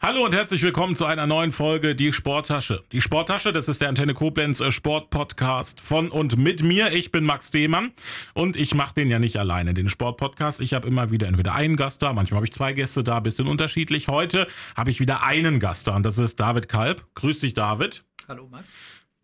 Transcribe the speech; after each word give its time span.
Hallo 0.00 0.24
und 0.24 0.32
herzlich 0.32 0.62
willkommen 0.62 0.94
zu 0.94 1.06
einer 1.06 1.26
neuen 1.26 1.50
Folge 1.50 1.96
Die 1.96 2.12
Sporttasche. 2.12 2.84
Die 2.92 3.00
Sporttasche, 3.00 3.52
das 3.52 3.66
ist 3.66 3.80
der 3.80 3.88
Antenne 3.88 4.14
Koblenz 4.14 4.60
äh, 4.60 4.70
Sportpodcast 4.70 5.80
von 5.80 6.12
und 6.12 6.38
mit 6.38 6.62
mir. 6.62 6.92
Ich 6.92 7.10
bin 7.10 7.24
Max 7.24 7.50
Demann 7.50 7.90
und 8.32 8.56
ich 8.56 8.76
mache 8.76 8.94
den 8.94 9.10
ja 9.10 9.18
nicht 9.18 9.38
alleine, 9.38 9.74
den 9.74 9.88
Sportpodcast. 9.88 10.60
Ich 10.60 10.72
habe 10.72 10.86
immer 10.86 11.10
wieder 11.10 11.26
entweder 11.26 11.52
einen 11.52 11.74
Gast 11.74 12.00
da, 12.00 12.12
manchmal 12.12 12.36
habe 12.36 12.46
ich 12.46 12.52
zwei 12.52 12.74
Gäste 12.74 13.02
da, 13.02 13.18
bisschen 13.18 13.48
unterschiedlich. 13.48 14.06
Heute 14.06 14.46
habe 14.76 14.92
ich 14.92 15.00
wieder 15.00 15.24
einen 15.24 15.58
Gast 15.58 15.88
da 15.88 15.96
und 15.96 16.04
das 16.04 16.18
ist 16.18 16.38
David 16.38 16.68
Kalb. 16.68 17.04
Grüß 17.16 17.40
dich, 17.40 17.54
David. 17.54 18.04
Hallo, 18.28 18.46
Max. 18.48 18.76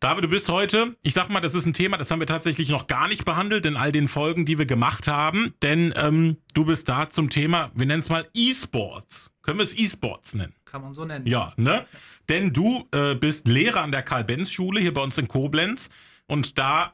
David, 0.04 0.24
du 0.24 0.28
bist 0.28 0.50
heute, 0.50 0.98
ich 1.00 1.14
sag 1.14 1.30
mal, 1.30 1.40
das 1.40 1.54
ist 1.54 1.64
ein 1.64 1.72
Thema, 1.72 1.96
das 1.96 2.10
haben 2.10 2.20
wir 2.20 2.26
tatsächlich 2.26 2.68
noch 2.68 2.88
gar 2.88 3.08
nicht 3.08 3.24
behandelt 3.24 3.64
in 3.64 3.74
all 3.74 3.90
den 3.90 4.06
Folgen, 4.06 4.44
die 4.44 4.58
wir 4.58 4.66
gemacht 4.66 5.08
haben, 5.08 5.54
denn 5.62 5.94
ähm, 5.96 6.36
du 6.52 6.66
bist 6.66 6.90
da 6.90 7.08
zum 7.08 7.30
Thema, 7.30 7.72
wir 7.74 7.86
nennen 7.86 8.00
es 8.00 8.10
mal 8.10 8.28
E-Sports. 8.34 9.30
Können 9.40 9.60
wir 9.60 9.62
es 9.62 9.74
E-Sports 9.74 10.34
nennen? 10.34 10.52
Kann 10.66 10.82
man 10.82 10.92
so 10.92 11.06
nennen. 11.06 11.26
Ja, 11.26 11.54
ne? 11.56 11.86
Denn 12.28 12.52
du 12.52 12.86
äh, 12.92 13.14
bist 13.14 13.48
Lehrer 13.48 13.80
an 13.80 13.92
der 13.92 14.02
Karl-Benz-Schule 14.02 14.78
hier 14.78 14.92
bei 14.92 15.00
uns 15.00 15.16
in 15.16 15.26
Koblenz 15.26 15.88
und 16.26 16.58
da 16.58 16.92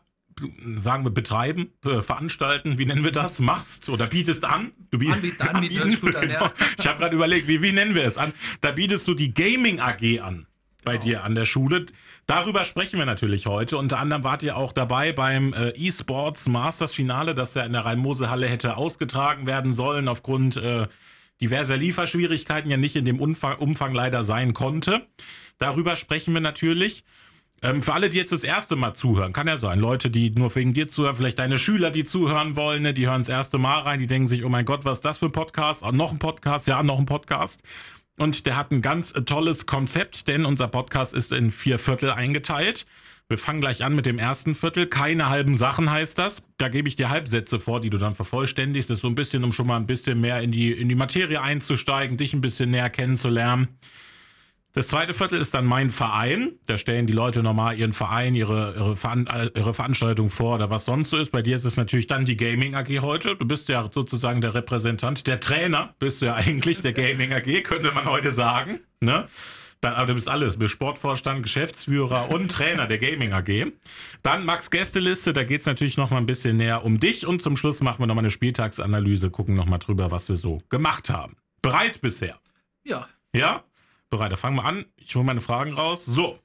sagen 0.76 1.04
wir 1.04 1.10
betreiben, 1.10 1.72
äh, 1.84 2.02
veranstalten, 2.02 2.78
wie 2.78 2.86
nennen 2.86 3.02
wir 3.02 3.10
das, 3.10 3.40
machst 3.40 3.88
oder 3.88 4.06
bietest 4.06 4.44
an. 4.44 4.70
Du 4.92 5.00
biet 5.00 5.14
anbieten, 5.14 5.42
anbieten, 5.42 5.78
anbieten. 5.82 6.00
Gut 6.00 6.14
an, 6.14 6.28
genau. 6.28 6.44
ja. 6.44 6.52
Ich 6.78 6.86
habe 6.86 7.00
gerade 7.00 7.16
überlegt, 7.16 7.48
wie, 7.48 7.60
wie 7.60 7.72
nennen 7.72 7.96
wir 7.96 8.04
es 8.04 8.18
an? 8.18 8.32
Da 8.60 8.70
bietest 8.70 9.08
du 9.08 9.14
die 9.14 9.34
Gaming 9.34 9.80
AG 9.80 10.20
an 10.20 10.46
bei 10.84 10.96
oh. 10.96 11.00
dir 11.00 11.24
an 11.24 11.34
der 11.34 11.44
Schule. 11.44 11.86
Darüber 12.26 12.64
sprechen 12.64 12.98
wir 12.98 13.06
natürlich 13.06 13.46
heute. 13.46 13.76
Unter 13.76 13.98
anderem 13.98 14.24
wart 14.24 14.42
ihr 14.42 14.56
auch 14.56 14.72
dabei 14.72 15.12
beim 15.12 15.52
äh, 15.52 15.70
E-Sports 15.70 16.48
Masters 16.48 16.94
Finale, 16.94 17.34
das 17.34 17.54
ja 17.54 17.62
in 17.64 17.72
der 17.72 17.84
Rhein-Mosel-Halle 17.84 18.48
hätte 18.48 18.76
ausgetragen 18.76 19.46
werden 19.46 19.74
sollen, 19.74 20.08
aufgrund 20.08 20.56
äh, 20.56 20.86
diverser 21.40 21.76
Lieferschwierigkeiten 21.76 22.70
ja 22.70 22.76
nicht 22.76 22.96
in 22.96 23.04
dem 23.04 23.20
Umfang, 23.20 23.58
Umfang 23.58 23.94
leider 23.94 24.24
sein 24.24 24.54
konnte. 24.54 25.06
Darüber 25.58 25.96
sprechen 25.96 26.34
wir 26.34 26.40
natürlich. 26.40 27.04
Ähm, 27.62 27.82
für 27.82 27.92
alle, 27.92 28.08
die 28.08 28.16
jetzt 28.16 28.32
das 28.32 28.44
erste 28.44 28.74
Mal 28.74 28.94
zuhören, 28.94 29.32
kann 29.32 29.46
ja 29.46 29.58
sein. 29.58 29.78
Leute, 29.78 30.10
die 30.10 30.30
nur 30.30 30.54
wegen 30.54 30.72
dir 30.72 30.88
zuhören, 30.88 31.16
vielleicht 31.16 31.38
deine 31.38 31.58
Schüler, 31.58 31.90
die 31.90 32.04
zuhören 32.04 32.56
wollen, 32.56 32.82
ne, 32.82 32.94
die 32.94 33.06
hören 33.06 33.20
das 33.20 33.28
erste 33.28 33.58
Mal 33.58 33.80
rein, 33.80 34.00
die 34.00 34.06
denken 34.06 34.28
sich, 34.28 34.44
oh 34.44 34.48
mein 34.48 34.64
Gott, 34.64 34.84
was 34.84 34.98
ist 34.98 35.04
das 35.04 35.18
für 35.18 35.26
ein 35.26 35.32
Podcast? 35.32 35.82
Oh, 35.82 35.90
noch 35.90 36.10
ein 36.10 36.18
Podcast, 36.18 36.68
ja, 36.68 36.82
noch 36.82 36.98
ein 36.98 37.06
Podcast. 37.06 37.62
Und 38.20 38.44
der 38.44 38.54
hat 38.54 38.70
ein 38.70 38.82
ganz 38.82 39.12
äh, 39.12 39.22
tolles 39.22 39.64
Konzept, 39.64 40.28
denn 40.28 40.44
unser 40.44 40.68
Podcast 40.68 41.14
ist 41.14 41.32
in 41.32 41.50
vier 41.50 41.78
Viertel 41.78 42.10
eingeteilt. 42.10 42.84
Wir 43.28 43.38
fangen 43.38 43.62
gleich 43.62 43.82
an 43.82 43.94
mit 43.94 44.04
dem 44.04 44.18
ersten 44.18 44.54
Viertel. 44.54 44.86
Keine 44.86 45.30
halben 45.30 45.56
Sachen 45.56 45.90
heißt 45.90 46.18
das. 46.18 46.42
Da 46.58 46.68
gebe 46.68 46.86
ich 46.86 46.96
dir 46.96 47.08
Halbsätze 47.08 47.58
vor, 47.60 47.80
die 47.80 47.88
du 47.88 47.96
dann 47.96 48.14
vervollständigst. 48.14 48.90
Das 48.90 48.98
ist 48.98 49.02
so 49.02 49.08
ein 49.08 49.14
bisschen, 49.14 49.42
um 49.42 49.52
schon 49.52 49.66
mal 49.66 49.78
ein 49.78 49.86
bisschen 49.86 50.20
mehr 50.20 50.42
in 50.42 50.52
die, 50.52 50.70
in 50.70 50.90
die 50.90 50.96
Materie 50.96 51.40
einzusteigen, 51.40 52.18
dich 52.18 52.34
ein 52.34 52.42
bisschen 52.42 52.68
näher 52.68 52.90
kennenzulernen. 52.90 53.68
Das 54.72 54.86
zweite 54.88 55.14
Viertel 55.14 55.40
ist 55.40 55.52
dann 55.52 55.66
mein 55.66 55.90
Verein. 55.90 56.52
Da 56.66 56.78
stellen 56.78 57.06
die 57.06 57.12
Leute 57.12 57.42
normal 57.42 57.76
ihren 57.76 57.92
Verein, 57.92 58.36
ihre, 58.36 58.74
ihre, 58.76 58.96
Veran 58.96 59.28
ihre 59.54 59.74
Veranstaltung 59.74 60.30
vor 60.30 60.54
oder 60.54 60.70
was 60.70 60.84
sonst 60.84 61.10
so 61.10 61.18
ist. 61.18 61.32
Bei 61.32 61.42
dir 61.42 61.56
ist 61.56 61.64
es 61.64 61.76
natürlich 61.76 62.06
dann 62.06 62.24
die 62.24 62.36
Gaming 62.36 62.76
AG 62.76 63.00
heute. 63.00 63.34
Du 63.34 63.46
bist 63.46 63.68
ja 63.68 63.88
sozusagen 63.92 64.40
der 64.40 64.54
Repräsentant, 64.54 65.26
der 65.26 65.40
Trainer 65.40 65.94
bist 65.98 66.22
du 66.22 66.26
ja 66.26 66.34
eigentlich 66.34 66.82
der 66.82 66.92
Gaming 66.92 67.32
AG, 67.32 67.64
könnte 67.64 67.90
man 67.92 68.04
heute 68.04 68.30
sagen. 68.30 68.78
Ne? 69.00 69.26
Dann, 69.80 69.94
aber 69.94 70.08
du 70.08 70.14
bist 70.14 70.28
alles, 70.28 70.58
bist 70.58 70.72
Sportvorstand, 70.72 71.42
Geschäftsführer 71.42 72.30
und 72.30 72.52
Trainer 72.52 72.86
der 72.86 72.98
Gaming 72.98 73.32
AG. 73.32 73.72
Dann 74.22 74.44
Max 74.44 74.70
Gästeliste, 74.70 75.32
da 75.32 75.42
geht 75.42 75.60
es 75.60 75.66
natürlich 75.66 75.96
noch 75.96 76.10
mal 76.10 76.18
ein 76.18 76.26
bisschen 76.26 76.56
näher 76.56 76.84
um 76.84 77.00
dich 77.00 77.26
und 77.26 77.42
zum 77.42 77.56
Schluss 77.56 77.80
machen 77.80 78.00
wir 78.00 78.06
noch 78.06 78.14
mal 78.14 78.20
eine 78.20 78.30
Spieltagsanalyse, 78.30 79.30
gucken 79.30 79.54
noch 79.56 79.66
mal 79.66 79.78
drüber, 79.78 80.10
was 80.10 80.28
wir 80.28 80.36
so 80.36 80.62
gemacht 80.68 81.08
haben. 81.08 81.36
Bereit 81.62 82.00
bisher? 82.02 82.38
Ja. 82.84 83.08
Ja? 83.32 83.64
Bereit, 84.10 84.32
da 84.32 84.36
fangen 84.36 84.56
wir 84.56 84.64
an. 84.64 84.84
Ich 84.96 85.14
hole 85.14 85.24
meine 85.24 85.40
Fragen 85.40 85.72
raus. 85.72 86.04
So, 86.04 86.38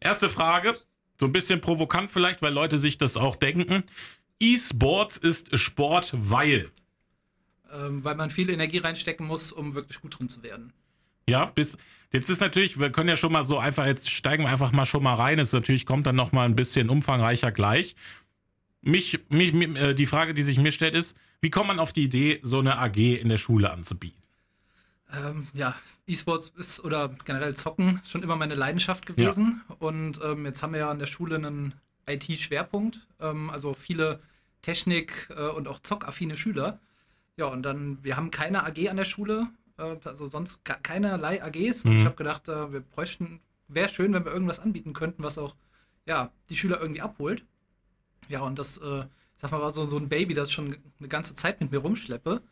erste 0.00 0.30
Frage, 0.30 0.78
so 1.18 1.26
ein 1.26 1.32
bisschen 1.32 1.60
provokant 1.60 2.10
vielleicht, 2.10 2.42
weil 2.42 2.52
Leute 2.52 2.78
sich 2.78 2.98
das 2.98 3.16
auch 3.16 3.36
denken. 3.36 3.84
E-Sports 4.40 5.18
ist 5.18 5.56
Sport, 5.58 6.12
weil? 6.16 6.70
Ähm, 7.72 8.02
weil 8.02 8.16
man 8.16 8.30
viel 8.30 8.50
Energie 8.50 8.78
reinstecken 8.78 9.26
muss, 9.26 9.52
um 9.52 9.74
wirklich 9.74 10.00
gut 10.00 10.18
drin 10.18 10.28
zu 10.28 10.42
werden. 10.42 10.72
Ja, 11.28 11.44
bis 11.44 11.76
jetzt 12.12 12.30
ist 12.30 12.40
natürlich, 12.40 12.80
wir 12.80 12.90
können 12.90 13.08
ja 13.08 13.16
schon 13.16 13.32
mal 13.32 13.44
so 13.44 13.58
einfach, 13.58 13.86
jetzt 13.86 14.10
steigen 14.10 14.44
wir 14.44 14.50
einfach 14.50 14.72
mal 14.72 14.86
schon 14.86 15.02
mal 15.02 15.14
rein. 15.14 15.38
Es 15.38 15.52
natürlich 15.52 15.86
kommt 15.86 16.06
dann 16.06 16.16
noch 16.16 16.32
mal 16.32 16.44
ein 16.44 16.56
bisschen 16.56 16.90
umfangreicher 16.90 17.52
gleich. 17.52 17.94
Mich, 18.80 19.20
mich, 19.28 19.54
äh, 19.54 19.94
die 19.94 20.06
Frage, 20.06 20.34
die 20.34 20.42
sich 20.42 20.58
mir 20.58 20.72
stellt, 20.72 20.94
ist, 20.94 21.14
wie 21.40 21.50
kommt 21.50 21.68
man 21.68 21.78
auf 21.78 21.92
die 21.92 22.04
Idee, 22.04 22.40
so 22.42 22.58
eine 22.58 22.78
AG 22.78 22.96
in 22.96 23.28
der 23.28 23.38
Schule 23.38 23.70
anzubieten? 23.70 24.21
Ähm, 25.12 25.48
ja, 25.52 25.74
E-Sports 26.06 26.52
ist 26.56 26.84
oder 26.84 27.08
generell 27.24 27.54
Zocken 27.54 28.00
ist 28.02 28.10
schon 28.10 28.22
immer 28.22 28.36
meine 28.36 28.54
Leidenschaft 28.54 29.04
gewesen. 29.06 29.62
Ja. 29.68 29.76
Und 29.78 30.20
ähm, 30.22 30.46
jetzt 30.46 30.62
haben 30.62 30.72
wir 30.72 30.80
ja 30.80 30.90
an 30.90 30.98
der 30.98 31.06
Schule 31.06 31.36
einen 31.36 31.74
IT-Schwerpunkt, 32.06 33.00
ähm, 33.20 33.50
also 33.50 33.74
viele 33.74 34.20
Technik- 34.62 35.28
äh, 35.30 35.48
und 35.48 35.68
auch 35.68 35.80
zockaffine 35.80 36.36
Schüler. 36.36 36.80
Ja, 37.36 37.46
und 37.46 37.62
dann, 37.62 38.02
wir 38.02 38.16
haben 38.16 38.30
keine 38.30 38.64
AG 38.64 38.88
an 38.88 38.96
der 38.96 39.04
Schule, 39.04 39.48
äh, 39.78 39.96
also 40.04 40.26
sonst 40.26 40.64
keinerlei 40.64 41.42
AGs. 41.42 41.84
Mhm. 41.84 41.90
Und 41.90 41.98
ich 41.98 42.04
habe 42.04 42.16
gedacht, 42.16 42.48
äh, 42.48 42.72
wir 42.72 42.80
bräuchten, 42.80 43.40
wäre 43.68 43.88
schön, 43.88 44.12
wenn 44.12 44.24
wir 44.24 44.32
irgendwas 44.32 44.60
anbieten 44.60 44.92
könnten, 44.92 45.22
was 45.22 45.38
auch 45.38 45.56
ja, 46.06 46.32
die 46.48 46.56
Schüler 46.56 46.80
irgendwie 46.80 47.00
abholt. 47.00 47.44
Ja, 48.28 48.40
und 48.40 48.58
das, 48.58 48.78
äh, 48.78 49.04
sag 49.36 49.50
mal, 49.50 49.60
war 49.60 49.70
so, 49.70 49.84
so 49.84 49.96
ein 49.98 50.08
Baby, 50.08 50.34
das 50.34 50.50
schon 50.52 50.76
eine 50.98 51.08
ganze 51.08 51.34
Zeit 51.34 51.60
mit 51.60 51.70
mir 51.70 51.78
rumschleppe. 51.78 52.42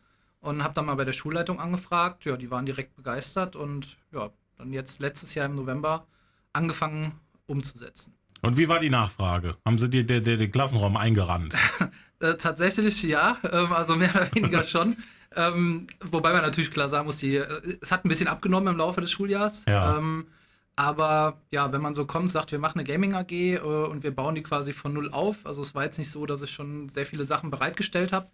Und 0.41 0.63
habe 0.63 0.73
dann 0.73 0.85
mal 0.85 0.95
bei 0.95 1.05
der 1.05 1.13
Schulleitung 1.13 1.59
angefragt. 1.59 2.25
Ja, 2.25 2.35
die 2.35 2.49
waren 2.49 2.65
direkt 2.65 2.95
begeistert 2.95 3.55
und 3.55 3.97
ja, 4.11 4.31
dann 4.57 4.73
jetzt 4.73 4.99
letztes 4.99 5.35
Jahr 5.35 5.45
im 5.45 5.55
November 5.55 6.07
angefangen 6.53 7.13
umzusetzen. 7.45 8.15
Und 8.41 8.57
wie 8.57 8.67
war 8.67 8.79
die 8.79 8.89
Nachfrage? 8.89 9.55
Haben 9.65 9.77
Sie 9.77 9.87
dir 9.87 10.03
den, 10.03 10.51
Klassenraum 10.51 10.97
eingerannt? 10.97 11.55
äh, 12.19 12.35
tatsächlich 12.37 13.03
ja, 13.03 13.37
ähm, 13.51 13.71
also 13.71 13.95
mehr 13.95 14.09
oder 14.15 14.33
weniger 14.35 14.63
schon. 14.63 14.95
Ähm, 15.33 15.87
wobei 16.01 16.33
man 16.33 16.41
natürlich 16.41 16.71
klar 16.71 16.89
sagen 16.89 17.05
muss, 17.05 17.15
die, 17.19 17.37
äh, 17.37 17.77
es 17.79 17.89
hat 17.93 18.03
ein 18.03 18.09
bisschen 18.09 18.27
abgenommen 18.27 18.73
im 18.73 18.77
Laufe 18.77 18.99
des 18.99 19.11
Schuljahres. 19.11 19.63
Ja. 19.65 19.97
Ähm, 19.97 20.27
aber 20.75 21.37
ja, 21.51 21.71
wenn 21.71 21.81
man 21.81 21.93
so 21.93 22.05
kommt, 22.05 22.29
sagt, 22.29 22.51
wir 22.51 22.59
machen 22.59 22.79
eine 22.79 22.83
Gaming 22.83 23.13
AG 23.13 23.31
äh, 23.31 23.59
und 23.59 24.03
wir 24.03 24.13
bauen 24.13 24.35
die 24.35 24.43
quasi 24.43 24.73
von 24.73 24.93
null 24.93 25.09
auf. 25.11 25.45
Also 25.45 25.61
es 25.61 25.73
war 25.73 25.83
jetzt 25.83 25.97
nicht 25.97 26.11
so, 26.11 26.25
dass 26.25 26.41
ich 26.41 26.51
schon 26.51 26.89
sehr 26.89 27.05
viele 27.05 27.23
Sachen 27.23 27.49
bereitgestellt 27.49 28.11
habe. 28.11 28.27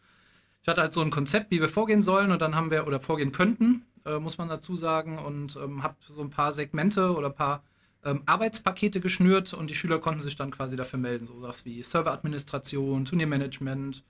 Ich 0.67 0.69
hatte 0.69 0.81
halt 0.81 0.93
so 0.93 0.99
ein 0.99 1.11
Konzept, 1.11 1.49
wie 1.49 1.61
wir 1.61 1.69
vorgehen 1.69 2.01
sollen 2.01 2.29
und 2.29 2.41
dann 2.41 2.53
haben 2.53 2.71
wir, 2.71 2.87
oder 2.87 2.99
vorgehen 2.99 3.31
könnten, 3.31 3.85
äh, 4.03 4.19
muss 4.19 4.37
man 4.37 4.49
dazu 4.49 4.75
sagen, 4.75 5.17
und 5.17 5.55
ähm, 5.55 5.81
habe 5.81 5.95
so 6.09 6.19
ein 6.19 6.29
paar 6.29 6.51
Segmente 6.51 7.15
oder 7.15 7.27
ein 7.27 7.35
paar 7.35 7.63
ähm, 8.03 8.23
Arbeitspakete 8.25 8.99
geschnürt 8.99 9.53
und 9.53 9.69
die 9.69 9.75
Schüler 9.75 9.99
konnten 9.99 10.19
sich 10.19 10.35
dann 10.35 10.51
quasi 10.51 10.75
dafür 10.75 10.99
melden. 10.99 11.25
So 11.25 11.41
was 11.41 11.63
wie 11.63 11.81
Serveradministration, 11.81 13.05
Turniermanagement, 13.05 14.03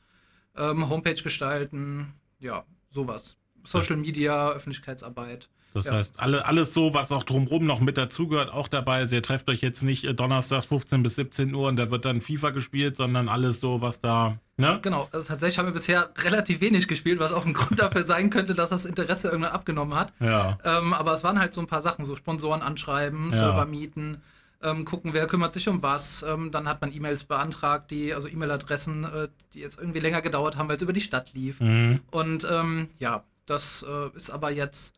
ähm, 0.56 0.90
Homepage 0.90 1.22
gestalten, 1.22 2.16
ja, 2.40 2.66
sowas. 2.89 3.38
Social 3.63 3.97
Media, 3.97 4.50
Öffentlichkeitsarbeit. 4.50 5.50
Das 5.77 5.85
ja. 5.85 5.93
heißt, 5.93 6.15
alle, 6.17 6.45
alles 6.45 6.73
so, 6.73 6.93
was 6.93 7.11
auch 7.11 7.23
drumherum 7.23 7.65
noch 7.65 7.79
mit 7.79 7.97
dazugehört, 7.97 8.51
auch 8.51 8.67
dabei. 8.67 8.97
Also 8.97 9.15
ihr 9.15 9.21
trefft 9.21 9.47
euch 9.49 9.61
jetzt 9.61 9.83
nicht 9.83 10.03
äh, 10.05 10.13
donnerstags 10.13 10.65
15 10.65 11.03
bis 11.03 11.15
17 11.15 11.53
Uhr 11.53 11.67
und 11.67 11.77
da 11.77 11.91
wird 11.91 12.05
dann 12.05 12.19
FIFA 12.19 12.49
gespielt, 12.49 12.97
sondern 12.97 13.29
alles 13.29 13.59
so, 13.59 13.81
was 13.81 13.99
da. 13.99 14.39
Ne? 14.57 14.79
Genau, 14.81 15.07
also 15.11 15.27
tatsächlich 15.27 15.59
haben 15.59 15.67
wir 15.67 15.73
bisher 15.73 16.09
relativ 16.17 16.61
wenig 16.61 16.88
gespielt, 16.88 17.19
was 17.19 17.31
auch 17.31 17.45
ein 17.45 17.53
Grund 17.53 17.79
dafür 17.79 18.03
sein 18.03 18.31
könnte, 18.31 18.55
dass 18.55 18.71
das 18.71 18.85
Interesse 18.85 19.27
irgendwann 19.29 19.53
abgenommen 19.53 19.97
hat. 19.97 20.13
Ja. 20.19 20.57
Ähm, 20.63 20.93
aber 20.93 21.13
es 21.13 21.23
waren 21.23 21.39
halt 21.39 21.53
so 21.53 21.61
ein 21.61 21.67
paar 21.67 21.83
Sachen, 21.83 22.05
so 22.05 22.15
Sponsoren 22.15 22.63
anschreiben, 22.63 23.25
ja. 23.25 23.38
Server 23.38 23.65
mieten. 23.65 24.21
Ähm, 24.63 24.85
gucken, 24.85 25.13
wer 25.13 25.27
kümmert 25.27 25.53
sich 25.53 25.69
um 25.69 25.83
was. 25.83 26.23
Ähm, 26.23 26.49
dann 26.49 26.67
hat 26.67 26.81
man 26.81 26.91
E-Mails 26.91 27.25
beantragt, 27.25 27.91
die, 27.91 28.15
also 28.15 28.27
E-Mail-Adressen, 28.27 29.03
äh, 29.03 29.27
die 29.53 29.59
jetzt 29.59 29.77
irgendwie 29.77 29.99
länger 29.99 30.23
gedauert 30.23 30.57
haben, 30.57 30.67
weil 30.67 30.77
es 30.77 30.81
über 30.81 30.94
die 30.94 31.01
Stadt 31.01 31.33
lief. 31.35 31.59
Mhm. 31.59 31.99
Und 32.09 32.47
ähm, 32.49 32.89
ja, 32.97 33.23
das 33.45 33.85
äh, 33.88 34.15
ist 34.15 34.31
aber 34.31 34.51
jetzt 34.51 34.95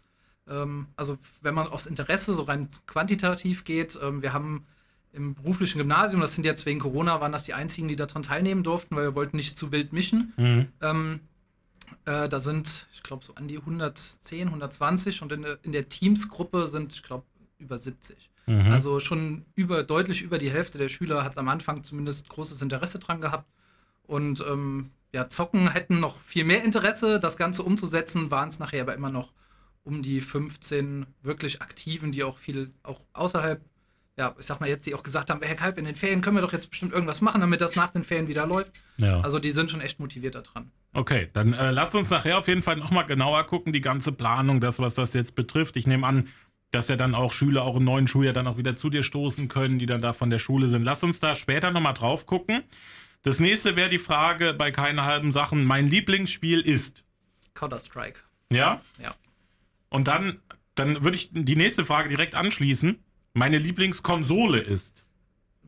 also 0.96 1.18
wenn 1.42 1.54
man 1.54 1.68
aufs 1.68 1.86
Interesse 1.86 2.34
so 2.34 2.44
rein 2.44 2.70
quantitativ 2.88 3.64
geht, 3.64 4.00
ähm, 4.02 4.22
wir 4.22 4.34
haben 4.34 4.66
im 5.12 5.34
beruflichen 5.36 5.80
Gymnasium, 5.80 6.22
das 6.22 6.36
sind 6.36 6.44
jetzt 6.44 6.66
wegen 6.66 6.80
Corona, 6.80 7.20
waren 7.20 7.32
das 7.32 7.44
die 7.44 7.54
einzigen, 7.54 7.88
die 7.88 7.96
daran 7.96 8.24
teilnehmen 8.24 8.64
durften, 8.64 8.96
weil 8.96 9.06
wir 9.06 9.16
wollten 9.16 9.38
nicht 9.38 9.58
zu 9.58 9.72
wild 9.72 9.92
mischen. 9.92 10.34
Mhm. 10.38 10.68
Ähm, 10.82 11.20
äh, 12.06 12.30
da 12.30 12.40
sind, 12.40 12.88
ich 12.94 13.04
glaube, 13.04 13.26
so 13.26 13.36
an 13.36 13.48
die 13.48 13.58
110, 13.58 14.48
120 14.48 15.22
und 15.22 15.32
in, 15.32 15.46
in 15.64 15.72
der 15.72 15.90
Teams-Gruppe 15.90 16.68
sind, 16.68 16.94
ich 16.94 17.04
glaube, 17.04 17.26
über 17.58 17.78
70. 17.78 18.30
Mhm. 18.46 18.72
Also 18.72 19.00
schon 19.00 19.46
über, 19.56 19.84
deutlich 19.84 20.22
über 20.22 20.38
die 20.38 20.52
Hälfte 20.52 20.78
der 20.78 20.90
Schüler 20.90 21.24
hat 21.24 21.38
am 21.38 21.50
Anfang 21.50 21.84
zumindest 21.84 22.30
großes 22.30 22.62
Interesse 22.62 23.00
dran 23.00 23.22
gehabt. 23.22 23.48
Und 24.08 24.44
ähm, 24.48 24.92
ja, 25.12 25.28
Zocken 25.28 25.72
hätten 25.72 26.00
noch 26.00 26.20
viel 26.22 26.44
mehr 26.44 26.64
Interesse, 26.64 27.20
das 27.20 27.38
Ganze 27.38 27.64
umzusetzen, 27.64 28.32
waren 28.32 28.50
es 28.50 28.60
nachher 28.60 28.82
aber 28.82 28.96
immer 28.96 29.12
noch 29.12 29.34
um 29.84 30.02
die 30.02 30.22
15 30.22 31.06
wirklich 31.22 31.62
Aktiven, 31.62 32.12
die 32.12 32.24
auch 32.24 32.38
viel, 32.38 32.72
auch 32.84 33.02
außerhalb, 33.14 33.62
ja, 34.18 34.36
ich 34.38 34.46
sag 34.46 34.60
mal 34.60 34.70
jetzt, 34.70 34.86
die 34.86 34.94
auch 34.94 35.04
gesagt 35.04 35.30
haben, 35.30 35.42
Herr 35.42 35.56
Kalb, 35.56 35.78
in 35.78 35.86
den 35.86 35.96
Ferien 35.96 36.22
können 36.22 36.36
wir 36.36 36.42
doch 36.42 36.54
jetzt 36.54 36.70
bestimmt 36.70 36.92
irgendwas 36.94 37.22
machen, 37.22 37.42
damit 37.42 37.62
das 37.62 37.76
nach 37.76 37.90
den 37.90 38.04
Ferien 38.04 38.28
wieder 38.28 38.46
läuft. 38.46 38.74
Ja. 38.98 39.22
Also 39.22 39.40
die 39.40 39.52
sind 39.52 39.72
schon 39.72 39.82
echt 39.82 40.00
motiviert 40.00 40.36
daran. 40.36 40.72
Okay, 40.94 41.30
dann 41.34 41.54
äh, 41.54 41.72
lasst 41.72 41.96
uns 41.96 42.10
nachher 42.10 42.38
auf 42.38 42.48
jeden 42.48 42.62
Fall 42.62 42.76
nochmal 42.76 43.06
genauer 43.06 43.46
gucken, 43.46 43.72
die 43.72 43.82
ganze 43.82 44.12
Planung, 44.12 44.60
das, 44.60 44.80
was 44.80 44.94
das 44.94 45.14
jetzt 45.14 45.36
betrifft. 45.36 45.78
Ich 45.78 45.88
nehme 45.88 46.06
an, 46.06 46.28
dass 46.72 46.88
ja 46.88 46.96
dann 46.96 47.16
auch 47.16 47.34
Schüler 47.34 47.64
auch 47.64 47.78
im 47.78 47.84
neuen 47.84 48.08
Schuljahr 48.08 48.34
dann 48.34 48.48
auch 48.48 48.58
wieder 48.58 48.76
zu 48.76 48.90
dir 48.90 49.04
stoßen 49.04 49.48
können, 49.48 49.80
die 49.80 49.86
dann 49.86 50.02
da 50.02 50.14
von 50.14 50.30
der 50.30 50.40
Schule 50.40 50.70
sind. 50.70 50.84
Lass 50.84 51.04
uns 51.04 51.20
da 51.20 51.36
später 51.36 51.72
nochmal 51.72 51.94
drauf 51.94 52.26
gucken. 52.26 52.64
Das 53.22 53.40
nächste 53.40 53.76
wäre 53.76 53.90
die 53.90 54.00
Frage 54.00 54.54
bei 54.54 54.72
keine 54.72 55.04
halben 55.04 55.32
Sachen. 55.32 55.66
Mein 55.66 55.88
Lieblingsspiel 55.88 56.62
ist. 56.62 57.04
Counter-Strike. 57.54 58.22
Ja? 58.52 58.82
Ja. 59.02 59.14
Und 59.90 60.08
dann, 60.08 60.40
dann 60.76 61.04
würde 61.04 61.18
ich 61.18 61.30
die 61.34 61.56
nächste 61.56 61.86
Frage 61.86 62.10
direkt 62.10 62.36
anschließen. 62.36 63.00
Meine 63.34 63.58
Lieblingskonsole 63.58 64.60
ist. 64.60 65.04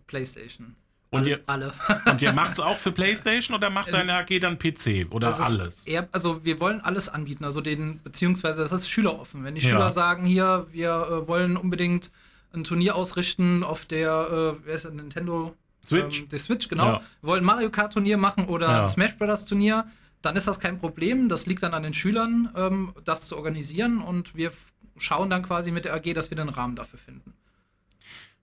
PlayStation. 0.07 0.75
Und 1.09 1.21
alle, 1.21 1.29
ihr- 1.29 1.39
alle. 1.47 1.73
Und 2.05 2.21
ihr 2.21 2.31
macht's 2.33 2.59
auch 2.59 2.77
für 2.77 2.91
PlayStation 2.91 3.55
oder 3.55 3.69
macht 3.69 3.91
deine 3.91 4.13
AG 4.13 4.39
dann 4.39 4.57
PC 4.57 5.07
oder 5.11 5.27
Das 5.27 5.41
alles? 5.41 5.85
Eher, 5.85 6.07
also 6.11 6.45
wir 6.45 6.59
wollen 6.59 6.79
alles 6.81 7.09
anbieten, 7.09 7.43
also 7.43 7.59
den, 7.61 8.01
beziehungsweise 8.03 8.61
das 8.61 8.71
ist 8.71 8.89
schüleroffen. 8.89 9.43
Wenn 9.43 9.55
die 9.55 9.61
Ja. 9.61 9.69
Schüler 9.71 9.91
sagen, 9.91 10.25
hier, 10.25 10.67
wir 10.71 10.89
äh, 11.23 11.27
wollen 11.27 11.57
unbedingt 11.57 12.11
ein 12.53 12.63
Turnier 12.63 12.95
ausrichten 12.95 13.63
auf 13.63 13.85
der, 13.85 14.55
äh, 14.61 14.65
wer 14.65 14.73
ist 14.73 14.85
das, 14.85 14.93
Nintendo? 14.93 15.55
Switch? 15.85 16.21
Ähm, 16.21 16.29
die 16.29 16.37
Switch, 16.37 16.67
genau. 16.69 16.85
Ja. 16.85 17.01
Wir 17.21 17.29
wollen 17.29 17.43
Mario 17.43 17.69
Kart 17.69 17.91
Turnier 17.93 18.17
machen 18.17 18.45
oder 18.45 18.69
Ja. 18.69 18.81
ein 18.83 18.87
Smash 18.87 19.17
Brothers 19.17 19.45
Turnier, 19.45 19.87
dann 20.21 20.35
ist 20.35 20.47
das 20.47 20.59
kein 20.59 20.79
Problem. 20.79 21.29
Das 21.29 21.45
liegt 21.45 21.63
dann 21.63 21.73
an 21.73 21.83
den 21.83 21.93
Schülern, 21.93 22.49
ähm, 22.55 22.93
das 23.03 23.27
zu 23.27 23.37
organisieren 23.37 24.01
und 24.01 24.35
wir 24.35 24.51
schauen 24.97 25.29
dann 25.29 25.43
quasi 25.43 25.71
mit 25.71 25.85
der 25.85 25.95
AG, 25.95 26.13
dass 26.13 26.29
wir 26.29 26.37
den 26.37 26.49
Rahmen 26.49 26.75
dafür 26.75 26.99
finden. 26.99 27.33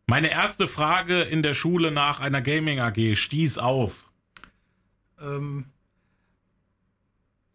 Meine 0.06 0.30
erste 0.30 0.68
Frage 0.68 1.20
in 1.20 1.42
der 1.42 1.54
Schule 1.54 1.90
nach 1.90 2.20
einer 2.20 2.40
Gaming 2.40 2.80
AG 2.80 3.14
stieß 3.14 3.58
auf. 3.58 4.10
Ähm, 5.20 5.66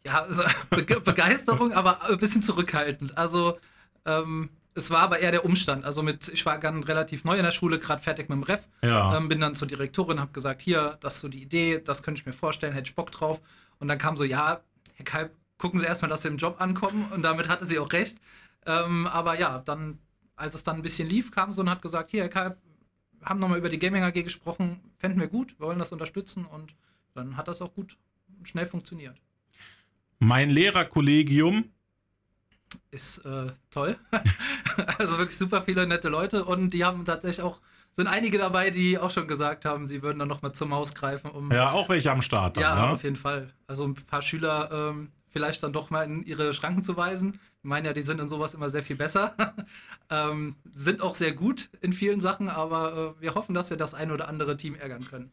ja, 0.06 0.22
also, 0.22 0.44
Be 0.70 0.84
Begeisterung, 0.84 1.74
aber 1.74 2.10
ein 2.10 2.18
bisschen 2.20 2.44
zurückhaltend. 2.44 3.18
Also, 3.18 3.58
ähm, 4.06 4.50
es 4.76 4.92
war 4.92 5.02
aber 5.02 5.20
eher 5.20 5.32
der 5.32 5.46
Umstand. 5.46 5.86
Also, 5.86 6.04
mit, 6.04 6.28
ich 6.28 6.46
war 6.46 6.60
ganz 6.60 6.88
relativ 6.88 7.24
neu 7.24 7.38
in 7.38 7.44
der 7.44 7.52
Schule, 7.52 7.80
gerade 7.80 8.04
fertig 8.04 8.30
mit 8.30 8.38
dem 8.38 8.44
Ref. 8.44 8.68
Ja. 8.84 9.18
Ähm, 9.18 9.30
bin 9.30 9.40
dann 9.40 9.56
zur 9.56 9.68
Direktorin, 9.68 10.20
habe 10.20 10.32
gesagt: 10.32 10.62
Hier, 10.62 10.98
das 11.00 11.16
ist 11.16 11.22
so 11.22 11.30
die 11.30 11.42
Idee, 11.42 11.82
das 11.84 12.04
könnte 12.04 12.20
ich 12.22 12.26
mir 12.26 12.34
vorstellen, 12.34 12.74
hätte 12.74 12.90
ich 12.90 12.96
Bock 12.96 13.12
drauf. 13.12 13.42
Und 13.84 13.90
dann 13.90 13.98
kam 13.98 14.16
so: 14.16 14.24
Ja, 14.24 14.62
Herr 14.94 15.06
Kalb, 15.06 15.36
gucken 15.58 15.78
Sie 15.78 15.86
erstmal, 15.86 16.08
dass 16.08 16.22
Sie 16.22 16.30
im 16.30 16.38
Job 16.38 16.62
ankommen. 16.62 17.12
Und 17.12 17.22
damit 17.22 17.50
hatte 17.50 17.66
sie 17.66 17.80
auch 17.80 17.92
recht. 17.92 18.18
Ähm, 18.66 19.08
aber 19.08 19.38
ja, 19.38 19.60
dann, 19.60 20.00
als 20.38 20.56
es 20.56 20.64
dann 20.64 20.78
ein 20.78 20.82
bisschen 20.82 21.10
lief, 21.10 21.32
kam 21.32 21.52
so 21.52 21.62
und 21.62 21.70
hat 21.70 21.82
gesagt: 21.82 22.10
Hier, 22.10 22.22
Herr 22.22 22.30
Kalb, 22.30 22.58
haben 23.26 23.42
nochmal 23.42 23.58
über 23.58 23.68
die 23.68 23.80
Gaming 23.80 24.04
AG 24.04 24.14
gesprochen, 24.24 24.80
fänden 24.96 25.20
wir 25.20 25.28
gut, 25.28 25.60
wir 25.60 25.68
wollen 25.68 25.80
das 25.80 25.92
unterstützen 25.92 26.46
und 26.46 26.76
dann 27.14 27.36
hat 27.36 27.50
das 27.50 27.62
auch 27.62 27.74
gut 27.74 27.98
und 28.38 28.48
schnell 28.48 28.66
funktioniert. 28.66 29.20
Mein 30.20 30.50
Lehrerkollegium. 30.50 31.66
Ist 32.90 33.18
äh, 33.26 33.52
toll. 33.70 33.98
also 34.98 35.18
wirklich 35.18 35.38
super 35.38 35.62
viele 35.62 35.86
nette 35.86 36.08
Leute 36.08 36.46
und 36.46 36.70
die 36.74 36.86
haben 36.86 37.04
tatsächlich 37.04 37.44
auch, 37.44 37.60
sind 37.94 38.08
einige 38.08 38.38
dabei, 38.38 38.70
die 38.70 38.98
auch 38.98 39.10
schon 39.12 39.28
gesagt 39.28 39.66
haben, 39.66 39.86
sie 39.88 40.02
würden 40.02 40.20
dann 40.20 40.28
nochmal 40.28 40.52
zur 40.52 40.68
Maus 40.68 40.94
greifen, 40.94 41.32
um. 41.32 41.52
Ja, 41.52 41.72
auch 41.72 41.90
welche 41.90 42.12
am 42.12 42.22
Start. 42.22 42.58
Dann, 42.58 42.62
Ja, 42.62 42.76
ne? 42.76 42.92
auf 42.92 43.04
jeden 43.04 43.16
Fall. 43.16 43.54
Also 43.68 43.86
ein 43.86 43.94
paar 43.94 44.22
Schüler 44.22 44.70
ähm, 44.72 45.12
vielleicht 45.30 45.64
dann 45.64 45.74
doch 45.74 45.90
mal 45.90 46.04
in 46.04 46.24
ihre 46.24 46.54
Schranken 46.54 46.84
zu 46.84 46.96
weisen. 46.96 47.34
Ich 47.34 47.70
meine 47.70 47.88
ja, 47.88 47.94
die 47.94 48.02
sind 48.02 48.20
in 48.20 48.28
sowas 48.28 48.54
immer 48.54 48.70
sehr 48.70 48.84
viel 48.84 48.96
besser. 48.96 49.36
ähm, 50.10 50.56
sind 50.72 51.02
auch 51.02 51.16
sehr 51.16 51.34
gut 51.34 51.70
in 51.82 51.94
vielen 51.94 52.20
Sachen, 52.20 52.50
aber 52.50 53.16
äh, 53.18 53.22
wir 53.22 53.36
hoffen, 53.36 53.54
dass 53.56 53.70
wir 53.70 53.78
das 53.78 53.94
ein 53.94 54.12
oder 54.12 54.28
andere 54.28 54.58
Team 54.58 54.76
ärgern 54.76 55.06
können. 55.06 55.32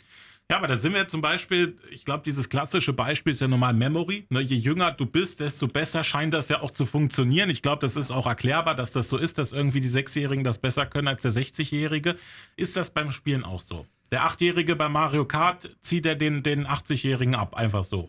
Ja, 0.51 0.57
aber 0.57 0.67
da 0.67 0.77
sind 0.77 0.95
wir 0.95 1.07
zum 1.07 1.21
Beispiel, 1.21 1.79
ich 1.93 2.05
glaube, 2.05 2.25
dieses 2.25 2.49
klassische 2.49 2.93
Beispiel 2.93 3.33
ist 3.33 3.41
ja 3.41 3.47
normal 3.47 3.73
Memory. 3.73 4.27
Ne? 4.31 4.41
Je 4.41 4.57
jünger 4.57 4.91
du 4.91 5.07
bist, 5.07 5.39
desto 5.39 5.69
besser 5.69 6.03
scheint 6.03 6.35
das 6.35 6.49
ja 6.49 6.61
auch 6.61 6.73
zu 6.73 6.87
funktionieren. 6.87 7.51
Ich 7.51 7.63
glaube, 7.63 7.83
das 7.83 7.95
ist 7.95 8.11
auch 8.11 8.27
erklärbar, 8.27 8.75
dass 8.75 8.91
das 8.91 9.09
so 9.09 9.17
ist, 9.17 9.39
dass 9.39 9.53
irgendwie 9.53 9.81
die 9.81 9.87
Sechsjährigen 9.87 10.43
das 10.43 10.59
besser 10.59 10.87
können 10.87 11.07
als 11.07 11.23
der 11.23 11.31
60-Jährige. 11.31 12.17
Ist 12.57 12.77
das 12.77 12.91
beim 12.91 13.13
Spielen 13.13 13.45
auch 13.45 13.63
so? 13.63 13.87
Der 14.11 14.25
Achtjährige 14.25 14.75
bei 14.75 14.89
Mario 14.89 15.25
Kart 15.25 15.71
zieht 15.83 16.05
er 16.05 16.17
den, 16.17 16.43
den 16.43 16.67
80-Jährigen 16.67 17.37
ab, 17.37 17.55
einfach 17.55 17.85
so. 17.85 18.09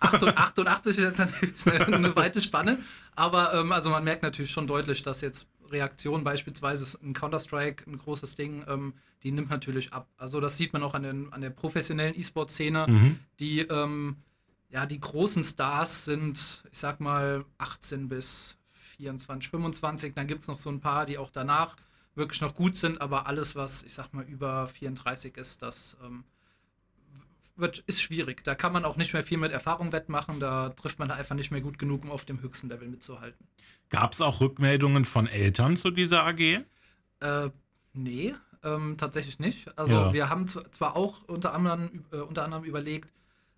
88 0.00 0.96
ist 0.96 1.04
jetzt 1.04 1.18
natürlich 1.18 1.66
eine, 1.86 2.16
weite 2.16 2.40
Spanne, 2.40 2.78
aber 3.14 3.52
ähm, 3.52 3.72
also 3.72 3.90
man 3.90 4.02
merkt 4.02 4.22
natürlich 4.22 4.50
schon 4.50 4.66
deutlich, 4.66 5.02
dass 5.02 5.20
jetzt 5.20 5.46
Reaktion 5.72 6.22
beispielsweise 6.24 6.84
ist 6.84 6.94
in 6.96 7.12
Counter-Strike 7.14 7.90
ein 7.90 7.98
großes 7.98 8.36
Ding, 8.36 8.64
ähm, 8.68 8.94
die 9.22 9.32
nimmt 9.32 9.50
natürlich 9.50 9.92
ab. 9.92 10.08
Also 10.16 10.40
das 10.40 10.56
sieht 10.56 10.72
man 10.72 10.82
auch 10.82 10.94
an, 10.94 11.02
den, 11.02 11.32
an 11.32 11.40
der 11.40 11.50
professionellen 11.50 12.14
E-Sport-Szene, 12.18 12.86
Mhm. 12.88 13.18
die 13.40 13.60
ähm, 13.60 14.16
ja 14.70 14.86
die 14.86 15.00
großen 15.00 15.44
Stars 15.44 16.04
sind, 16.04 16.64
ich 16.70 16.78
sag 16.78 17.00
mal 17.00 17.44
18 17.58 18.08
bis 18.08 18.56
24, 18.96 19.50
25, 19.50 20.14
dann 20.14 20.26
gibt 20.26 20.42
es 20.42 20.48
noch 20.48 20.58
so 20.58 20.70
ein 20.70 20.80
paar, 20.80 21.06
die 21.06 21.18
auch 21.18 21.30
danach 21.30 21.76
wirklich 22.14 22.40
noch 22.40 22.54
gut 22.54 22.76
sind, 22.76 23.00
aber 23.00 23.26
alles, 23.26 23.56
was 23.56 23.82
ich 23.82 23.94
sag 23.94 24.12
mal 24.12 24.24
über 24.24 24.68
34 24.68 25.36
ist, 25.36 25.62
das 25.62 25.96
ähm, 26.04 26.24
wird, 27.56 27.78
ist 27.86 28.02
schwierig. 28.02 28.44
Da 28.44 28.54
kann 28.54 28.72
man 28.72 28.84
auch 28.84 28.96
nicht 28.96 29.12
mehr 29.12 29.22
viel 29.22 29.38
mit 29.38 29.52
Erfahrung 29.52 29.92
wettmachen. 29.92 30.40
Da 30.40 30.70
trifft 30.70 30.98
man 30.98 31.08
da 31.08 31.14
einfach 31.14 31.34
nicht 31.34 31.50
mehr 31.50 31.60
gut 31.60 31.78
genug, 31.78 32.02
um 32.04 32.10
auf 32.10 32.24
dem 32.24 32.40
höchsten 32.42 32.68
Level 32.68 32.88
mitzuhalten. 32.88 33.46
Gab 33.92 34.14
es 34.14 34.22
auch 34.22 34.40
Rückmeldungen 34.40 35.04
von 35.04 35.26
Eltern 35.26 35.76
zu 35.76 35.90
dieser 35.90 36.24
AG? 36.24 36.40
Äh, 37.20 37.50
nee, 37.92 38.34
ähm, 38.64 38.96
tatsächlich 38.96 39.38
nicht. 39.38 39.78
Also 39.78 39.94
Ja. 39.96 40.12
wir 40.14 40.30
haben 40.30 40.46
zwar 40.46 40.96
auch 40.96 41.22
unter 41.24 41.52
anderem, 41.52 42.04
äh, 42.10 42.16
unter 42.16 42.42
anderem 42.44 42.64
überlegt, 42.64 43.12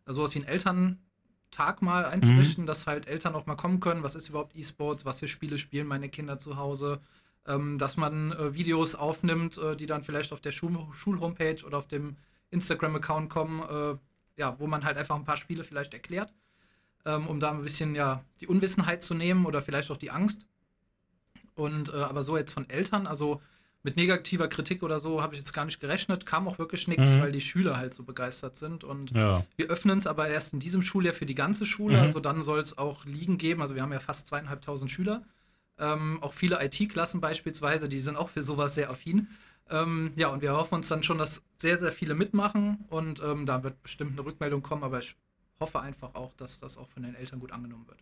sowas 0.07 0.35
wie 0.35 0.41
einen 0.41 0.49
Elterntag 0.49 1.83
mal 1.83 2.05
einzurichten, 2.05 2.67
dass 2.67 2.89
halt 2.89 3.07
Eltern 3.07 3.37
auch 3.37 3.47
mal 3.47 3.55
kommen 3.55 3.79
können, 3.79 4.03
was 4.03 4.17
ist 4.17 4.29
überhaupt 4.29 4.57
E-Sports, 4.57 5.05
was 5.05 5.21
für 5.21 5.29
Spiele 5.29 5.57
spielen 5.57 5.87
meine 5.87 6.09
Kinder 6.09 6.37
zu 6.37 6.57
Hause, 6.57 7.01
ähm, 7.47 7.79
dass 7.79 7.97
man 7.97 8.33
äh, 8.33 8.55
Videos 8.55 8.97
aufnimmt, 8.97 9.57
äh, 9.59 9.77
die 9.77 9.87
dann 9.87 10.03
vielleicht 10.03 10.33
auf 10.33 10.41
der 10.41 10.51
Schul 10.51 10.77
Schulhomepage 10.93 11.65
oder 11.65 11.79
auf 11.79 11.87
dem 11.87 12.17
Instagram-Account 12.51 13.31
kommen, 13.31 13.63
äh, 13.63 13.97
ja, 14.37 14.59
wo 14.59 14.67
man 14.67 14.85
halt 14.85 14.97
einfach 14.97 15.15
ein 15.15 15.25
paar 15.25 15.37
Spiele 15.37 15.63
vielleicht 15.63 15.95
erklärt, 15.95 16.35
ähm, 17.05 17.27
um 17.27 17.41
da 17.41 17.51
ein 17.51 17.63
bisschen 17.63 17.95
ja 17.95 18.25
die 18.41 18.47
Unwissenheit 18.47 19.03
zu 19.03 19.15
nehmen 19.15 19.47
oder 19.47 19.61
vielleicht 19.63 19.91
auch 19.91 19.97
die 19.97 20.11
Angst. 20.11 20.45
Und 21.55 21.89
äh, 21.91 21.97
aber 21.97 22.23
so 22.23 22.37
jetzt 22.37 22.53
von 22.53 22.69
Eltern, 22.69 23.07
also 23.07 23.41
mit 23.83 23.97
negativer 23.97 24.49
Kritik 24.49 24.83
oder 24.83 24.99
so 24.99 25.23
habe 25.23 25.35
ich 25.35 25.41
jetzt 25.41 25.53
gar 25.53 25.67
nicht 25.67 25.79
gerechnet, 25.79 26.25
kam 26.25 26.49
auch 26.49 26.59
wirklich 26.59 26.89
nichts, 26.89 27.15
Mhm. 27.17 27.21
weil 27.21 27.33
die 27.33 27.43
Schüler 27.43 27.77
halt 27.77 27.93
so 27.93 28.03
begeistert 28.03 28.57
sind. 28.57 28.83
Und 28.83 29.11
Ja. 29.11 29.45
wir 29.57 29.67
öffnen 29.67 29.99
es 29.99 30.07
aber 30.07 30.27
erst 30.29 30.55
in 30.55 30.59
diesem 30.61 30.83
Schuljahr 30.83 31.13
für 31.15 31.27
die 31.27 31.35
ganze 31.35 31.67
Schule. 31.67 31.99
Mhm. 31.99 32.03
Also 32.03 32.19
dann 32.21 32.41
soll 32.41 32.61
es 32.61 32.79
auch 32.79 33.05
Ligen 33.05 33.37
geben. 33.37 33.61
Also 33.61 33.75
wir 33.75 33.83
haben 33.83 33.93
ja 33.93 34.01
fast 34.01 34.27
zweieinhalbtausend 34.27 34.91
Schüler. 34.91 35.23
Ähm, 35.79 36.23
auch 36.23 36.33
viele 36.33 36.65
IT-Klassen 36.65 37.21
beispielsweise, 37.21 37.89
die 37.89 37.99
sind 37.99 38.17
auch 38.17 38.31
für 38.31 38.43
sowas 38.43 38.75
sehr 38.75 38.89
affin. 38.91 39.29
Ähm, 39.69 40.13
ja, 40.17 40.29
und 40.29 40.41
wir 40.41 40.53
hoffen 40.55 40.77
uns 40.77 40.89
dann 40.89 41.03
schon, 41.03 41.19
dass 41.19 41.43
sehr, 41.57 41.79
sehr 41.79 41.93
viele 41.93 42.15
mitmachen. 42.15 42.85
Und 42.89 43.23
ähm, 43.23 43.45
da 43.45 43.63
wird 43.65 43.83
bestimmt 43.83 44.13
eine 44.13 44.25
Rückmeldung 44.25 44.63
kommen. 44.63 44.83
Aber 44.83 44.99
ich 45.01 45.15
hoffe 45.61 45.81
einfach 45.81 46.15
auch, 46.15 46.33
dass 46.37 46.61
das 46.61 46.79
auch 46.79 46.89
von 46.89 47.03
den 47.03 47.15
Eltern 47.15 47.41
gut 47.41 47.53
angenommen 47.53 47.87
wird. 47.87 47.99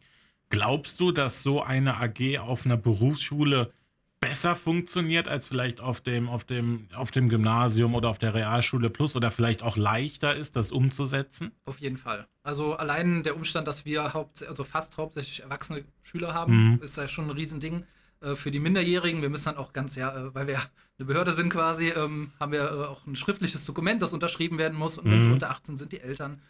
Glaubst 0.50 1.00
du, 1.00 1.12
dass 1.12 1.42
so 1.42 1.62
eine 1.62 1.97
AG 1.97 2.38
auf 2.38 2.66
einer 2.66 2.76
Berufsschule 2.76 3.73
besser 4.21 4.54
funktioniert 4.54 5.26
als 5.26 5.49
vielleicht 5.49 5.80
auf 5.80 6.00
dem, 6.00 6.28
auf 6.28 6.44
dem, 6.44 6.87
auf 6.94 7.11
dem 7.11 7.28
Gymnasium 7.28 7.94
oder 7.94 8.09
auf 8.09 8.18
der 8.18 8.35
Realschule 8.35 8.88
Plus 8.90 9.16
oder 9.16 9.30
vielleicht 9.32 9.62
auch 9.62 9.76
leichter 9.76 10.37
ist, 10.37 10.54
das 10.54 10.71
umzusetzen? 10.71 11.50
Auf 11.64 11.78
jeden 11.78 11.97
Fall. 11.97 12.28
Also 12.44 12.75
allein 12.76 13.23
der 13.25 13.35
Umstand, 13.35 13.66
dass 13.66 13.85
wir 13.85 14.14
haupt, 14.14 14.47
also 14.47 14.62
fast 14.62 14.97
hauptsächlich 14.97 15.40
erwachsene 15.42 15.85
Schüler 16.02 16.35
haben, 16.35 16.75
Mhm. 16.75 16.82
ist 16.82 16.97
ja 16.97 17.09
schon 17.09 17.25
ein 17.25 17.30
Riesending. 17.30 17.85
Äh, 18.21 18.37
für 18.37 18.52
die 18.52 18.61
Minderjährigen, 18.61 19.23
wir 19.23 19.30
müssen 19.30 19.47
dann 19.47 19.56
auch 19.56 19.73
ganz, 19.73 19.97
ja, 19.97 20.14
äh, 20.16 20.32
weil 20.35 20.47
wir 20.47 20.59
eine 20.99 21.06
Behörde 21.06 21.32
sind 21.32 21.49
quasi, 21.49 21.88
ähm, 21.88 22.30
haben 22.38 22.52
wir 22.52 22.71
äh, 22.71 22.85
auch 22.87 23.04
ein 23.06 23.16
schriftliches 23.16 23.64
Dokument, 23.64 24.02
das 24.02 24.12
unterschrieben 24.12 24.56
werden 24.59 24.78
muss. 24.78 24.99
Und 24.99 25.11
wenn 25.11 25.21
sie 25.23 25.28
Mhm. 25.28 25.35
unter 25.35 25.50
18 25.50 25.76
sind, 25.76 25.90
die 25.92 26.00
Eltern. 26.00 26.40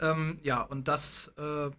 Ähm, 0.00 0.38
ja, 0.42 0.62
und 0.62 0.88
das 0.88 1.32
äh, 1.38 1.70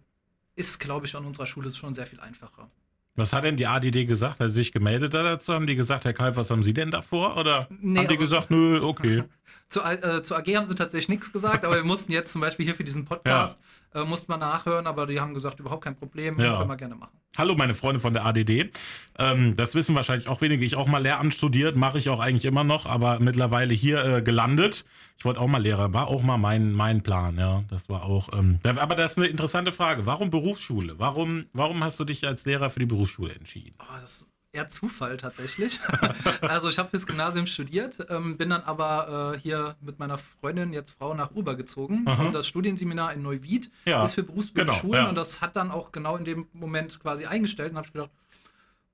ist, 0.54 0.78
glaube 0.80 1.06
ich, 1.06 1.14
an 1.16 1.24
unserer 1.24 1.46
Schule 1.46 1.70
schon 1.70 1.94
sehr 1.94 2.06
viel 2.06 2.20
einfacher. 2.20 2.70
Was 3.14 3.32
hat 3.34 3.44
denn 3.44 3.56
die 3.58 3.66
ADD 3.66 4.06
gesagt? 4.06 4.40
Hat 4.40 4.48
sie 4.48 4.54
sich 4.54 4.72
gemeldet 4.72 5.12
dazu? 5.12 5.52
Haben 5.52 5.66
die 5.66 5.76
gesagt, 5.76 6.04
Herr 6.06 6.14
Kalb, 6.14 6.36
was 6.36 6.50
haben 6.50 6.62
Sie 6.62 6.72
denn 6.72 6.90
davor? 6.90 7.36
Oder 7.36 7.66
Nee, 7.70 7.98
haben 7.98 8.06
die 8.08 8.14
also- 8.14 8.22
gesagt, 8.22 8.50
nö, 8.50 8.80
okay. 8.82 9.24
Zu, 9.68 9.80
äh, 9.82 10.22
zu 10.22 10.36
AG 10.36 10.46
haben 10.54 10.66
sie 10.66 10.74
tatsächlich 10.74 11.08
nichts 11.08 11.32
gesagt, 11.32 11.64
aber 11.64 11.76
wir 11.76 11.84
mussten 11.84 12.12
jetzt 12.12 12.30
zum 12.32 12.40
Beispiel 12.42 12.66
hier 12.66 12.74
für 12.74 12.84
diesen 12.84 13.06
Podcast, 13.06 13.58
äh, 13.94 14.04
mussten 14.04 14.30
wir 14.30 14.36
nachhören, 14.36 14.86
aber 14.86 15.06
die 15.06 15.18
haben 15.18 15.32
gesagt, 15.32 15.60
überhaupt 15.60 15.82
kein 15.84 15.96
Problem, 15.96 16.38
Ja. 16.38 16.58
können 16.58 16.68
wir 16.68 16.76
gerne 16.76 16.94
machen. 16.94 17.18
Hallo, 17.38 17.54
meine 17.54 17.74
Freunde 17.74 17.98
von 17.98 18.12
der 18.12 18.26
ADD. 18.26 18.70
Ähm, 19.18 19.56
das 19.56 19.74
wissen 19.74 19.94
wahrscheinlich 19.96 20.28
auch 20.28 20.42
wenige. 20.42 20.62
Ich 20.66 20.76
auch 20.76 20.86
mal 20.86 20.98
Lehramt 21.02 21.32
studiert, 21.32 21.74
mache 21.76 21.96
ich 21.96 22.10
auch 22.10 22.20
eigentlich 22.20 22.44
immer 22.44 22.64
noch, 22.64 22.84
aber 22.84 23.20
mittlerweile 23.20 23.72
hier 23.72 24.04
äh, 24.04 24.22
gelandet. 24.22 24.84
Ich 25.18 25.24
wollte 25.24 25.40
auch 25.40 25.46
mal 25.46 25.62
Lehrer, 25.62 25.94
war 25.94 26.08
auch 26.08 26.22
mal 26.22 26.36
mein, 26.36 26.72
mein 26.72 27.02
Plan, 27.02 27.38
ja. 27.38 27.64
Das 27.70 27.88
war 27.88 28.02
auch. 28.04 28.30
Ähm, 28.38 28.58
aber 28.64 28.94
das 28.94 29.12
ist 29.12 29.18
eine 29.18 29.28
interessante 29.28 29.72
Frage. 29.72 30.04
Warum 30.04 30.30
Berufsschule? 30.30 30.98
Warum, 30.98 31.46
warum 31.54 31.82
hast 31.82 31.98
du 31.98 32.04
dich 32.04 32.26
als 32.26 32.44
Lehrer 32.44 32.68
für 32.68 32.80
die 32.80 32.86
Berufsschule 32.86 33.32
entschieden? 33.34 33.74
Oh, 33.80 33.84
das 34.02 34.16
ist 34.22 34.26
eher 34.52 34.68
Zufall 34.68 35.16
tatsächlich. 35.16 35.80
also 36.42 36.68
ich 36.68 36.78
habe 36.78 36.88
fürs 36.88 37.06
Gymnasium 37.06 37.46
studiert, 37.46 37.96
ähm, 38.10 38.36
bin 38.36 38.50
dann 38.50 38.62
aber 38.62 39.34
äh, 39.34 39.38
hier 39.38 39.76
mit 39.80 39.98
meiner 39.98 40.18
Freundin, 40.18 40.72
jetzt 40.72 40.90
Frau, 40.90 41.14
nach 41.14 41.30
Uber 41.32 41.56
gezogen. 41.56 42.04
Aha. 42.06 42.22
Und 42.22 42.34
das 42.34 42.46
Studienseminar 42.46 43.12
in 43.14 43.22
Neuwied 43.22 43.70
Ja, 43.86 44.04
ist 44.04 44.14
für 44.14 44.22
berufsbildende 44.22 44.72
genau, 44.72 44.80
Schulen 44.80 45.04
ja. 45.04 45.08
und 45.08 45.14
das 45.14 45.40
hat 45.40 45.56
dann 45.56 45.70
auch 45.70 45.90
genau 45.90 46.16
in 46.16 46.24
dem 46.24 46.46
Moment 46.52 47.00
quasi 47.00 47.24
eingestellt 47.24 47.70
und 47.70 47.78
habe 47.78 47.86
ich 47.86 47.92
gedacht, 47.92 48.10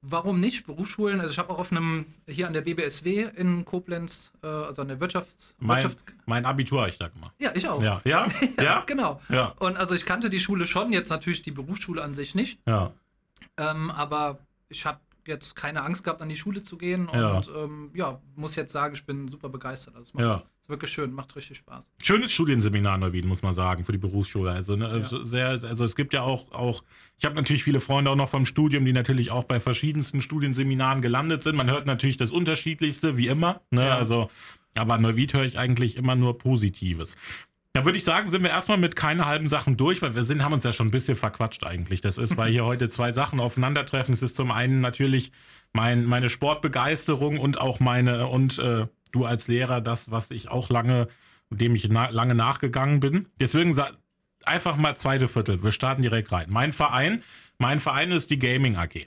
warum 0.00 0.38
nicht? 0.38 0.64
Berufsschulen, 0.64 1.20
also 1.20 1.32
ich 1.32 1.38
habe 1.38 1.50
auch 1.50 1.58
auf 1.58 1.72
einem, 1.72 2.06
hier 2.28 2.46
an 2.46 2.52
der 2.52 2.60
BBSW 2.60 3.28
in 3.34 3.64
Koblenz, 3.64 4.32
äh, 4.42 4.46
also 4.46 4.82
an 4.82 4.88
der 4.88 5.00
Wirtschafts... 5.00 5.56
Mein, 5.58 5.82
Wirtschafts 5.82 6.04
mein 6.26 6.46
Abitur 6.46 6.80
habe 6.80 6.90
ich 6.90 6.98
da 6.98 7.08
gemacht. 7.08 7.32
ja, 7.40 7.50
ich 7.54 7.68
auch. 7.68 7.82
Ja, 7.82 8.00
ja, 8.04 8.28
Ja, 8.58 8.62
ja, 8.62 8.82
genau. 8.86 9.20
ja, 9.28 9.54
Und 9.58 9.76
also 9.76 9.96
ich 9.96 10.06
kannte 10.06 10.30
die 10.30 10.38
Schule 10.38 10.66
schon, 10.66 10.92
jetzt 10.92 11.10
natürlich 11.10 11.42
die 11.42 11.50
Berufsschule 11.50 12.02
an 12.02 12.14
sich 12.14 12.36
nicht, 12.36 12.60
ja. 12.66 12.92
ähm, 13.56 13.90
aber 13.90 14.38
ich 14.68 14.86
habe 14.86 15.00
jetzt 15.28 15.54
keine 15.54 15.82
Angst 15.84 16.02
gehabt, 16.04 16.20
an 16.22 16.28
die 16.28 16.36
Schule 16.36 16.62
zu 16.62 16.76
gehen 16.76 17.08
Ja. 17.12 17.36
und 17.36 17.50
ähm, 17.56 17.90
ja, 17.94 18.20
muss 18.34 18.56
jetzt 18.56 18.72
sagen, 18.72 18.94
ich 18.94 19.04
bin 19.06 19.28
super 19.28 19.48
begeistert. 19.48 19.94
Also 19.94 20.08
es 20.08 20.14
macht, 20.14 20.24
Ja. 20.24 20.42
ist 20.60 20.68
wirklich 20.68 20.90
schön, 20.90 21.12
macht 21.12 21.36
richtig 21.36 21.58
Spaß. 21.58 21.92
Schönes 22.02 22.32
Studienseminar 22.32 22.94
in 22.96 23.00
Neuwied, 23.02 23.24
muss 23.24 23.42
man 23.42 23.52
sagen, 23.54 23.84
für 23.84 23.92
die 23.92 23.98
Berufsschule. 23.98 24.50
Also, 24.50 24.74
ne, 24.76 25.06
Ja. 25.10 25.24
sehr, 25.24 25.48
also 25.48 25.84
es 25.84 25.94
gibt 25.94 26.12
ja 26.14 26.22
auch, 26.22 26.50
auch 26.52 26.82
ich 27.18 27.24
habe 27.24 27.34
natürlich 27.34 27.62
viele 27.64 27.80
Freunde 27.80 28.10
auch 28.10 28.16
noch 28.16 28.28
vom 28.28 28.44
Studium, 28.46 28.84
die 28.84 28.92
natürlich 28.92 29.30
auch 29.30 29.44
bei 29.44 29.60
verschiedensten 29.60 30.20
Studienseminaren 30.20 31.02
gelandet 31.02 31.42
sind. 31.42 31.56
Man 31.56 31.70
hört 31.70 31.86
natürlich 31.86 32.16
das 32.16 32.30
Unterschiedlichste, 32.30 33.16
wie 33.16 33.28
immer. 33.28 33.60
Ne? 33.70 33.92
Also, 33.92 34.30
aber 34.74 34.94
an 34.94 35.02
Neuwied 35.02 35.34
höre 35.34 35.44
ich 35.44 35.58
eigentlich 35.58 35.96
immer 35.96 36.14
nur 36.14 36.38
Positives. 36.38 37.16
Da 37.78 37.84
würde 37.84 37.96
ich 37.96 38.02
sagen, 38.02 38.28
sind 38.28 38.42
wir 38.42 38.50
erstmal 38.50 38.76
mit 38.76 38.96
keine 38.96 39.26
halben 39.26 39.46
Sachen 39.46 39.76
durch, 39.76 40.02
weil 40.02 40.16
wir 40.16 40.24
sind, 40.24 40.42
haben 40.42 40.52
uns 40.52 40.64
ja 40.64 40.72
schon 40.72 40.88
ein 40.88 40.90
bisschen 40.90 41.14
verquatscht 41.14 41.62
eigentlich. 41.62 42.00
Das 42.00 42.18
ist, 42.18 42.36
weil 42.36 42.50
hier 42.50 42.64
heute 42.64 42.88
zwei 42.88 43.12
Sachen 43.12 43.38
aufeinandertreffen. 43.38 44.12
Es 44.12 44.20
ist 44.20 44.34
zum 44.34 44.50
einen 44.50 44.80
natürlich 44.80 45.30
mein, 45.72 46.04
meine 46.04 46.28
Sportbegeisterung 46.28 47.38
und 47.38 47.60
auch 47.60 47.78
meine, 47.78 48.26
und 48.26 48.58
äh, 48.58 48.88
du 49.12 49.26
als 49.26 49.46
Lehrer, 49.46 49.80
das, 49.80 50.10
was 50.10 50.32
ich 50.32 50.48
auch 50.48 50.70
lange, 50.70 51.06
dem 51.50 51.76
ich 51.76 51.88
na, 51.88 52.08
lange 52.08 52.34
nachgegangen 52.34 52.98
bin. 52.98 53.28
Deswegen 53.38 53.80
einfach 54.44 54.74
mal 54.74 54.96
zweite 54.96 55.28
Viertel. 55.28 55.62
Wir 55.62 55.70
starten 55.70 56.02
direkt 56.02 56.32
rein. 56.32 56.46
Mein 56.48 56.72
Verein, 56.72 57.22
mein 57.58 57.78
Verein 57.78 58.10
ist 58.10 58.32
die 58.32 58.40
Gaming 58.40 58.74
AG. 58.74 59.06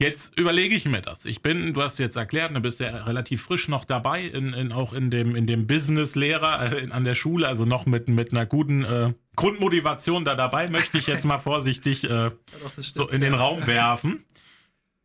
Jetzt 0.00 0.38
überlege 0.38 0.74
ich 0.74 0.86
mir 0.86 1.02
das. 1.02 1.26
Ich 1.26 1.42
bin, 1.42 1.74
du 1.74 1.82
hast 1.82 1.98
jetzt 1.98 2.16
erklärt, 2.16 2.56
du 2.56 2.60
bist 2.60 2.80
ja 2.80 2.88
relativ 3.04 3.42
frisch 3.42 3.68
noch 3.68 3.84
dabei, 3.84 4.22
in, 4.24 4.54
in, 4.54 4.72
auch 4.72 4.94
in 4.94 5.10
dem, 5.10 5.36
in 5.36 5.46
dem 5.46 5.66
Business-Lehrer 5.66 6.72
äh, 6.72 6.90
an 6.90 7.04
der 7.04 7.14
Schule, 7.14 7.46
also 7.46 7.66
noch 7.66 7.84
mit, 7.84 8.08
mit 8.08 8.32
einer 8.32 8.46
guten 8.46 8.82
äh, 8.82 9.12
Grundmotivation 9.36 10.24
da 10.24 10.34
dabei, 10.34 10.68
möchte 10.68 10.96
ich 10.96 11.06
jetzt 11.06 11.26
mal 11.26 11.38
vorsichtig 11.50 12.04
äh, 12.04 12.30
das 12.62 12.76
so 12.76 12.82
stimmt, 12.82 13.10
in 13.10 13.20
den 13.20 13.34
ja. 13.34 13.38
Raum 13.40 13.66
werfen. 13.66 14.24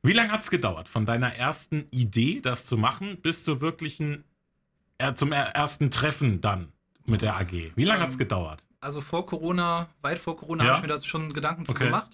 Wie 0.01 0.13
lange 0.13 0.31
hat 0.31 0.41
es 0.41 0.49
gedauert, 0.49 0.87
von 0.87 1.05
deiner 1.05 1.35
ersten 1.35 1.87
Idee, 1.91 2.39
das 2.39 2.65
zu 2.65 2.77
machen, 2.77 3.17
bis 3.21 3.43
zur 3.43 3.59
wirklichen, 3.59 4.23
äh, 4.97 5.13
zum 5.13 5.33
er- 5.33 5.47
ersten 5.55 5.91
Treffen 5.91 6.39
dann 6.39 6.71
mit 7.05 7.21
der 7.21 7.35
AG? 7.35 7.51
Wie 7.75 7.83
lange 7.83 7.99
hat 7.99 8.09
es 8.09 8.15
Ähm, 8.15 8.19
gedauert? 8.19 8.63
Also 8.79 9.01
vor 9.01 9.25
Corona, 9.25 9.89
weit 10.01 10.19
vor 10.19 10.37
Corona, 10.37 10.63
Ja? 10.63 10.69
habe 10.75 10.85
ich 10.85 10.89
mir 10.89 10.97
da 10.97 11.03
schon 11.03 11.33
Gedanken 11.33 11.65
zu 11.65 11.73
Okay. 11.73 11.85
gemacht. 11.85 12.11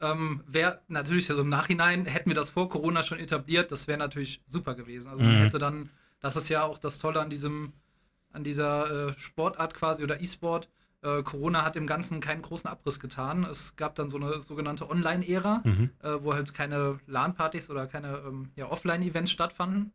Ähm, 0.00 0.42
wäre 0.46 0.80
natürlich 0.88 1.28
also 1.30 1.42
im 1.42 1.48
Nachhinein, 1.50 2.06
hätten 2.06 2.30
wir 2.30 2.34
das 2.34 2.50
vor 2.50 2.68
Corona 2.68 3.02
schon 3.02 3.18
etabliert, 3.18 3.70
das 3.70 3.86
wäre 3.86 3.98
natürlich 3.98 4.42
super 4.46 4.74
gewesen. 4.74 5.08
Also 5.10 5.24
man 5.24 5.34
Mhm. 5.34 5.38
hätte 5.38 5.58
dann, 5.58 5.90
das 6.20 6.36
ist 6.36 6.48
ja 6.48 6.62
auch 6.64 6.78
das 6.78 6.98
Tolle 6.98 7.20
an 7.20 7.28
diesem, 7.30 7.72
an 8.32 8.44
dieser 8.44 9.08
äh, 9.10 9.18
Sportart 9.18 9.74
quasi 9.74 10.02
oder 10.04 10.20
E-Sport. 10.20 10.70
Äh, 11.02 11.22
Corona 11.22 11.64
hat 11.64 11.74
dem 11.76 11.86
Ganzen 11.86 12.20
keinen 12.20 12.42
großen 12.42 12.68
Abriss 12.70 13.00
getan. 13.00 13.44
Es 13.44 13.76
gab 13.76 13.94
dann 13.94 14.08
so 14.08 14.16
eine 14.18 14.40
sogenannte 14.40 14.88
Online-Ära, 14.88 15.62
Mhm. 15.64 15.90
äh, 16.02 16.12
wo 16.22 16.32
halt 16.34 16.54
keine 16.54 16.98
LAN-Partys 17.06 17.68
oder 17.70 17.86
keine 17.86 18.18
ähm, 18.26 18.52
ja, 18.56 18.68
Offline-Events 18.70 19.30
stattfanden. 19.30 19.92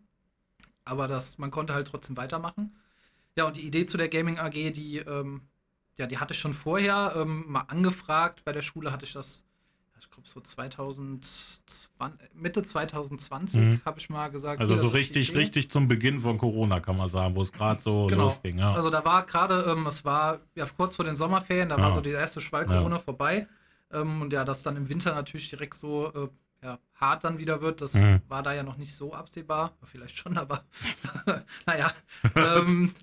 Aber 0.84 1.08
das, 1.08 1.38
man 1.40 1.52
konnte 1.52 1.74
halt 1.74 1.88
trotzdem 1.88 2.18
weitermachen. 2.18 2.76
Ja, 3.38 3.46
und 3.46 3.58
die 3.58 3.62
Idee 3.66 3.86
zu 3.86 3.98
der 3.98 4.10
Gaming 4.10 4.38
AG, 4.40 4.52
die, 4.72 4.98
ähm, 4.98 5.42
ja, 5.98 6.06
die 6.08 6.18
hatte 6.20 6.34
ich 6.34 6.40
schon 6.40 6.54
vorher 6.54 7.14
ähm, 7.16 7.46
mal 7.48 7.62
angefragt. 7.62 8.44
Bei 8.46 8.52
der 8.52 8.62
Schule 8.62 8.92
hatte 8.92 9.06
ich 9.06 9.14
das, 9.14 9.45
ich 10.06 10.12
glaube 10.12 10.30
so 10.30 10.40
2020, 10.40 12.30
Mitte 12.34 12.64
2020 12.64 13.62
Mhm. 13.62 13.82
habe 13.86 14.00
ich 14.00 14.10
mal 14.10 14.30
gesagt. 14.30 14.62
Also 14.62 14.74
hier, 14.76 14.84
so 14.84 14.90
richtig, 14.90 15.36
richtig 15.36 15.70
zum 15.72 15.88
Beginn 15.88 16.22
von 16.22 16.38
Corona, 16.38 16.80
kann 16.80 16.98
man 16.98 17.10
sagen, 17.10 17.36
wo 17.36 17.42
es 17.42 17.52
gerade 17.52 17.82
so 17.82 18.08
Genau. 18.08 18.24
losging. 18.26 18.58
Ja. 18.60 18.74
Also 18.74 18.90
da 18.90 19.04
war 19.04 19.26
gerade, 19.26 19.66
ähm, 19.68 19.86
es 19.88 20.06
war 20.06 20.40
ja 20.56 20.66
kurz 20.66 20.96
vor 20.96 21.06
den 21.06 21.16
Sommerferien, 21.16 21.70
da 21.70 21.78
Ja. 21.78 21.84
war 21.84 21.92
so 21.92 22.02
die 22.02 22.12
erste 22.12 22.40
Schwall 22.42 22.66
Corona 22.66 22.96
Ja. 22.96 23.02
vorbei. 23.02 23.48
Ähm, 23.92 24.22
und 24.22 24.34
ja, 24.34 24.44
dass 24.46 24.64
dann 24.64 24.76
im 24.78 24.90
Winter 24.90 25.14
natürlich 25.14 25.50
direkt 25.50 25.76
so 25.76 26.12
äh, 26.14 26.28
ja, 26.66 26.80
hart 26.96 27.24
dann 27.24 27.38
wieder 27.38 27.62
wird, 27.62 27.82
das 27.82 27.94
Mhm. 27.96 28.22
war 28.28 28.42
da 28.42 28.54
ja 28.54 28.64
noch 28.64 28.78
nicht 28.78 28.96
so 28.96 29.14
absehbar. 29.14 29.74
Vielleicht 29.84 30.18
schon, 30.18 30.38
aber 30.38 30.64
naja. 31.66 31.92
ähm, 32.36 32.94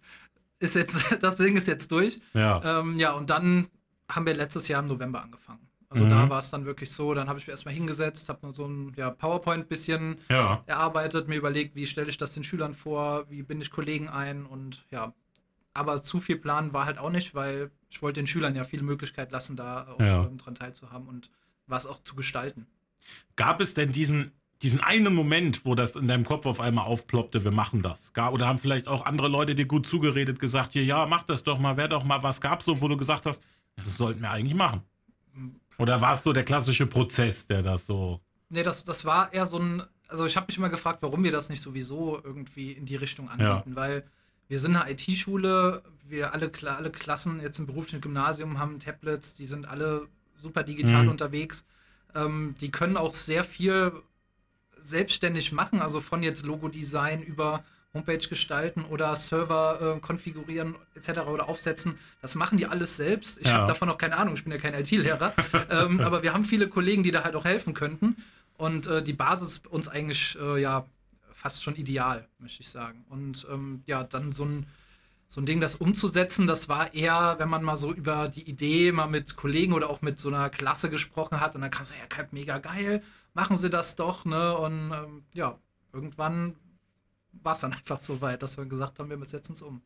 ist 0.58 0.76
jetzt, 0.76 1.16
das 1.20 1.36
Ding 1.36 1.56
ist 1.56 1.66
jetzt 1.66 1.90
durch. 1.90 2.20
ja. 2.34 2.80
Ähm, 2.80 2.96
ja, 2.98 3.12
und 3.12 3.30
dann 3.30 3.68
haben 4.08 4.26
wir 4.26 4.34
letztes 4.34 4.68
Jahr 4.68 4.80
im 4.82 4.88
November 4.88 5.22
angefangen. 5.22 5.66
Also 5.92 6.04
Mhm. 6.06 6.08
da 6.08 6.30
war 6.30 6.38
es 6.38 6.50
dann 6.50 6.64
wirklich 6.64 6.90
so, 6.90 7.12
dann 7.12 7.28
habe 7.28 7.38
ich 7.38 7.46
mir 7.46 7.50
erstmal 7.50 7.74
hingesetzt, 7.74 8.30
habe 8.30 8.38
nur 8.42 8.52
so 8.52 8.66
ein 8.66 8.94
ja, 8.96 9.10
PowerPoint 9.10 9.68
bisschen 9.68 10.14
ja. 10.30 10.62
erarbeitet, 10.66 11.28
mir 11.28 11.36
überlegt, 11.36 11.74
wie 11.74 11.86
stelle 11.86 12.08
ich 12.08 12.16
das 12.16 12.32
den 12.32 12.44
Schülern 12.44 12.72
vor, 12.72 13.28
wie 13.28 13.42
binde 13.42 13.62
ich 13.64 13.70
Kollegen 13.70 14.08
ein 14.08 14.46
und 14.46 14.86
ja. 14.90 15.12
Aber 15.74 16.02
zu 16.02 16.18
viel 16.20 16.36
Plan 16.36 16.72
war 16.72 16.86
halt 16.86 16.96
auch 16.96 17.10
nicht, 17.10 17.34
weil 17.34 17.70
ich 17.90 18.00
wollte 18.00 18.20
den 18.20 18.26
Schülern 18.26 18.56
ja 18.56 18.64
viel 18.64 18.80
Möglichkeit 18.82 19.32
lassen, 19.32 19.54
da 19.54 19.86
auch 19.88 20.00
Ja. 20.00 20.24
ähm, 20.24 20.38
dran 20.38 20.54
teilzuhaben 20.54 21.08
und 21.08 21.30
was 21.66 21.86
auch 21.86 22.02
zu 22.02 22.14
gestalten. 22.14 22.66
Gab 23.36 23.60
es 23.60 23.74
denn 23.74 23.92
diesen, 23.92 24.32
diesen 24.62 24.80
einen 24.80 25.14
Moment, 25.14 25.66
wo 25.66 25.74
das 25.74 25.94
in 25.96 26.08
deinem 26.08 26.24
Kopf 26.24 26.46
auf 26.46 26.58
einmal 26.60 26.86
aufploppte, 26.86 27.44
wir 27.44 27.50
machen 27.50 27.82
das? 27.82 28.12
Oder 28.16 28.46
haben 28.46 28.58
vielleicht 28.58 28.88
auch 28.88 29.04
andere 29.04 29.28
Leute 29.28 29.54
dir 29.54 29.66
gut 29.66 29.86
zugeredet, 29.86 30.38
gesagt, 30.38 30.72
hier, 30.72 30.84
ja, 30.84 31.04
mach 31.04 31.24
das 31.24 31.42
doch 31.42 31.58
mal, 31.58 31.76
wär 31.76 31.88
doch 31.88 32.04
mal 32.04 32.22
was. 32.22 32.40
Gab 32.40 32.60
es 32.60 32.66
so, 32.66 32.80
wo 32.80 32.88
du 32.88 32.96
gesagt 32.96 33.26
hast, 33.26 33.42
das 33.76 33.98
sollten 33.98 34.22
wir 34.22 34.30
eigentlich 34.30 34.54
machen? 34.54 34.82
Oder 35.78 36.00
war 36.00 36.12
es 36.12 36.22
so 36.22 36.32
der 36.32 36.44
klassische 36.44 36.86
Prozess, 36.86 37.46
der 37.46 37.62
das 37.62 37.86
so. 37.86 38.20
Nee, 38.48 38.62
das, 38.62 38.84
das 38.84 39.04
war 39.04 39.32
eher 39.32 39.46
so 39.46 39.58
ein. 39.58 39.82
Also, 40.08 40.26
ich 40.26 40.36
habe 40.36 40.46
mich 40.48 40.58
immer 40.58 40.68
gefragt, 40.68 40.98
warum 41.02 41.24
wir 41.24 41.32
das 41.32 41.48
nicht 41.48 41.62
sowieso 41.62 42.20
irgendwie 42.22 42.72
in 42.72 42.84
die 42.84 42.96
Richtung 42.96 43.30
anbieten, 43.30 43.74
weil 43.76 44.04
wir 44.48 44.58
sind 44.58 44.76
eine 44.76 44.90
IT-Schule, 44.92 45.82
wir 46.06 46.34
alle, 46.34 46.50
alle 46.66 46.90
Klassen 46.90 47.40
jetzt 47.40 47.58
im 47.58 47.66
beruflichen 47.66 48.02
Gymnasium 48.02 48.58
haben 48.58 48.78
Tablets, 48.78 49.34
die 49.34 49.46
sind 49.46 49.66
alle 49.66 50.08
super 50.36 50.62
digital 50.62 51.04
Mhm. 51.04 51.08
unterwegs. 51.08 51.64
Ähm, 52.14 52.54
die 52.60 52.70
können 52.70 52.98
auch 52.98 53.14
sehr 53.14 53.44
viel 53.44 53.92
selbstständig 54.78 55.52
machen, 55.52 55.80
also 55.80 56.00
von 56.00 56.22
jetzt 56.22 56.44
Logo-Design 56.44 57.22
über 57.22 57.64
Homepage 57.94 58.18
gestalten 58.28 58.84
oder 58.84 59.14
Server 59.14 59.96
äh, 59.96 60.00
konfigurieren 60.00 60.74
etc. 60.94 61.20
oder 61.28 61.48
aufsetzen. 61.48 61.98
Das 62.22 62.34
machen 62.34 62.56
die 62.58 62.66
alles 62.66 62.96
selbst. 62.96 63.38
Ich 63.40 63.48
Ja. 63.48 63.54
habe 63.58 63.66
davon 63.66 63.88
noch 63.88 63.98
keine 63.98 64.16
Ahnung, 64.16 64.34
ich 64.34 64.44
bin 64.44 64.52
ja 64.52 64.58
kein 64.58 64.74
IT-Lehrer. 64.74 65.34
ähm, 65.70 66.00
aber 66.00 66.22
wir 66.22 66.32
haben 66.32 66.44
viele 66.44 66.68
Kollegen, 66.68 67.02
die 67.02 67.10
da 67.10 67.24
halt 67.24 67.36
auch 67.36 67.44
helfen 67.44 67.74
könnten. 67.74 68.16
Und 68.56 68.86
äh, 68.86 69.02
die 69.02 69.12
Basis 69.12 69.48
ist 69.48 69.66
uns 69.66 69.88
eigentlich 69.88 70.38
äh, 70.40 70.60
ja 70.60 70.86
fast 71.32 71.62
schon 71.62 71.74
ideal, 71.76 72.28
möchte 72.38 72.62
ich 72.62 72.68
sagen. 72.68 73.04
Und 73.10 73.46
ähm, 73.50 73.82
ja, 73.86 74.04
dann 74.04 74.32
so 74.32 74.44
ein, 74.44 74.66
so 75.28 75.40
ein 75.40 75.46
Ding, 75.46 75.60
das 75.60 75.74
umzusetzen, 75.76 76.46
das 76.46 76.68
war 76.68 76.94
eher, 76.94 77.36
wenn 77.38 77.48
man 77.48 77.62
mal 77.64 77.76
so 77.76 77.92
über 77.92 78.28
die 78.28 78.48
Idee 78.48 78.92
mal 78.92 79.06
mit 79.08 79.34
Kollegen 79.36 79.72
oder 79.72 79.90
auch 79.90 80.02
mit 80.02 80.18
so 80.20 80.28
einer 80.28 80.48
Klasse 80.50 80.88
gesprochen 80.88 81.40
hat 81.40 81.54
und 81.56 81.62
dann 81.62 81.70
kam 81.70 81.84
so, 81.86 81.94
ja, 81.94 82.24
mega 82.30 82.58
geil, 82.58 83.02
machen 83.34 83.56
Sie 83.56 83.70
das 83.70 83.96
doch, 83.96 84.24
ne? 84.24 84.56
Und 84.56 84.92
ähm, 84.92 85.24
ja, 85.34 85.58
irgendwann 85.92 86.54
war 87.32 87.52
es 87.52 87.60
dann 87.60 87.72
einfach 87.72 88.00
so 88.00 88.20
weit, 88.20 88.42
dass 88.42 88.56
wir 88.56 88.64
gesagt 88.66 88.98
haben, 88.98 89.10
wir 89.10 89.28
setzen 89.28 89.52
es 89.52 89.62
um. 89.62 89.82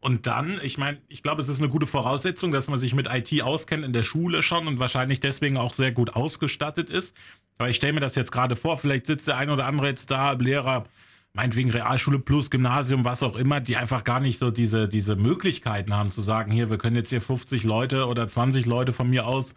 Und 0.00 0.26
dann, 0.26 0.60
ich 0.62 0.76
meine, 0.76 0.98
ich 1.08 1.22
glaube, 1.22 1.40
es 1.40 1.48
ist 1.48 1.62
eine 1.62 1.70
gute 1.70 1.86
Voraussetzung, 1.86 2.52
dass 2.52 2.68
man 2.68 2.78
sich 2.78 2.94
mit 2.94 3.08
IT 3.10 3.42
auskennt 3.42 3.84
in 3.84 3.94
der 3.94 4.02
Schule 4.02 4.42
schon 4.42 4.68
und 4.68 4.78
wahrscheinlich 4.78 5.18
deswegen 5.18 5.56
auch 5.56 5.72
sehr 5.72 5.92
gut 5.92 6.14
ausgestattet 6.14 6.90
ist. 6.90 7.16
Aber 7.56 7.70
ich 7.70 7.76
stelle 7.76 7.94
mir 7.94 8.00
das 8.00 8.14
jetzt 8.14 8.30
gerade 8.30 8.54
vor, 8.54 8.76
vielleicht 8.76 9.06
sitzt 9.06 9.28
der 9.28 9.38
ein 9.38 9.48
oder 9.48 9.64
andere 9.64 9.88
jetzt 9.88 10.10
da, 10.10 10.32
Lehrer, 10.32 10.84
meinetwegen 11.32 11.70
Realschule 11.70 12.18
plus 12.18 12.50
Gymnasium, 12.50 13.06
was 13.06 13.22
auch 13.22 13.34
immer, 13.34 13.60
die 13.60 13.78
einfach 13.78 14.04
gar 14.04 14.20
nicht 14.20 14.38
so 14.38 14.50
diese, 14.50 14.88
diese 14.88 15.16
Möglichkeiten 15.16 15.94
haben 15.94 16.12
zu 16.12 16.20
sagen, 16.20 16.52
hier, 16.52 16.68
wir 16.68 16.76
können 16.76 16.96
jetzt 16.96 17.08
hier 17.08 17.22
50 17.22 17.64
Leute 17.64 18.06
oder 18.06 18.28
20 18.28 18.66
Leute 18.66 18.92
von 18.92 19.08
mir 19.08 19.26
aus 19.26 19.54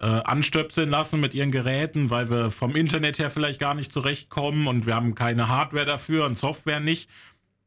äh, 0.00 0.06
anstöpseln 0.06 0.90
lassen 0.90 1.18
mit 1.20 1.34
ihren 1.34 1.50
Geräten, 1.50 2.10
weil 2.10 2.30
wir 2.30 2.50
vom 2.50 2.76
Internet 2.76 3.18
her 3.18 3.30
vielleicht 3.30 3.58
gar 3.60 3.74
nicht 3.74 3.92
zurechtkommen 3.92 4.66
und 4.68 4.86
wir 4.86 4.94
haben 4.94 5.14
keine 5.14 5.48
Hardware 5.48 5.84
dafür 5.86 6.24
und 6.26 6.38
Software 6.38 6.80
nicht. 6.80 7.08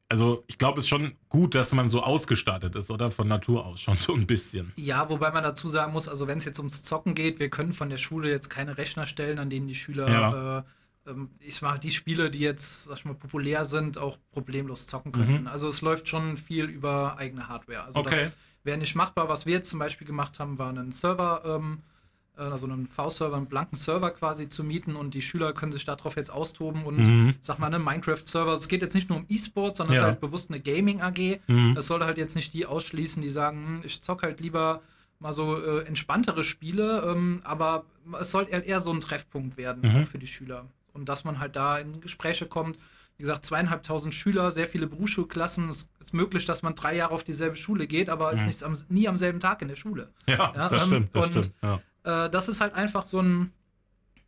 Also 0.07 0.43
ich 0.47 0.57
glaube, 0.57 0.79
es 0.79 0.85
ist 0.85 0.89
schon 0.89 1.13
gut, 1.29 1.55
dass 1.55 1.71
man 1.71 1.87
so 1.89 2.03
ausgestattet 2.03 2.75
ist, 2.75 2.91
oder? 2.91 3.11
Von 3.11 3.29
Natur 3.29 3.65
aus 3.65 3.79
schon 3.79 3.95
so 3.95 4.13
ein 4.13 4.27
bisschen. 4.27 4.73
Ja, 4.75 5.09
wobei 5.09 5.31
man 5.31 5.43
dazu 5.43 5.69
sagen 5.69 5.93
muss, 5.93 6.09
also 6.09 6.27
wenn 6.27 6.37
es 6.37 6.43
jetzt 6.45 6.59
ums 6.59 6.83
Zocken 6.83 7.15
geht, 7.15 7.39
wir 7.39 7.49
können 7.49 7.71
von 7.71 7.89
der 7.89 7.97
Schule 7.97 8.29
jetzt 8.29 8.49
keine 8.49 8.77
Rechner 8.77 9.05
stellen, 9.05 9.39
an 9.39 9.49
denen 9.49 9.67
die 9.67 9.75
Schüler, 9.75 10.09
Ja. 10.09 10.57
äh, 10.59 10.63
ähm, 11.11 11.29
ich 11.39 11.61
mache 11.61 11.79
die 11.79 11.91
Spiele, 11.91 12.29
die 12.29 12.39
jetzt, 12.39 12.85
sag 12.85 12.97
ich 12.97 13.05
mal, 13.05 13.13
populär 13.15 13.63
sind, 13.65 13.97
auch 13.97 14.17
problemlos 14.31 14.85
zocken 14.85 15.11
können. 15.13 15.41
Mhm. 15.41 15.47
Also 15.47 15.67
es 15.69 15.81
läuft 15.81 16.07
schon 16.09 16.35
viel 16.37 16.65
über 16.65 17.17
eigene 17.17 17.47
Hardware. 17.47 17.83
Also 17.83 17.99
Okay. 17.99 18.09
das 18.25 18.31
wäre 18.65 18.77
nicht 18.77 18.95
machbar. 18.95 19.29
Was 19.29 19.45
wir 19.45 19.53
jetzt 19.53 19.69
zum 19.69 19.79
Beispiel 19.79 20.05
gemacht 20.07 20.39
haben, 20.39 20.59
war 20.59 20.69
einen 20.69 20.91
Server, 20.91 21.41
ähm, 21.45 21.79
äh, 21.79 21.90
also 22.35 22.65
einen 22.65 22.87
V-Server, 22.87 23.35
einen 23.37 23.45
blanken 23.45 23.75
Server 23.75 24.09
quasi 24.11 24.49
zu 24.49 24.63
mieten 24.63 24.95
und 24.95 25.13
die 25.13 25.21
Schüler 25.21 25.53
können 25.53 25.71
sich 25.71 25.85
darauf 25.85 26.15
jetzt 26.15 26.31
austoben 26.31 26.83
und 26.85 26.97
Mhm. 26.97 27.35
sag 27.41 27.59
mal, 27.59 27.67
einen 27.73 27.83
Minecraft-Server. 27.83 28.53
Es 28.53 28.67
geht 28.67 28.81
jetzt 28.81 28.95
nicht 28.95 29.09
nur 29.09 29.19
um 29.19 29.25
E-Sport, 29.29 29.75
sondern 29.75 29.93
es 29.93 29.99
Ja. 29.99 30.05
ist 30.05 30.11
halt 30.11 30.21
bewusst 30.21 30.49
eine 30.49 30.59
Gaming-AG. 30.59 31.39
Mhm. 31.47 31.75
Es 31.77 31.87
soll 31.87 32.03
halt 32.03 32.17
jetzt 32.17 32.35
nicht 32.35 32.53
die 32.53 32.65
ausschließen, 32.65 33.21
die 33.21 33.29
sagen, 33.29 33.57
hm, 33.65 33.81
ich 33.85 34.01
zock 34.01 34.23
halt 34.23 34.39
lieber 34.41 34.81
mal 35.19 35.33
so 35.33 35.55
äh, 35.63 35.85
entspanntere 35.85 36.43
Spiele, 36.43 37.03
ähm, 37.07 37.41
aber 37.43 37.85
es 38.19 38.31
soll 38.31 38.47
eher, 38.49 38.79
so 38.79 38.91
ein 38.91 39.01
Treffpunkt 39.01 39.55
werden 39.57 39.83
Mhm. 39.83 40.05
für 40.05 40.17
die 40.17 40.27
Schüler. 40.27 40.65
und 40.93 41.07
dass 41.07 41.23
man 41.23 41.39
halt 41.39 41.55
da 41.55 41.77
in 41.77 42.01
Gespräche 42.01 42.47
kommt. 42.47 42.77
Wie 43.17 43.21
gesagt, 43.23 43.45
zweieinhalbtausend 43.45 44.13
Schüler, 44.13 44.51
sehr 44.51 44.67
viele 44.67 44.87
Berufsschulklassen. 44.87 45.69
Es 45.69 45.89
ist 46.01 46.13
möglich, 46.13 46.43
dass 46.45 46.63
man 46.63 46.75
drei 46.75 46.95
Jahre 46.97 47.13
auf 47.13 47.23
dieselbe 47.23 47.55
Schule 47.55 47.87
geht, 47.87 48.09
aber 48.09 48.33
ist 48.33 48.45
nicht 48.45 48.61
am, 48.63 48.75
nie 48.89 49.07
am 49.07 49.15
selben 49.15 49.39
Tag 49.39 49.61
in 49.61 49.69
der 49.69 49.75
Schule. 49.77 50.09
Ja, 50.27 50.51
Ja, 50.53 50.67
das 50.69 50.81
ähm, 50.83 50.87
stimmt. 50.87 51.15
Das 51.15 51.27
stimmt 51.27 51.51
ja. 51.63 51.79
Äh, 52.03 52.29
das 52.29 52.47
ist 52.47 52.61
halt 52.61 52.73
einfach 52.73 53.05
so 53.05 53.21
ein, 53.21 53.51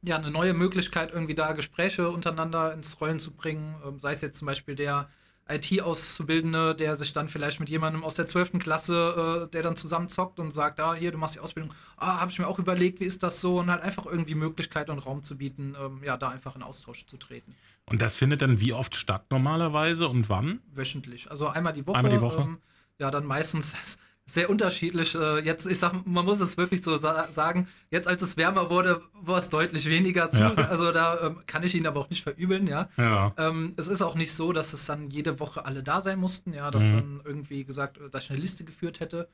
ja, 0.01 0.17
eine 0.17 0.31
neue 0.31 0.53
Möglichkeit, 0.53 1.11
irgendwie 1.11 1.35
da 1.35 1.53
Gespräche 1.53 2.09
untereinander 2.09 2.73
ins 2.73 2.99
Rollen 2.99 3.19
zu 3.19 3.31
bringen. 3.31 3.75
Ähm, 3.85 3.99
sei 3.99 4.11
es 4.11 4.21
jetzt 4.21 4.39
zum 4.39 4.45
Beispiel 4.45 4.75
der 4.75 5.09
IT-Auszubildende, 5.49 6.73
der 6.73 6.95
sich 6.95 7.11
dann 7.11 7.27
vielleicht 7.27 7.59
mit 7.59 7.67
jemandem 7.67 8.03
aus 8.03 8.15
der 8.15 8.27
12. 8.27 8.59
Klasse, 8.59 9.45
äh, 9.45 9.51
der 9.51 9.61
dann 9.61 9.75
zusammen 9.75 10.07
zockt 10.07 10.39
und 10.39 10.51
sagt, 10.51 10.79
ah, 10.79 10.93
hier, 10.93 11.11
du 11.11 11.17
machst 11.17 11.35
die 11.35 11.39
Ausbildung, 11.39 11.73
ah, 11.97 12.19
habe 12.19 12.31
ich 12.31 12.39
mir 12.39 12.47
auch 12.47 12.59
überlegt, 12.59 13.01
wie 13.01 13.05
ist 13.05 13.23
das 13.23 13.41
so? 13.41 13.59
Und 13.59 13.69
halt 13.69 13.81
einfach 13.81 14.05
irgendwie 14.05 14.35
Möglichkeit 14.35 14.89
und 14.89 14.99
Raum 14.99 15.21
zu 15.21 15.37
bieten, 15.37 15.75
ähm, 15.79 16.01
ja, 16.03 16.15
da 16.15 16.29
einfach 16.29 16.55
in 16.55 16.63
Austausch 16.63 17.05
zu 17.05 17.17
treten. 17.17 17.55
Und 17.85 18.01
das 18.01 18.15
findet 18.15 18.41
dann 18.41 18.59
wie 18.61 18.71
oft 18.71 18.95
statt 18.95 19.25
normalerweise 19.31 20.07
und 20.07 20.29
wann? 20.29 20.61
Wöchentlich. 20.73 21.29
Also 21.29 21.47
einmal 21.47 21.73
die 21.73 21.85
Woche. 21.85 21.97
Einmal 21.97 22.11
die 22.13 22.21
Woche? 22.21 22.41
Ähm, 22.41 22.59
ja, 22.99 23.11
dann 23.11 23.25
meistens 23.25 23.75
sehr 24.25 24.49
unterschiedlich. 24.49 25.15
Äh, 25.15 25.39
jetzt, 25.39 25.67
ich 25.67 25.79
sag, 25.79 26.05
man 26.05 26.23
muss 26.25 26.39
es 26.39 26.57
wirklich 26.57 26.81
so 26.81 26.95
sa 26.95 27.31
sagen, 27.31 27.67
jetzt 27.91 28.07
als 28.07 28.21
es 28.21 28.37
wärmer 28.37 28.69
wurde, 28.69 29.01
war 29.13 29.37
es 29.37 29.49
deutlich 29.49 29.85
weniger 29.87 30.29
zu. 30.29 30.39
Ja. 30.39 30.53
Also 30.53 30.91
da 30.91 31.19
ähm, 31.19 31.41
kann 31.45 31.63
ich 31.63 31.75
ihn 31.75 31.85
aber 31.85 31.99
auch 31.99 32.09
nicht 32.09 32.23
verübeln, 32.23 32.67
ja. 32.67 32.89
Ja. 32.97 33.33
Ähm, 33.37 33.73
es 33.75 33.87
ist 33.89 34.01
auch 34.01 34.15
nicht 34.15 34.33
so, 34.33 34.53
dass 34.53 34.71
es 34.73 34.85
dann 34.85 35.09
jede 35.09 35.39
Woche 35.39 35.65
alle 35.65 35.83
da 35.83 35.99
sein 35.99 36.19
mussten, 36.19 36.53
ja, 36.53 36.71
dass 36.71 36.83
Mhm. 36.83 36.93
dann 36.93 37.21
irgendwie 37.25 37.65
gesagt, 37.65 37.97
äh, 37.97 38.09
dass 38.09 38.25
ich 38.25 38.31
eine 38.31 38.39
Liste 38.39 38.63
geführt 38.63 38.99
hätte. 39.01 39.27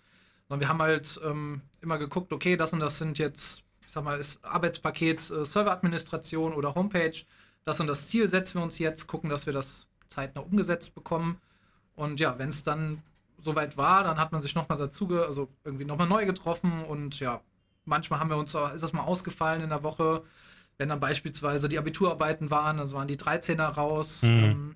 Sondern 0.48 0.62
wir 0.62 0.70
haben 0.70 0.82
halt 0.82 1.20
ähm, 1.24 1.62
immer 1.82 2.00
geguckt, 2.00 2.34
okay, 2.34 2.58
das 2.58 2.74
und 2.74 2.80
das 2.80 2.98
sind 2.98 3.20
jetzt, 3.20 3.62
ich 3.86 3.92
sag 3.92 4.04
mal, 4.04 4.20
ist 4.20 4.44
Arbeitspaket 4.44 5.30
äh, 5.30 5.46
Serveradministration 5.46 6.54
oder 6.54 6.74
Homepage. 6.74 7.14
Das 7.66 7.80
und 7.80 7.86
das 7.86 8.08
Ziel 8.08 8.28
setzen 8.28 8.60
wir 8.60 8.64
uns 8.64 8.80
jetzt, 8.80 9.06
gucken, 9.06 9.30
dass 9.30 9.46
wir 9.46 9.54
das 9.54 9.86
zeitnah 10.08 10.42
umgesetzt 10.42 10.96
bekommen. 10.96 11.38
Und 11.96 12.20
ja, 12.20 12.40
wenn 12.40 12.50
es 12.50 12.64
dann 12.64 13.04
soweit 13.42 13.78
war, 13.78 14.04
dann 14.04 14.18
hat 14.18 14.32
man 14.32 14.42
sich 14.42 14.56
nochmal 14.56 14.78
dazu, 14.78 15.08
also 15.22 15.50
irgendwie 15.64 15.86
nochmal 15.86 16.08
neu 16.08 16.26
getroffen 16.26 16.84
und 16.84 17.20
ja, 17.20 17.42
manchmal 17.86 18.20
haben 18.20 18.30
wir 18.30 18.38
uns, 18.38 18.56
auch- 18.56 18.74
ist 18.74 18.84
das 18.84 18.94
mal 18.94 19.04
ausgefallen 19.04 19.62
in 19.62 19.70
der 19.70 19.84
Woche, 19.84 20.24
wenn 20.78 20.90
dann 20.90 21.00
beispielsweise 21.00 21.68
die 21.70 21.78
Abiturarbeiten 21.78 22.52
waren, 22.52 22.80
also 22.80 22.98
waren 22.98 23.08
die 23.08 23.18
13er 23.18 23.68
raus. 23.68 24.24
Mhm. 24.24 24.30
Ähm, 24.30 24.76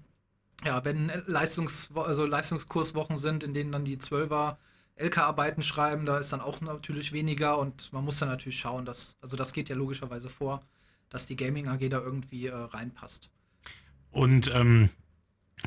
ja, 0.65 0.83
wenn 0.85 1.11
Leistungs 1.27 1.89
also 1.95 2.25
Leistungskurswochen 2.25 3.17
sind, 3.17 3.43
in 3.43 3.53
denen 3.53 3.71
dann 3.71 3.85
die 3.85 3.97
12er 3.97 4.57
LK-Arbeiten 4.95 5.63
schreiben, 5.63 6.05
da 6.05 6.17
ist 6.17 6.31
dann 6.31 6.41
auch 6.41 6.61
natürlich 6.61 7.11
weniger 7.13 7.57
und 7.57 7.91
man 7.91 8.03
muss 8.05 8.19
dann 8.19 8.29
natürlich 8.29 8.59
schauen, 8.59 8.85
dass, 8.85 9.17
also 9.21 9.35
das 9.35 9.53
geht 9.53 9.69
ja 9.69 9.75
logischerweise 9.75 10.29
vor, 10.29 10.61
dass 11.09 11.25
die 11.25 11.35
Gaming 11.35 11.67
AG 11.67 11.89
da 11.89 11.99
irgendwie 11.99 12.47
äh, 12.47 12.53
reinpasst. 12.55 13.29
Und 14.11 14.49
ähm, 14.53 14.89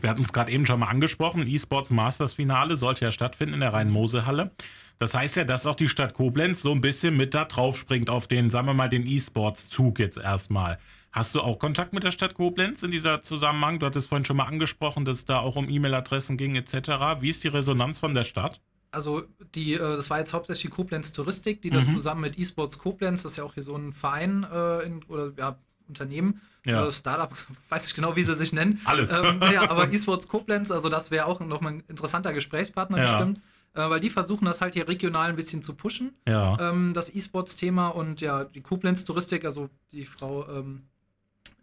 wir 0.00 0.11
hatten 0.11 0.23
es 0.23 0.33
gerade 0.33 0.50
eben 0.53 0.67
schon 0.67 0.81
mal 0.81 0.88
angesprochen, 0.88 1.47
E-Sports 1.47 1.91
Masters 1.91 2.35
Finale 2.35 2.76
sollte 2.76 3.05
ja 3.05 3.12
stattfinden 3.12 3.55
in 3.55 3.61
der 3.61 3.73
Rhein-Mosel-Halle. 3.73 4.50
Das 4.99 5.15
heißt 5.15 5.37
ja, 5.37 5.45
dass 5.45 5.67
auch 5.67 5.76
die 5.76 5.88
Stadt 5.88 6.15
Koblenz 6.15 6.62
so 6.62 6.73
ein 6.73 6.81
bisschen 6.81 7.17
mit 7.17 7.35
da 7.35 7.45
drauf 7.45 7.76
springt 7.79 8.09
auf 8.09 8.26
den, 8.29 8.49
sagen 8.50 8.67
wir 8.67 8.75
mal, 8.75 8.88
den 8.88 9.07
E-Sports-Zug 9.07 9.99
jetzt 9.99 10.19
erstmal. 10.19 10.79
Hast 11.12 11.35
du 11.35 11.41
auch 11.41 11.59
Kontakt 11.59 11.93
mit 11.93 12.05
der 12.05 12.11
Stadt 12.11 12.35
Koblenz 12.35 12.83
in 12.83 12.91
dieser 12.91 13.23
Zusammenhang? 13.23 13.79
Du 13.79 13.87
hattest 13.87 14.09
vorhin 14.09 14.25
schon 14.25 14.37
mal 14.37 14.45
angesprochen, 14.45 15.05
dass 15.05 15.19
es 15.19 15.25
da 15.25 15.38
auch 15.38 15.57
um 15.57 15.69
E-Mail-Adressen 15.69 16.37
ging 16.37 16.57
etc. 16.57 16.75
Wie 17.21 17.29
ist 17.31 17.43
die 17.45 17.49
Resonanz 17.49 17.99
von 17.99 18.12
der 18.15 18.25
Stadt? 18.25 18.61
Also 18.91 19.25
die, 19.55 19.75
äh, 19.75 19.79
das 19.79 20.09
war 20.11 20.19
jetzt 20.19 20.33
hauptsächlich 20.33 20.71
die 20.71 20.76
Koblenz 20.76 21.12
Touristik, 21.12 21.61
die 21.62 21.71
das 21.71 21.87
Mhm. 21.88 21.93
zusammen 21.93 22.21
mit 22.23 22.38
eSports 22.38 22.79
Koblenz, 22.79 23.23
das 23.23 23.33
ist 23.33 23.37
ja 23.38 23.45
auch 23.45 23.55
hier 23.55 23.62
so 23.62 23.76
ein 23.76 23.93
Verein 23.93 24.47
äh, 24.50 24.85
in, 24.85 25.03
oder 25.05 25.33
ja, 25.37 25.59
Unternehmen, 25.88 26.40
Ja. 26.64 26.87
äh, 26.87 26.93
Startup, 26.93 27.31
weiß 27.69 27.87
ich 27.87 27.95
genau, 27.95 28.16
wie 28.16 28.23
sie 28.25 28.35
sich 28.35 28.52
nennen. 28.52 28.81
Alles. 28.85 29.19
Ähm, 29.19 29.40
ja, 29.52 29.71
aber 29.71 29.93
eSports 29.93 30.28
Koblenz, 30.28 30.71
also 30.71 30.88
das 30.88 31.11
wäre 31.11 31.26
auch 31.26 31.40
nochmal 31.40 31.75
ein 31.75 31.85
interessanter 31.88 32.33
Gesprächspartner 32.33 32.99
Ja. 32.99 33.05
bestimmt, 33.05 33.40
äh, 33.75 33.88
weil 33.90 34.01
die 34.01 34.11
versuchen 34.11 34.44
das 34.46 34.61
halt 34.61 34.75
hier 34.75 34.88
regional 34.88 35.29
ein 35.31 35.37
bisschen 35.37 35.62
zu 35.62 35.75
pushen, 35.75 36.14
Ja. 36.27 36.57
ähm, 36.61 36.92
das 36.94 37.14
E-Sports-Thema 37.14 37.88
und 37.88 38.20
ja, 38.20 38.44
die 38.44 38.62
Koblenz 38.62 39.05
Touristik, 39.05 39.44
also 39.44 39.68
die 39.92 40.07
Frau 40.07 40.49
ähm, 40.49 40.83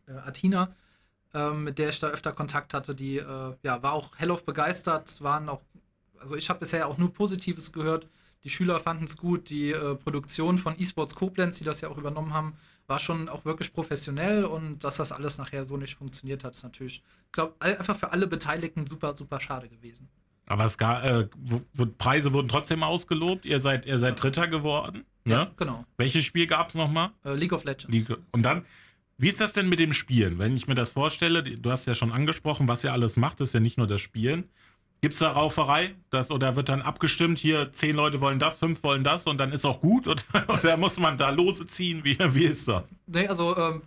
äh, 0.08 0.12
Atina, 0.14 0.70
ähm, 1.34 1.64
mit 1.64 1.80
der 1.80 1.90
ich 1.90 2.00
da 2.00 2.08
öfter 2.08 2.32
Kontakt 2.32 2.74
hatte, 2.74 2.94
die 2.94 3.18
äh, 3.18 3.54
ja, 3.64 3.82
war 3.82 3.94
auch 3.94 4.12
hellauf 4.18 4.44
begeistert, 4.46 5.22
waren 5.24 5.50
auch, 5.50 5.62
also 6.20 6.36
ich 6.36 6.50
habe 6.50 6.60
bisher 6.60 6.88
auch 6.88 6.98
nur 6.98 7.12
Positives 7.14 7.72
gehört. 7.72 8.08
Die 8.44 8.50
Schüler 8.50 8.80
fanden 8.80 9.06
es 9.06 9.16
gut, 9.18 9.50
die 9.50 9.72
äh, 9.72 9.96
Produktion 9.96 10.58
von 10.58 10.78
eSports 10.78 11.16
Koblenz, 11.16 11.58
die 11.60 11.64
das 11.64 11.80
ja 11.82 11.88
auch 11.90 11.98
übernommen 11.98 12.34
haben, 12.34 12.54
war 12.88 13.00
schon 13.00 13.30
auch 13.30 13.46
wirklich 13.46 13.74
professionell 13.74 14.46
und 14.46 14.84
dass 14.84 14.98
das 14.98 15.12
alles 15.12 15.38
nachher 15.38 15.64
so 15.64 15.78
nicht 15.78 15.96
funktioniert 15.96 16.44
hat, 16.44 16.54
ist 16.54 16.64
natürlich, 16.64 17.02
ich 17.28 17.32
glaube, 17.32 17.56
einfach 17.60 17.96
für 17.96 18.12
alle 18.12 18.28
Beteiligten 18.28 18.86
super, 18.86 19.16
super 19.16 19.40
schade 19.40 19.70
gewesen. 19.70 20.10
Aber 20.46 20.66
es 20.66 20.78
gab, 20.78 21.06
äh, 21.06 21.28
Preise 21.98 22.34
wurden 22.34 22.50
trotzdem 22.50 22.84
ausgelobt. 22.84 23.46
Ihr 23.46 23.60
seid, 23.60 23.86
ihr 23.86 23.98
seid 23.98 24.22
Dritter 24.22 24.48
geworden. 24.48 25.06
Ne? 25.24 25.52
genau. 25.56 25.86
Welches 25.96 26.26
Spiel 26.26 26.48
gab 26.48 26.70
es 26.70 26.76
nochmal? 26.76 27.12
Äh, 27.24 27.36
League 27.36 27.54
of 27.54 27.64
Legends. 27.64 27.88
Liga. 27.88 28.18
Und 28.34 28.42
dann, 28.44 28.66
wie 29.18 29.30
ist 29.30 29.40
das 29.40 29.54
denn 29.54 29.70
mit 29.70 29.80
dem 29.80 29.94
Spielen? 29.94 30.38
Wenn 30.38 30.58
ich 30.58 30.68
mir 30.68 30.76
das 30.76 30.90
vorstelle, 30.90 31.44
du 31.44 31.72
hast 31.72 31.86
ja 31.86 31.96
schon 31.96 32.12
angesprochen, 32.12 32.68
was 32.68 32.84
ihr 32.84 32.92
alles 32.92 33.16
macht, 33.16 33.40
ist 33.40 33.54
ja 33.54 33.62
nicht 33.62 33.78
nur 33.78 33.88
das 33.88 34.02
Spielen. 34.02 34.50
Gibt 35.04 35.16
es 35.16 35.20
da 35.20 35.32
Rauferei? 35.32 35.96
Das, 36.12 36.32
oder 36.32 36.56
wird 36.56 36.70
dann 36.70 36.82
abgestimmt, 36.82 37.38
hier 37.38 37.74
zehn 37.74 37.94
Leute 37.94 38.22
wollen 38.22 38.40
das, 38.40 38.56
fünf 38.56 38.82
wollen 38.84 39.04
das 39.04 39.28
und 39.28 39.38
dann 39.38 39.52
ist 39.52 39.66
auch 39.66 39.82
gut? 39.82 40.08
Oder, 40.08 40.24
oder 40.48 40.78
muss 40.78 40.98
man 40.98 41.18
da 41.18 41.30
Lose 41.30 41.68
ziehen? 41.68 42.06
Wie, 42.06 42.18
wie 42.18 42.46
ist 42.46 42.70
das? 42.70 42.84
Nee, 43.06 43.28
also, 43.28 43.58
ähm, 43.58 43.82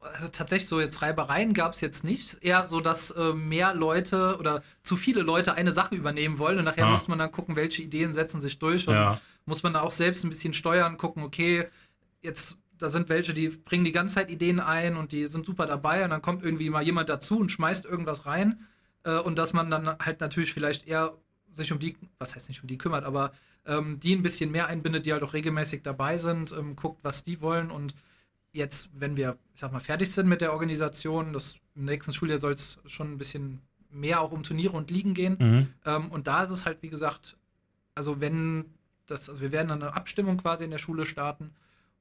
also 0.00 0.28
tatsächlich 0.28 0.68
so 0.68 0.80
jetzt 0.80 1.02
Reibereien 1.02 1.54
gab 1.54 1.72
es 1.72 1.80
jetzt 1.80 2.04
nicht. 2.04 2.38
Eher 2.40 2.62
so, 2.62 2.78
dass 2.78 3.10
äh, 3.10 3.32
mehr 3.32 3.74
Leute 3.74 4.36
oder 4.38 4.62
zu 4.84 4.96
viele 4.96 5.22
Leute 5.22 5.54
eine 5.54 5.72
Sache 5.72 5.96
übernehmen 5.96 6.38
wollen 6.38 6.58
und 6.60 6.66
nachher 6.66 6.86
Ah. 6.86 6.90
muss 6.92 7.08
man 7.08 7.18
dann 7.18 7.32
gucken, 7.32 7.56
welche 7.56 7.82
Ideen 7.82 8.12
setzen 8.12 8.40
sich 8.40 8.60
durch 8.60 8.86
und 8.86 8.94
Ja. 8.94 9.20
muss 9.44 9.64
man 9.64 9.72
da 9.72 9.80
auch 9.80 9.90
selbst 9.90 10.22
ein 10.22 10.28
bisschen 10.30 10.54
steuern, 10.54 10.98
gucken, 10.98 11.24
okay, 11.24 11.66
jetzt 12.22 12.58
da 12.78 12.88
sind 12.88 13.08
welche, 13.08 13.34
die 13.34 13.48
bringen 13.48 13.84
die 13.84 13.90
ganze 13.90 14.14
Zeit 14.14 14.30
Ideen 14.30 14.60
ein 14.60 14.96
und 14.96 15.10
die 15.10 15.26
sind 15.26 15.44
super 15.46 15.66
dabei 15.66 16.04
und 16.04 16.10
dann 16.10 16.22
kommt 16.22 16.44
irgendwie 16.44 16.70
mal 16.70 16.84
jemand 16.84 17.08
dazu 17.08 17.40
und 17.40 17.50
schmeißt 17.50 17.86
irgendwas 17.86 18.24
rein 18.24 18.64
äh, 19.08 19.18
und 19.18 19.38
dass 19.38 19.52
man 19.52 19.70
dann 19.70 19.98
halt 19.98 20.20
natürlich 20.20 20.52
vielleicht 20.52 20.86
eher 20.86 21.14
sich 21.52 21.72
um 21.72 21.78
die, 21.78 21.96
was 22.18 22.34
heißt 22.34 22.48
nicht 22.48 22.62
um 22.62 22.68
die 22.68 22.78
kümmert, 22.78 23.04
aber 23.04 23.32
ähm, 23.66 23.98
die 24.00 24.14
ein 24.14 24.22
bisschen 24.22 24.52
mehr 24.52 24.66
einbindet, 24.66 25.06
die 25.06 25.12
halt 25.12 25.22
auch 25.22 25.32
regelmäßig 25.32 25.82
dabei 25.82 26.18
sind, 26.18 26.52
ähm, 26.52 26.76
guckt, 26.76 27.00
was 27.02 27.24
die 27.24 27.40
wollen 27.40 27.70
und 27.70 27.94
jetzt, 28.52 28.90
wenn 28.94 29.16
wir, 29.16 29.38
ich 29.54 29.60
sag 29.60 29.72
mal, 29.72 29.80
fertig 29.80 30.12
sind 30.12 30.28
mit 30.28 30.40
der 30.40 30.52
Organisation, 30.52 31.32
das, 31.32 31.56
im 31.74 31.86
nächsten 31.86 32.12
Schuljahr 32.12 32.38
soll 32.38 32.52
es 32.52 32.78
schon 32.86 33.12
ein 33.12 33.18
bisschen 33.18 33.60
mehr 33.90 34.20
auch 34.20 34.32
um 34.32 34.42
Turniere 34.42 34.76
und 34.76 34.90
Ligen 34.90 35.14
gehen. 35.14 35.36
Mhm. 35.38 35.68
Ähm, 35.84 36.10
und 36.10 36.26
da 36.26 36.42
ist 36.42 36.50
es 36.50 36.66
halt, 36.66 36.82
wie 36.82 36.90
gesagt, 36.90 37.36
also 37.94 38.20
wenn 38.20 38.66
das, 39.06 39.28
also 39.28 39.40
wir 39.40 39.52
werden 39.52 39.68
dann 39.68 39.82
eine 39.82 39.94
Abstimmung 39.94 40.36
quasi 40.36 40.64
in 40.64 40.70
der 40.70 40.78
Schule 40.78 41.06
starten. 41.06 41.54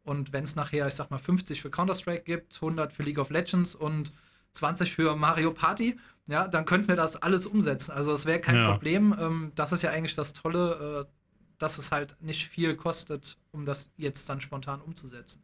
Und 0.04 0.34
wenn 0.34 0.44
es 0.44 0.56
nachher, 0.56 0.88
ich 0.88 0.94
sag 0.94 1.12
mal, 1.12 1.18
50 1.18 1.62
für 1.62 1.70
Counter-Strike 1.70 2.24
gibt, 2.24 2.56
100 2.56 2.94
für 2.94 3.04
League 3.04 3.20
of 3.20 3.30
Legends 3.30 3.76
und 3.76 4.14
20 4.54 4.94
für 4.94 5.16
Mario 5.16 5.52
Party, 5.52 5.98
ja, 6.28 6.48
dann 6.48 6.66
könnten 6.66 6.88
wir 6.88 6.96
das 6.96 7.16
alles 7.22 7.46
umsetzen. 7.46 7.92
Also 7.92 8.12
das 8.12 8.26
wäre 8.26 8.40
kein 8.40 8.56
Ja. 8.56 8.72
Problem. 8.72 9.16
Ähm, 9.20 9.52
das 9.56 9.72
ist 9.72 9.82
ja 9.84 9.92
eigentlich 9.92 10.16
das 10.16 10.34
Tolle, 10.34 11.06
äh, 11.08 11.12
dass 11.58 11.78
es 11.78 11.92
halt 11.92 12.16
nicht 12.22 12.48
viel 12.48 12.76
kostet, 12.76 13.38
um 13.52 13.66
das 13.66 13.92
jetzt 13.98 14.30
dann 14.30 14.42
spontan 14.42 14.82
umzusetzen. 14.82 15.42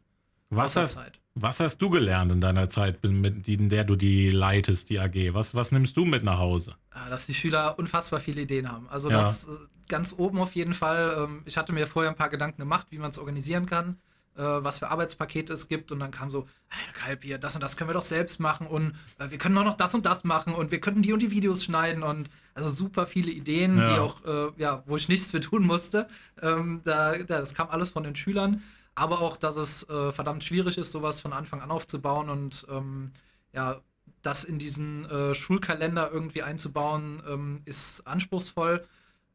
Was, 0.50 0.76
hast, 0.76 1.00
was 1.34 1.58
hast 1.58 1.78
du 1.78 1.90
gelernt 1.90 2.30
in 2.30 2.40
deiner 2.40 2.70
Zeit, 2.70 3.02
mit, 3.02 3.48
in 3.48 3.68
der 3.70 3.82
du 3.82 3.96
die 3.96 4.30
leitest, 4.30 4.88
die 4.90 5.00
AG? 5.00 5.34
Was, 5.34 5.54
was 5.54 5.72
nimmst 5.72 5.96
du 5.96 6.04
mit 6.04 6.22
nach 6.22 6.38
Hause? 6.38 6.76
Ja, 6.94 7.08
dass 7.08 7.26
die 7.26 7.34
Schüler 7.34 7.76
unfassbar 7.78 8.20
viele 8.20 8.42
Ideen 8.42 8.70
haben. 8.70 8.88
Also 8.88 9.10
Ja. 9.10 9.16
das 9.18 9.48
äh, 9.48 9.50
ganz 9.88 10.14
oben 10.16 10.38
auf 10.38 10.54
jeden 10.54 10.74
Fall. 10.74 11.16
Ähm, 11.18 11.42
Ich 11.44 11.56
hatte 11.56 11.72
mir 11.72 11.86
vorher 11.88 12.10
ein 12.12 12.16
paar 12.16 12.28
Gedanken 12.30 12.58
gemacht, 12.60 12.86
wie 12.90 12.98
man 12.98 13.10
es 13.10 13.18
organisieren 13.18 13.66
kann, 13.66 13.98
äh, 14.36 14.42
was 14.42 14.78
für 14.78 14.88
Arbeitspakete 14.88 15.52
es 15.52 15.68
gibt. 15.68 15.92
Und 15.92 16.00
dann 16.00 16.10
kam 16.10 16.30
so, 16.30 16.46
hey, 16.68 16.92
Kalb, 16.92 17.40
das 17.40 17.54
und 17.54 17.62
das 17.62 17.76
können 17.76 17.90
wir 17.90 17.94
doch 17.94 18.04
selbst 18.04 18.40
machen 18.40 18.66
und 18.66 18.92
äh, 19.18 19.30
wir 19.30 19.38
können 19.38 19.56
auch 19.58 19.64
noch 19.64 19.76
das 19.76 19.94
und 19.94 20.06
das 20.06 20.24
machen 20.24 20.54
und 20.54 20.70
wir 20.70 20.80
könnten 20.80 21.02
die 21.02 21.12
und 21.12 21.20
die 21.20 21.30
Videos 21.30 21.64
schneiden 21.64 22.02
und 22.02 22.28
also 22.54 22.68
super 22.68 23.06
viele 23.06 23.30
Ideen, 23.30 23.78
Ja. 23.78 23.84
die 23.84 23.98
auch, 24.00 24.24
äh, 24.24 24.52
ja, 24.56 24.82
wo 24.86 24.96
ich 24.96 25.08
nichts 25.08 25.30
für 25.30 25.40
tun 25.40 25.66
musste. 25.66 26.08
Ähm, 26.42 26.80
da, 26.84 27.16
da, 27.18 27.40
das 27.40 27.54
kam 27.54 27.68
alles 27.70 27.90
von 27.90 28.02
den 28.04 28.16
Schülern. 28.16 28.62
Aber 28.96 29.20
auch, 29.22 29.36
dass 29.36 29.56
es 29.56 29.88
äh, 29.88 30.12
verdammt 30.12 30.44
schwierig 30.44 30.78
ist, 30.78 30.92
sowas 30.92 31.20
von 31.20 31.32
Anfang 31.32 31.60
an 31.60 31.72
aufzubauen 31.72 32.28
und 32.30 32.64
ähm, 32.70 33.10
ja, 33.52 33.80
das 34.22 34.44
in 34.44 34.58
diesen 34.60 35.04
äh, 35.10 35.34
Schulkalender 35.34 36.12
irgendwie 36.12 36.42
einzubauen, 36.42 37.20
ähm, 37.28 37.62
ist 37.64 38.06
anspruchsvoll. 38.06 38.86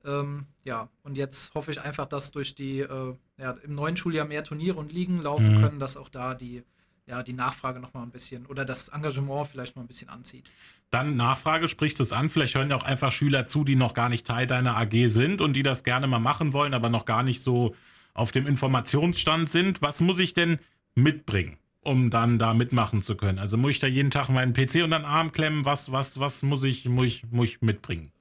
Ähm, 0.06 0.46
ja, 0.64 0.88
und 1.04 1.18
jetzt 1.18 1.54
hoffe 1.56 1.72
ich 1.72 1.82
einfach, 1.82 2.06
dass 2.06 2.32
durch 2.32 2.56
die 2.56 2.80
äh, 2.80 3.16
ja, 3.40 3.52
im 3.64 3.76
neuen 3.76 3.98
Schuljahr 3.98 4.26
mehr 4.26 4.44
Turniere 4.44 4.78
und 4.78 4.92
Ligen 4.92 5.22
laufen 5.22 5.54
Mhm. 5.56 5.62
können, 5.62 5.80
dass 5.80 5.98
auch 5.98 6.10
da 6.10 6.34
die, 6.34 6.64
ja, 7.08 7.24
die 7.24 7.34
Nachfrage 7.34 7.80
noch 7.80 7.94
mal 7.94 8.04
ein 8.04 8.12
bisschen 8.12 8.46
oder 8.46 8.66
das 8.66 8.90
Engagement 8.90 9.48
vielleicht 9.48 9.76
noch 9.76 9.84
ein 9.84 9.88
bisschen 9.88 10.10
anzieht. 10.10 10.52
Dann 10.92 11.16
Nachfrage, 11.16 11.68
sprichst 11.68 12.00
es 12.00 12.12
an. 12.12 12.30
Vielleicht 12.30 12.56
hören 12.56 12.70
ja 12.70 12.76
auch 12.76 12.84
einfach 12.84 13.12
Schüler 13.12 13.46
zu, 13.46 13.64
die 13.64 13.76
noch 13.76 13.94
gar 13.94 14.10
nicht 14.10 14.26
Teil 14.26 14.48
deiner 14.48 14.76
AG 14.78 15.08
sind 15.10 15.40
und 15.42 15.54
die 15.54 15.64
das 15.64 15.84
gerne 15.84 16.08
mal 16.08 16.20
machen 16.20 16.54
wollen, 16.54 16.74
aber 16.74 16.90
noch 16.90 17.06
gar 17.06 17.24
nicht 17.24 17.42
so 17.42 17.76
auf 18.14 18.32
dem 18.32 18.48
Informationsstand 18.48 19.50
sind. 19.50 19.82
Was 19.82 20.02
muss 20.02 20.20
ich 20.20 20.34
denn 20.34 20.60
mitbringen? 20.96 21.58
um 21.82 22.10
dann 22.10 22.38
da 22.38 22.54
mitmachen 22.54 23.02
zu 23.02 23.16
können? 23.16 23.40
Also 23.40 23.56
muss 23.56 23.72
ich 23.72 23.80
da 23.80 23.88
jeden 23.88 24.12
Tag 24.12 24.28
meinen 24.28 24.52
PC 24.52 24.84
unter 24.84 25.00
den 25.00 25.06
Arm 25.06 25.32
klemmen? 25.32 25.64
Was, 25.64 25.94
was, 25.94 26.20
was 26.20 26.44
muss 26.44 26.64
ich, 26.64 26.84
muss 26.90 27.06
ich, 27.06 27.24
muss 27.32 27.46
ich 27.52 27.62
mitbringen? 27.62 28.12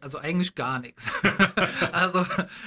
Also 0.00 0.18
eigentlich 0.18 0.54
gar 0.54 0.78
nichts. 0.78 1.08
also 1.92 2.24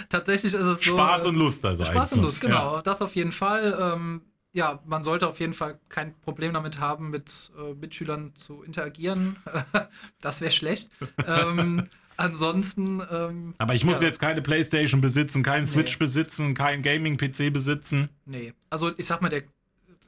tatsächlich 0.09 0.53
ist 0.53 0.65
es 0.65 0.81
so. 0.81 0.93
Spaß 0.93 1.25
und 1.25 1.35
Lust, 1.35 1.65
also 1.65 1.83
Spaß 1.83 2.13
und 2.13 2.21
Lust, 2.21 2.41
genau. 2.41 2.75
Ja. 2.75 2.81
Das 2.81 3.01
auf 3.01 3.15
jeden 3.15 3.31
Fall. 3.31 3.77
Ähm, 3.79 4.21
ja, 4.53 4.79
man 4.85 5.03
sollte 5.03 5.27
auf 5.27 5.39
jeden 5.39 5.53
Fall 5.53 5.79
kein 5.89 6.19
Problem 6.21 6.53
damit 6.53 6.79
haben, 6.79 7.09
mit 7.09 7.51
äh, 7.57 7.73
Mitschülern 7.73 8.35
zu 8.35 8.63
interagieren. 8.63 9.35
das 10.21 10.41
wäre 10.41 10.51
schlecht. 10.51 10.89
ähm, 11.25 11.87
ansonsten. 12.17 13.01
Ähm, 13.11 13.53
Aber 13.57 13.75
ich 13.75 13.85
muss 13.85 14.01
ja. 14.01 14.07
jetzt 14.07 14.19
keine 14.19 14.41
Playstation 14.41 15.01
besitzen, 15.01 15.43
keinen 15.43 15.65
Switch 15.65 15.99
nee. 15.99 16.05
besitzen, 16.05 16.53
keinen 16.53 16.81
Gaming-PC 16.81 17.53
besitzen. 17.53 18.09
Nee. 18.25 18.53
Also 18.69 18.91
ich 18.97 19.05
sag 19.05 19.21
mal, 19.21 19.29
der, 19.29 19.43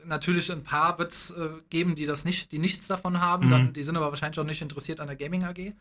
natürlich 0.05 0.51
ein 0.51 0.63
paar 0.63 0.97
wird 0.99 1.11
es 1.11 1.31
äh, 1.31 1.49
geben, 1.69 1.95
die 1.95 2.05
das 2.05 2.25
nicht, 2.25 2.51
die 2.51 2.59
nichts 2.59 2.87
davon 2.87 3.19
haben. 3.19 3.47
Mhm. 3.47 3.51
Dann, 3.51 3.73
die 3.73 3.83
sind 3.83 3.95
aber 3.97 4.09
wahrscheinlich 4.09 4.39
auch 4.39 4.45
nicht 4.45 4.61
interessiert 4.61 4.99
an 4.99 5.07
der 5.07 5.15
Gaming 5.15 5.43
AG. 5.43 5.73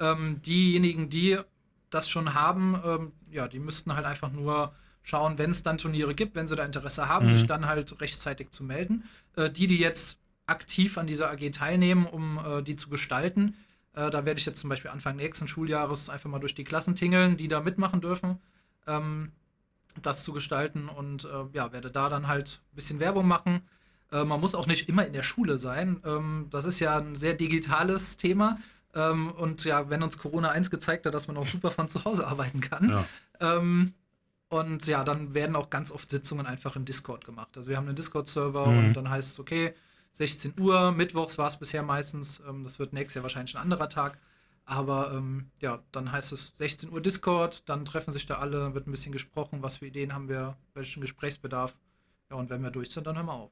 Ähm, 0.00 0.40
diejenigen, 0.42 1.08
die 1.08 1.38
das 1.90 2.08
schon 2.08 2.34
haben, 2.34 2.80
ähm, 2.84 3.12
ja, 3.30 3.48
die 3.48 3.58
müssten 3.58 3.94
halt 3.94 4.06
einfach 4.06 4.30
nur 4.30 4.74
schauen, 5.02 5.38
wenn 5.38 5.50
es 5.50 5.62
dann 5.62 5.78
Turniere 5.78 6.14
gibt, 6.14 6.34
wenn 6.34 6.46
sie 6.46 6.56
da 6.56 6.64
Interesse 6.64 7.08
haben, 7.08 7.26
mhm. 7.26 7.30
sich 7.30 7.46
dann 7.46 7.66
halt 7.66 8.00
rechtzeitig 8.00 8.50
zu 8.50 8.62
melden. 8.62 9.04
Äh, 9.36 9.50
die, 9.50 9.66
die 9.66 9.78
jetzt 9.78 10.18
aktiv 10.46 10.98
an 10.98 11.06
dieser 11.06 11.30
AG 11.30 11.50
teilnehmen, 11.50 12.06
um 12.06 12.38
äh, 12.38 12.62
die 12.62 12.76
zu 12.76 12.88
gestalten, 12.88 13.54
äh, 13.94 14.10
da 14.10 14.24
werde 14.24 14.38
ich 14.38 14.46
jetzt 14.46 14.60
zum 14.60 14.70
Beispiel 14.70 14.90
Anfang 14.90 15.16
nächsten 15.16 15.48
Schuljahres 15.48 16.10
einfach 16.10 16.30
mal 16.30 16.38
durch 16.38 16.54
die 16.54 16.64
Klassen 16.64 16.94
tingeln, 16.94 17.36
die 17.36 17.48
da 17.48 17.60
mitmachen 17.60 18.00
dürfen, 18.00 18.38
ähm, 18.86 19.32
das 20.00 20.24
zu 20.24 20.32
gestalten 20.32 20.88
und 20.88 21.24
äh, 21.24 21.28
ja, 21.52 21.72
werde 21.72 21.90
da 21.90 22.08
dann 22.08 22.28
halt 22.28 22.60
ein 22.72 22.76
bisschen 22.76 23.00
Werbung 23.00 23.26
machen. 23.26 23.62
Äh, 24.12 24.24
man 24.24 24.40
muss 24.40 24.54
auch 24.54 24.66
nicht 24.66 24.88
immer 24.88 25.06
in 25.06 25.12
der 25.12 25.22
Schule 25.22 25.58
sein. 25.58 26.00
Ähm, 26.04 26.46
das 26.50 26.64
ist 26.64 26.80
ja 26.80 26.98
ein 26.98 27.14
sehr 27.14 27.34
digitales 27.34 28.16
Thema. 28.16 28.58
Ähm, 28.94 29.30
und 29.30 29.64
ja, 29.64 29.90
wenn 29.90 30.02
uns 30.02 30.18
Corona 30.18 30.50
eins 30.50 30.70
gezeigt 30.70 31.06
hat, 31.06 31.14
dass 31.14 31.28
man 31.28 31.36
auch 31.36 31.46
super 31.46 31.70
von 31.70 31.88
zu 31.88 32.04
Hause 32.04 32.26
arbeiten 32.26 32.60
kann. 32.60 32.88
Ja. 32.88 33.04
Ähm, 33.40 33.94
und 34.48 34.86
ja, 34.86 35.04
dann 35.04 35.34
werden 35.34 35.56
auch 35.56 35.68
ganz 35.68 35.92
oft 35.92 36.10
Sitzungen 36.10 36.46
einfach 36.46 36.74
im 36.74 36.84
Discord 36.84 37.24
gemacht. 37.24 37.56
Also 37.56 37.68
wir 37.68 37.76
haben 37.76 37.86
einen 37.86 37.96
Discord-Server 37.96 38.66
mhm. 38.66 38.86
und 38.86 38.94
dann 38.94 39.10
heißt 39.10 39.32
es, 39.32 39.40
okay, 39.40 39.74
16 40.12 40.54
Uhr, 40.58 40.90
mittwochs 40.90 41.36
war 41.38 41.46
es 41.46 41.58
bisher 41.58 41.82
meistens, 41.82 42.42
ähm, 42.48 42.64
das 42.64 42.78
wird 42.78 42.92
nächstes 42.92 43.14
Jahr 43.16 43.22
wahrscheinlich 43.24 43.54
ein 43.56 43.62
anderer 43.62 43.88
Tag. 43.88 44.18
Aber 44.64 45.12
ähm, 45.14 45.50
ja, 45.60 45.82
dann 45.92 46.12
heißt 46.12 46.32
es 46.32 46.52
16 46.56 46.90
Uhr 46.90 47.00
Discord, 47.00 47.68
dann 47.68 47.84
treffen 47.84 48.12
sich 48.12 48.26
da 48.26 48.38
alle, 48.38 48.58
dann 48.58 48.74
wird 48.74 48.86
ein 48.86 48.90
bisschen 48.90 49.12
gesprochen, 49.12 49.62
was 49.62 49.78
für 49.78 49.86
Ideen 49.86 50.12
haben 50.12 50.28
wir, 50.28 50.56
welchen 50.74 51.00
Gesprächsbedarf. 51.00 51.74
Ja, 52.30 52.36
und 52.36 52.50
wenn 52.50 52.62
wir 52.62 52.70
durch 52.70 52.90
sind, 52.90 53.06
dann 53.06 53.16
hören 53.16 53.26
wir 53.26 53.32
auf. 53.32 53.50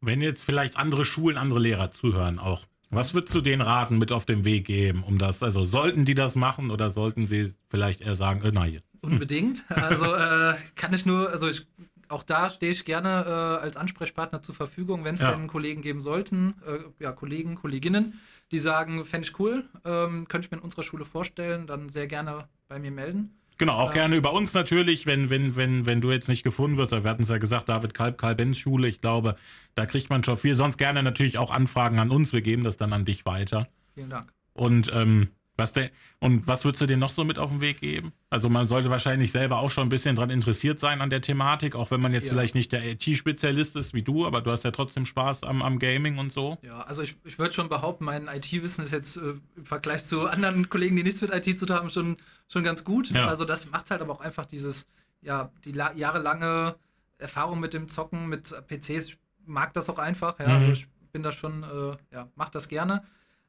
Wenn 0.00 0.20
jetzt 0.20 0.42
vielleicht 0.42 0.76
andere 0.76 1.04
Schulen, 1.04 1.36
andere 1.36 1.60
Lehrer 1.60 1.90
zuhören 1.90 2.38
auch, 2.38 2.66
was 2.90 3.14
würdest 3.14 3.34
du 3.34 3.40
denen 3.40 3.62
raten, 3.62 3.98
mit 3.98 4.12
auf 4.12 4.24
den 4.24 4.44
Weg 4.44 4.66
geben, 4.66 5.02
um 5.04 5.18
das, 5.18 5.42
also 5.42 5.64
sollten 5.64 6.04
die 6.04 6.14
das 6.14 6.36
machen 6.36 6.70
oder 6.70 6.90
sollten 6.90 7.26
sie 7.26 7.52
vielleicht 7.68 8.00
eher 8.00 8.14
sagen, 8.14 8.42
äh, 8.42 8.52
nein. 8.52 8.80
Unbedingt. 9.00 9.64
Also 9.74 10.14
äh, 10.14 10.54
kann 10.74 10.92
ich 10.92 11.06
nur, 11.06 11.30
also 11.30 11.48
ich, 11.48 11.66
auch 12.08 12.22
da 12.22 12.48
stehe 12.50 12.72
ich 12.72 12.84
gerne 12.84 13.24
äh, 13.26 13.62
als 13.62 13.76
Ansprechpartner 13.76 14.42
zur 14.42 14.54
Verfügung, 14.54 15.04
wenn 15.04 15.14
es 15.14 15.22
ja. 15.22 15.32
denn 15.32 15.46
Kollegen 15.46 15.82
geben 15.82 16.00
sollten, 16.00 16.54
äh, 16.66 17.02
ja, 17.02 17.12
Kollegen, 17.12 17.54
Kolleginnen, 17.54 18.20
die 18.50 18.58
sagen, 18.58 19.04
fände 19.04 19.28
ich 19.28 19.38
cool, 19.38 19.68
ähm, 19.84 20.26
könnte 20.26 20.46
ich 20.46 20.50
mir 20.50 20.58
in 20.58 20.64
unserer 20.64 20.82
Schule 20.82 21.04
vorstellen, 21.04 21.66
dann 21.66 21.88
sehr 21.88 22.06
gerne 22.06 22.48
bei 22.68 22.78
mir 22.78 22.90
melden. 22.90 23.37
Genau, 23.58 23.74
auch 23.74 23.92
gerne 23.92 24.14
über 24.14 24.32
uns 24.32 24.54
natürlich, 24.54 25.04
wenn, 25.04 25.30
wenn, 25.30 25.56
wenn, 25.56 25.84
wenn 25.84 26.00
du 26.00 26.12
jetzt 26.12 26.28
nicht 26.28 26.44
gefunden 26.44 26.76
wirst. 26.76 26.92
Wir 26.92 27.02
hatten 27.02 27.24
es 27.24 27.28
ja 27.28 27.38
gesagt, 27.38 27.68
David 27.68 27.92
Kalb, 27.92 28.16
Karl 28.16 28.36
Benz 28.36 28.56
Schule. 28.56 28.86
Ich 28.86 29.00
glaube, 29.00 29.36
da 29.74 29.84
kriegt 29.84 30.10
man 30.10 30.22
schon 30.22 30.38
viel. 30.38 30.54
Sonst 30.54 30.78
gerne 30.78 31.02
natürlich 31.02 31.38
auch 31.38 31.50
Anfragen 31.50 31.98
an 31.98 32.10
uns. 32.10 32.32
Wir 32.32 32.40
geben 32.40 32.62
das 32.62 32.76
dann 32.76 32.92
an 32.92 33.04
dich 33.04 33.26
weiter. 33.26 33.68
Vielen 33.94 34.10
Dank. 34.10 34.32
Und 34.52 34.90
ähm, 34.94 35.28
was 35.58 35.72
der, 35.72 35.90
und 36.20 36.46
was 36.46 36.64
würdest 36.64 36.82
du 36.82 36.86
dir 36.86 36.96
noch 36.96 37.10
so 37.10 37.24
mit 37.24 37.36
auf 37.36 37.50
den 37.50 37.60
Weg 37.60 37.80
geben? 37.80 38.12
Also 38.30 38.48
man 38.48 38.68
sollte 38.68 38.90
wahrscheinlich 38.90 39.32
selber 39.32 39.58
auch 39.58 39.70
schon 39.70 39.86
ein 39.86 39.88
bisschen 39.88 40.14
daran 40.14 40.30
interessiert 40.30 40.78
sein 40.78 41.00
an 41.00 41.10
der 41.10 41.20
Thematik, 41.20 41.74
auch 41.74 41.90
wenn 41.90 42.00
man 42.00 42.12
jetzt 42.12 42.28
ja. 42.28 42.32
vielleicht 42.32 42.54
nicht 42.54 42.70
der 42.70 42.84
IT-Spezialist 42.84 43.74
ist 43.74 43.92
wie 43.92 44.02
du, 44.02 44.24
aber 44.24 44.40
du 44.40 44.52
hast 44.52 44.62
ja 44.62 44.70
trotzdem 44.70 45.04
Spaß 45.04 45.42
am, 45.42 45.62
am 45.62 45.80
Gaming 45.80 46.18
und 46.18 46.32
so. 46.32 46.58
Ja, 46.62 46.82
also 46.82 47.02
ich, 47.02 47.16
ich 47.24 47.40
würde 47.40 47.54
schon 47.54 47.68
behaupten, 47.68 48.04
mein 48.04 48.28
IT-Wissen 48.28 48.84
ist 48.84 48.92
jetzt 48.92 49.16
äh, 49.16 49.34
im 49.56 49.64
Vergleich 49.66 50.04
zu 50.04 50.28
anderen 50.28 50.68
Kollegen, 50.68 50.94
die 50.94 51.02
nichts 51.02 51.20
mit 51.22 51.34
IT 51.34 51.58
zu 51.58 51.66
tun 51.66 51.76
haben, 51.76 51.88
schon, 51.88 52.18
schon 52.48 52.64
ganz 52.64 52.84
gut. 52.84 53.10
Ja. 53.10 53.28
Also 53.28 53.44
das 53.44 53.70
macht 53.70 53.90
halt 53.90 54.00
aber 54.00 54.14
auch 54.14 54.20
einfach 54.20 54.46
dieses, 54.46 54.86
ja, 55.20 55.52
die 55.64 55.72
jahrelange 55.72 56.76
Erfahrung 57.18 57.60
mit 57.60 57.74
dem 57.74 57.88
Zocken, 57.88 58.28
mit 58.28 58.54
PCs, 58.66 59.06
ich 59.06 59.18
mag 59.44 59.72
das 59.74 59.88
auch 59.88 59.98
einfach, 59.98 60.38
ja. 60.38 60.48
Mhm. 60.48 60.54
Also 60.54 60.70
ich 60.70 60.88
bin 61.12 61.22
da 61.22 61.32
schon, 61.32 61.62
äh, 61.62 61.96
ja, 62.14 62.28
mach 62.34 62.48
das 62.48 62.68
gerne. 62.68 63.04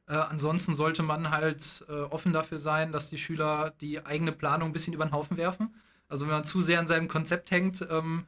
Äh, 0.06 0.14
ansonsten 0.14 0.74
sollte 0.74 1.02
man 1.02 1.30
halt 1.30 1.84
äh, 1.88 1.92
offen 1.92 2.32
dafür 2.32 2.58
sein, 2.58 2.92
dass 2.92 3.10
die 3.10 3.18
Schüler 3.18 3.72
die 3.80 4.04
eigene 4.04 4.32
Planung 4.32 4.70
ein 4.70 4.72
bisschen 4.72 4.94
über 4.94 5.04
den 5.04 5.12
Haufen 5.12 5.36
werfen. 5.36 5.74
Also 6.08 6.26
wenn 6.26 6.34
man 6.34 6.44
zu 6.44 6.60
sehr 6.60 6.80
an 6.80 6.86
seinem 6.86 7.06
Konzept 7.06 7.50
hängt, 7.52 7.86
ähm, 7.88 8.26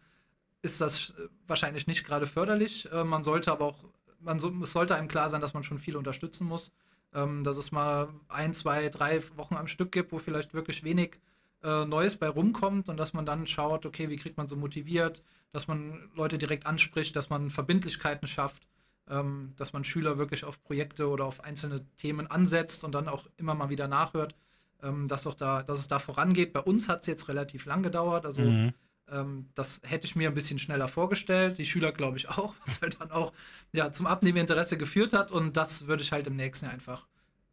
ist 0.63 0.81
das 0.81 1.11
äh, 1.11 1.29
wahrscheinlich 1.49 1.89
nicht 1.89 2.05
gerade 2.05 2.27
förderlich. 2.27 2.91
Äh, 2.93 3.03
man 3.03 3.25
sollte 3.25 3.51
aber 3.51 3.67
auch, 3.67 3.85
man 4.21 4.39
so, 4.39 4.55
es 4.63 4.73
sollte 4.73 4.95
einem 4.95 5.09
klar 5.09 5.29
sein, 5.29 5.41
dass 5.41 5.55
man 5.55 5.65
schon 5.65 5.79
viel 5.79 5.97
unterstützen 5.97 6.47
muss. 6.47 6.71
Ähm, 7.15 7.45
dass 7.45 7.59
es 7.59 7.73
mal 7.73 8.09
ein, 8.29 8.55
zwei, 8.55 8.89
drei 8.89 9.21
Wochen 9.37 9.57
am 9.57 9.67
Stück 9.67 9.93
gibt, 9.93 10.13
wo 10.13 10.19
vielleicht 10.19 10.55
wirklich 10.55 10.83
wenig 10.83 11.19
äh, 11.63 11.85
Neues 11.85 12.17
bei 12.17 12.29
rumkommt 12.29 12.89
und 12.89 12.97
dass 12.97 13.13
man 13.13 13.27
dann 13.27 13.47
schaut, 13.47 13.85
okay, 13.85 14.09
wie 14.09 14.17
kriegt 14.17 14.37
man 14.37 14.49
so 14.49 14.57
motiviert, 14.57 15.23
dass 15.53 15.69
man 15.69 16.11
Leute 16.15 16.39
direkt 16.39 16.67
anspricht, 16.67 17.15
dass 17.15 17.29
man 17.29 17.51
Verbindlichkeiten 17.51 18.27
schafft 18.27 18.67
ähm, 19.09 19.53
dass 19.57 19.73
man 19.73 19.85
Schüler 19.85 20.19
wirklich 20.19 20.45
auf 20.45 20.63
Projekte 20.63 21.09
oder 21.09 21.25
auf 21.27 21.43
einzelne 21.43 21.85
Themen 21.97 22.27
ansetzt 22.27 22.85
und 22.85 22.95
dann 22.95 23.09
auch 23.09 23.27
immer 23.37 23.55
mal 23.55 23.71
wieder 23.71 23.89
nachhört, 23.89 24.35
ähm, 24.83 25.09
dass, 25.09 25.27
auch 25.27 25.35
da, 25.35 25.63
dass 25.63 25.79
es 25.79 25.89
da 25.89 25.99
vorangeht. 25.99 26.53
Bei 26.53 26.61
uns 26.61 26.89
hat 26.89 27.01
es 27.01 27.07
jetzt 27.07 27.29
relativ 27.29 27.67
lang 27.67 27.83
gedauert, 27.83 28.27
also 28.27 28.43
mhm. 28.43 28.73
Ähm, 29.11 29.49
das 29.55 29.81
hätte 29.85 30.07
ich 30.07 30.17
mir 30.17 30.29
ein 30.29 30.35
bisschen 30.35 30.59
schneller 30.59 30.89
vorgestellt. 30.89 31.59
Die 31.59 31.67
Schüler, 31.67 31.93
glaube 31.93 32.17
ich, 32.17 32.29
auch, 32.31 32.55
was 32.65 32.81
halt 32.81 33.01
dann 33.01 33.11
auch 33.11 33.33
ja, 33.73 33.93
zum 33.93 34.07
Abnehminteresse 34.07 34.77
geführt 34.77 35.13
hat 35.13 35.33
und 35.33 35.57
das 35.57 35.87
würde 35.87 36.03
ich 36.03 36.13
halt 36.13 36.27
im 36.27 36.37
nächsten 36.37 36.67
Jahr 36.67 36.75
einfach, 36.75 37.07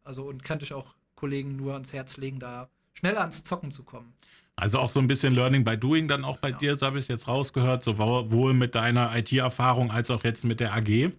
also 0.04 0.24
und 0.24 0.44
könnte 0.44 0.64
ich 0.64 0.72
auch 0.72 0.94
Kollegen 1.14 1.56
nur 1.56 1.74
ans 1.74 1.92
Herz 1.92 2.16
legen, 2.16 2.38
da 2.38 2.68
schneller 2.94 3.20
ans 3.20 3.44
Zocken 3.44 3.70
zu 3.70 3.82
kommen. 3.82 4.14
Also 4.56 4.78
auch 4.78 4.88
so 4.90 5.00
ein 5.00 5.06
bisschen 5.06 5.34
Learning 5.34 5.64
by 5.64 5.76
Doing 5.76 6.06
dann 6.06 6.24
auch 6.24 6.36
bei 6.36 6.50
ja. 6.50 6.56
dir, 6.58 6.76
so 6.76 6.86
habe 6.86 6.98
ich 6.98 7.04
es 7.04 7.08
jetzt 7.08 7.28
rausgehört, 7.28 7.82
sowohl 7.82 8.52
mit 8.52 8.74
deiner 8.74 9.16
IT-Erfahrung 9.16 9.90
als 9.90 10.10
auch 10.10 10.22
jetzt 10.22 10.44
mit 10.44 10.60
der 10.60 10.74
AG. 10.74 11.12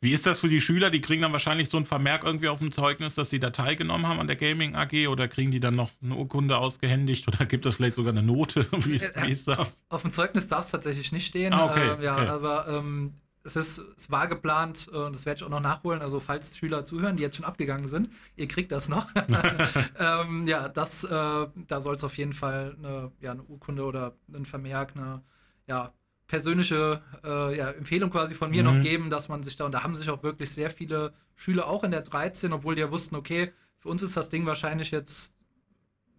Wie 0.00 0.12
ist 0.12 0.26
das 0.26 0.38
für 0.38 0.48
die 0.48 0.60
Schüler? 0.60 0.90
Die 0.90 1.00
kriegen 1.00 1.22
dann 1.22 1.32
wahrscheinlich 1.32 1.70
so 1.70 1.76
ein 1.76 1.84
Vermerk 1.84 2.22
irgendwie 2.22 2.48
auf 2.48 2.60
dem 2.60 2.70
Zeugnis, 2.70 3.16
dass 3.16 3.30
sie 3.30 3.40
da 3.40 3.50
teilgenommen 3.50 4.06
haben 4.06 4.20
an 4.20 4.28
der 4.28 4.36
Gaming 4.36 4.76
AG 4.76 5.08
oder 5.08 5.26
kriegen 5.26 5.50
die 5.50 5.58
dann 5.58 5.74
noch 5.74 5.90
eine 6.00 6.14
Urkunde 6.14 6.56
ausgehändigt 6.56 7.26
oder 7.26 7.46
gibt 7.46 7.66
es 7.66 7.76
vielleicht 7.76 7.96
sogar 7.96 8.12
eine 8.12 8.22
Note? 8.22 8.66
Wie, 8.86 8.94
ist, 8.94 9.12
wie 9.22 9.32
ist 9.32 9.48
das? 9.48 9.82
Auf 9.88 10.02
dem 10.02 10.12
Zeugnis 10.12 10.46
darf 10.46 10.64
es 10.64 10.70
tatsächlich 10.70 11.10
nicht 11.10 11.26
stehen. 11.26 11.52
Ah, 11.52 11.66
okay, 11.66 11.96
äh, 11.98 12.04
ja, 12.04 12.14
okay. 12.14 12.26
aber 12.28 12.68
ähm, 12.68 13.14
es, 13.42 13.56
ist, 13.56 13.82
es 13.96 14.08
war 14.08 14.28
geplant 14.28 14.86
und 14.86 15.16
das 15.16 15.26
werde 15.26 15.38
ich 15.38 15.44
auch 15.44 15.48
noch 15.48 15.60
nachholen. 15.60 16.00
Also 16.00 16.20
falls 16.20 16.56
Schüler 16.56 16.84
zuhören, 16.84 17.16
die 17.16 17.24
jetzt 17.24 17.36
schon 17.36 17.44
abgegangen 17.44 17.88
sind, 17.88 18.10
ihr 18.36 18.46
kriegt 18.46 18.70
das 18.70 18.88
noch. 18.88 19.08
ähm, 19.98 20.46
ja, 20.46 20.68
das, 20.68 21.02
äh, 21.02 21.08
da 21.10 21.80
soll 21.80 21.96
es 21.96 22.04
auf 22.04 22.16
jeden 22.18 22.34
Fall 22.34 22.76
eine, 22.78 23.10
ja, 23.20 23.32
eine 23.32 23.42
Urkunde 23.42 23.84
oder 23.84 24.14
ein 24.32 24.44
Vermerk, 24.44 24.92
eine 24.94 25.22
ja, 25.66 25.92
persönliche 26.28 27.02
äh, 27.24 27.56
ja, 27.56 27.70
Empfehlung 27.70 28.10
quasi 28.10 28.34
von 28.34 28.50
mir 28.50 28.62
mhm. 28.62 28.76
noch 28.76 28.82
geben, 28.82 29.10
dass 29.10 29.28
man 29.28 29.42
sich 29.42 29.56
da, 29.56 29.64
und 29.64 29.72
da 29.72 29.82
haben 29.82 29.96
sich 29.96 30.08
auch 30.10 30.22
wirklich 30.22 30.50
sehr 30.52 30.70
viele 30.70 31.12
Schüler 31.34 31.66
auch 31.66 31.82
in 31.82 31.90
der 31.90 32.02
13, 32.02 32.52
obwohl 32.52 32.76
die 32.76 32.82
ja 32.82 32.92
wussten, 32.92 33.16
okay, 33.16 33.52
für 33.78 33.88
uns 33.88 34.02
ist 34.02 34.16
das 34.16 34.28
Ding 34.28 34.46
wahrscheinlich 34.46 34.90
jetzt 34.90 35.34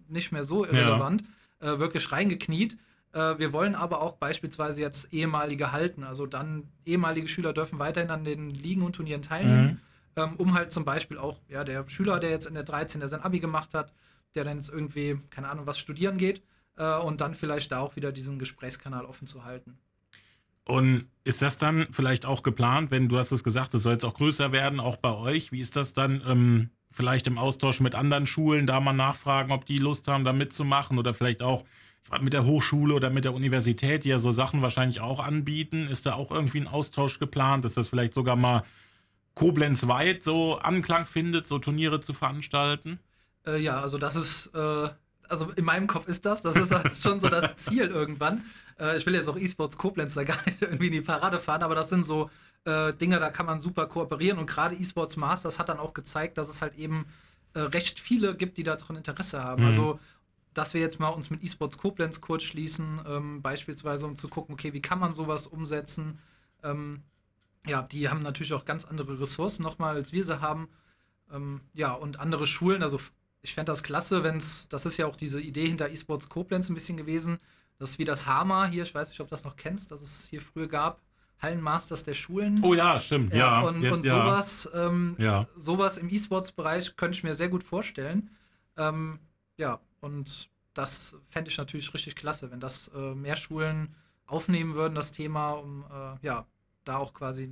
nicht 0.07 0.31
mehr 0.31 0.43
so 0.43 0.65
irrelevant, 0.65 1.23
ja. 1.61 1.73
äh, 1.73 1.79
wirklich 1.79 2.11
reingekniet. 2.11 2.77
Äh, 3.13 3.37
wir 3.37 3.53
wollen 3.53 3.75
aber 3.75 4.01
auch 4.01 4.13
beispielsweise 4.13 4.81
jetzt 4.81 5.13
ehemalige 5.13 5.71
halten. 5.71 6.03
Also 6.03 6.25
dann 6.25 6.71
ehemalige 6.85 7.27
Schüler 7.27 7.53
dürfen 7.53 7.77
weiterhin 7.77 8.09
an 8.09 8.23
den 8.23 8.49
Ligen 8.49 8.81
und 8.81 8.95
Turnieren 8.95 9.21
teilnehmen, 9.21 9.81
mhm. 10.15 10.23
ähm, 10.23 10.35
um 10.37 10.55
halt 10.55 10.73
zum 10.73 10.85
Beispiel 10.85 11.19
auch, 11.19 11.39
ja, 11.47 11.63
der 11.63 11.87
Schüler, 11.87 12.19
der 12.19 12.31
jetzt 12.31 12.47
in 12.47 12.55
der 12.55 12.63
13, 12.63 12.99
der 12.99 13.09
sein 13.09 13.21
Abi 13.21 13.39
gemacht 13.39 13.75
hat, 13.75 13.93
der 14.33 14.43
dann 14.43 14.57
jetzt 14.57 14.69
irgendwie, 14.69 15.19
keine 15.29 15.49
Ahnung, 15.49 15.67
was 15.67 15.77
studieren 15.77 16.17
geht, 16.17 16.41
äh, 16.77 16.97
und 16.97 17.21
dann 17.21 17.35
vielleicht 17.35 17.71
da 17.71 17.79
auch 17.79 17.95
wieder 17.95 18.11
diesen 18.11 18.39
Gesprächskanal 18.39 19.05
offen 19.05 19.27
zu 19.27 19.43
halten. 19.43 19.77
Und 20.69 21.07
ist 21.23 21.41
das 21.41 21.57
dann 21.57 21.87
vielleicht 21.89 22.27
auch 22.27 22.43
geplant, 22.43 22.91
wenn 22.91 23.09
du 23.09 23.17
hast 23.17 23.31
es 23.31 23.43
gesagt, 23.43 23.73
es 23.73 23.81
soll 23.81 23.93
jetzt 23.93 24.05
auch 24.05 24.13
größer 24.13 24.51
werden, 24.51 24.79
auch 24.79 24.97
bei 24.97 25.11
euch? 25.11 25.51
Wie 25.51 25.61
ist 25.61 25.75
das 25.75 25.93
dann 25.93 26.21
ähm, 26.27 26.69
vielleicht 26.91 27.25
im 27.25 27.39
Austausch 27.39 27.79
mit 27.79 27.95
anderen 27.95 28.27
Schulen, 28.27 28.67
da 28.67 28.79
mal 28.79 28.93
nachfragen, 28.93 29.51
ob 29.51 29.65
die 29.65 29.79
Lust 29.79 30.07
haben, 30.07 30.25
da 30.25 30.31
mitzumachen 30.31 30.99
oder 30.99 31.15
vielleicht 31.15 31.41
auch 31.41 31.63
mit 32.21 32.33
der 32.33 32.45
Hochschule 32.45 32.93
oder 32.93 33.09
mit 33.09 33.25
der 33.25 33.33
Universität, 33.33 34.03
die 34.03 34.09
ja 34.09 34.19
so 34.19 34.31
Sachen 34.31 34.61
wahrscheinlich 34.61 35.01
auch 35.01 35.19
anbieten? 35.19 35.87
Ist 35.87 36.05
da 36.05 36.13
auch 36.13 36.29
irgendwie 36.29 36.59
ein 36.59 36.67
Austausch 36.67 37.17
geplant? 37.17 37.65
Ist 37.65 37.75
das 37.75 37.87
vielleicht 37.87 38.13
sogar 38.13 38.35
mal 38.35 38.63
Koblenz 39.33 39.87
weit 39.87 40.21
so 40.21 40.59
Anklang 40.59 41.05
findet, 41.05 41.47
so 41.47 41.57
Turniere 41.57 41.99
zu 41.99 42.13
veranstalten? 42.13 42.99
Äh, 43.43 43.59
ja, 43.59 43.81
also 43.81 43.97
das 43.97 44.15
ist 44.15 44.53
äh, 44.53 44.89
also 45.29 45.51
in 45.55 45.65
meinem 45.65 45.87
Kopf 45.87 46.07
ist 46.07 46.25
das, 46.25 46.41
das 46.41 46.55
ist 46.55 47.03
schon 47.03 47.19
so 47.19 47.29
das 47.29 47.55
Ziel 47.55 47.87
irgendwann. 47.87 48.43
Äh, 48.79 48.97
ich 48.97 49.05
will 49.05 49.15
jetzt 49.15 49.27
auch 49.27 49.37
E-Sports 49.37 49.77
Koblenz 49.77 50.13
da 50.13 50.23
gar 50.25 50.37
nicht 50.45 50.61
irgendwie 50.61 50.87
in 50.87 50.93
die 50.93 51.01
Parade 51.01 51.39
fahren, 51.39 51.63
aber 51.63 51.75
das 51.75 51.89
sind 51.89 52.05
so 52.05 52.29
äh, 52.65 52.93
Dinge, 52.93 53.19
da 53.19 53.29
kann 53.29 53.45
man 53.45 53.59
super 53.59 53.87
kooperieren 53.87 54.39
und 54.39 54.45
gerade 54.45 54.75
E-Sports 54.75 55.17
Masters 55.17 55.59
hat 55.59 55.69
dann 55.69 55.79
auch 55.79 55.93
gezeigt, 55.93 56.37
dass 56.37 56.49
es 56.49 56.61
halt 56.61 56.75
eben 56.75 57.05
äh, 57.53 57.61
recht 57.61 57.99
viele 57.99 58.35
gibt, 58.35 58.57
die 58.57 58.63
daran 58.63 58.95
Interesse 58.95 59.43
haben. 59.43 59.63
Mhm. 59.63 59.67
Also 59.67 59.99
dass 60.53 60.73
wir 60.73 60.81
jetzt 60.81 60.99
mal 60.99 61.09
uns 61.09 61.29
mit 61.29 61.43
eSports 61.43 61.77
Koblenz 61.77 62.21
kurz 62.21 62.43
schließen, 62.43 63.01
ähm, 63.07 63.41
beispielsweise 63.41 64.05
um 64.05 64.15
zu 64.15 64.27
gucken, 64.27 64.53
okay, 64.53 64.73
wie 64.73 64.81
kann 64.81 64.99
man 64.99 65.13
sowas 65.13 65.47
umsetzen? 65.47 66.19
Ähm, 66.63 67.03
ja, 67.67 67.81
die 67.81 68.09
haben 68.09 68.19
natürlich 68.19 68.53
auch 68.53 68.65
ganz 68.65 68.85
andere 68.85 69.19
Ressourcen 69.19 69.63
nochmal, 69.63 69.95
als 69.95 70.11
wir 70.11 70.23
sie 70.23 70.41
haben. 70.41 70.69
Ähm, 71.31 71.61
ja, 71.73 71.93
und 71.93 72.19
andere 72.19 72.47
Schulen, 72.47 72.81
also 72.81 72.99
ich 73.41 73.53
fände 73.53 73.71
das 73.71 73.83
klasse, 73.83 74.23
wenn 74.23 74.37
es, 74.37 74.67
das 74.69 74.85
ist 74.85 74.97
ja 74.97 75.05
auch 75.05 75.15
diese 75.15 75.41
Idee 75.41 75.67
hinter 75.67 75.89
eSports 75.89 76.29
Koblenz 76.29 76.69
ein 76.69 76.73
bisschen 76.73 76.97
gewesen, 76.97 77.39
das 77.77 77.91
ist 77.91 77.99
wie 77.99 78.05
das 78.05 78.27
Hama 78.27 78.67
hier, 78.67 78.83
ich 78.83 78.93
weiß 78.93 79.09
nicht, 79.09 79.19
ob 79.21 79.27
du 79.27 79.31
das 79.31 79.45
noch 79.45 79.55
kennst, 79.55 79.91
dass 79.91 80.01
es 80.01 80.27
hier 80.27 80.41
früher 80.41 80.67
gab, 80.67 81.01
Hallenmasters 81.41 82.03
der 82.03 82.13
Schulen. 82.13 82.61
Oh 82.63 82.73
ja, 82.73 82.99
stimmt, 82.99 83.33
ja. 83.33 83.61
ja 83.61 83.67
und, 83.67 83.81
jetzt, 83.81 83.93
und 83.93 84.05
ja. 84.05 84.11
sowas, 84.11 84.69
ähm, 84.73 85.15
ja. 85.17 85.47
sowas 85.55 85.97
im 85.97 86.09
E-Sports-Bereich 86.09 86.97
könnte 86.97 87.17
ich 87.17 87.23
mir 87.23 87.33
sehr 87.33 87.47
gut 87.47 87.63
vorstellen. 87.63 88.29
Ähm, 88.75 89.19
ja, 89.55 89.79
und 90.01 90.49
das 90.73 91.15
fände 91.29 91.49
ich 91.49 91.57
natürlich 91.57 91.93
richtig 91.93 92.15
klasse, 92.15 92.51
wenn 92.51 92.59
das 92.59 92.89
äh, 92.89 93.15
mehr 93.15 93.37
Schulen 93.37 93.95
aufnehmen 94.25 94.75
würden, 94.75 94.95
das 94.95 95.13
Thema, 95.13 95.51
um 95.51 95.85
äh, 95.89 96.25
ja, 96.25 96.45
da 96.83 96.97
auch 96.97 97.13
quasi 97.13 97.43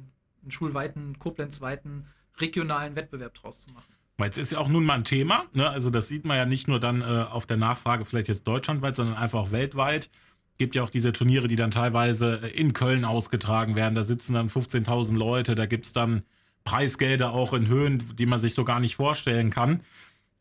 einen 0.42 0.52
schulweiten, 0.52 1.18
koblenzweiten, 1.18 2.08
regionalen 2.40 2.96
Wettbewerb 2.96 3.34
draus 3.34 3.62
zu 3.62 3.72
machen. 3.72 3.97
Weil 4.18 4.32
es 4.32 4.38
ist 4.38 4.52
ja 4.52 4.58
auch 4.58 4.68
nun 4.68 4.84
mal 4.84 4.96
ein 4.96 5.04
Thema, 5.04 5.46
ne? 5.54 5.70
also 5.70 5.92
das 5.92 6.08
sieht 6.08 6.26
man 6.26 6.38
ja 6.38 6.46
nicht 6.46 6.68
nur 6.68 6.80
dann 6.80 7.02
äh, 7.02 7.26
auf 7.30 7.46
der 7.46 7.58
Nachfrage 7.58 8.04
vielleicht 8.04 8.28
jetzt 8.28 8.48
deutschlandweit, 8.48 8.96
sondern 8.96 9.16
einfach 9.16 9.40
auch 9.40 9.52
weltweit. 9.52 10.10
Gibt 10.58 10.74
ja 10.74 10.82
auch 10.82 10.90
diese 10.90 11.14
Turniere, 11.14 11.48
die 11.48 11.56
dann 11.56 11.70
teilweise 11.70 12.42
äh, 12.42 12.48
in 12.50 12.74
Köln 12.74 13.06
ausgetragen 13.06 13.76
werden. 13.76 13.94
Da 13.94 14.04
sitzen 14.04 14.34
dann 14.34 14.50
15.000 14.50 15.16
Leute, 15.16 15.54
da 15.54 15.68
gibt 15.68 15.86
es 15.86 15.94
dann 15.94 16.24
Preisgelder 16.64 17.32
auch 17.32 17.54
in 17.54 17.68
Höhen, 17.68 18.16
die 18.18 18.26
man 18.26 18.40
sich 18.40 18.56
so 18.56 18.66
gar 18.66 18.80
nicht 18.80 18.96
vorstellen 18.96 19.52
kann. 19.52 19.82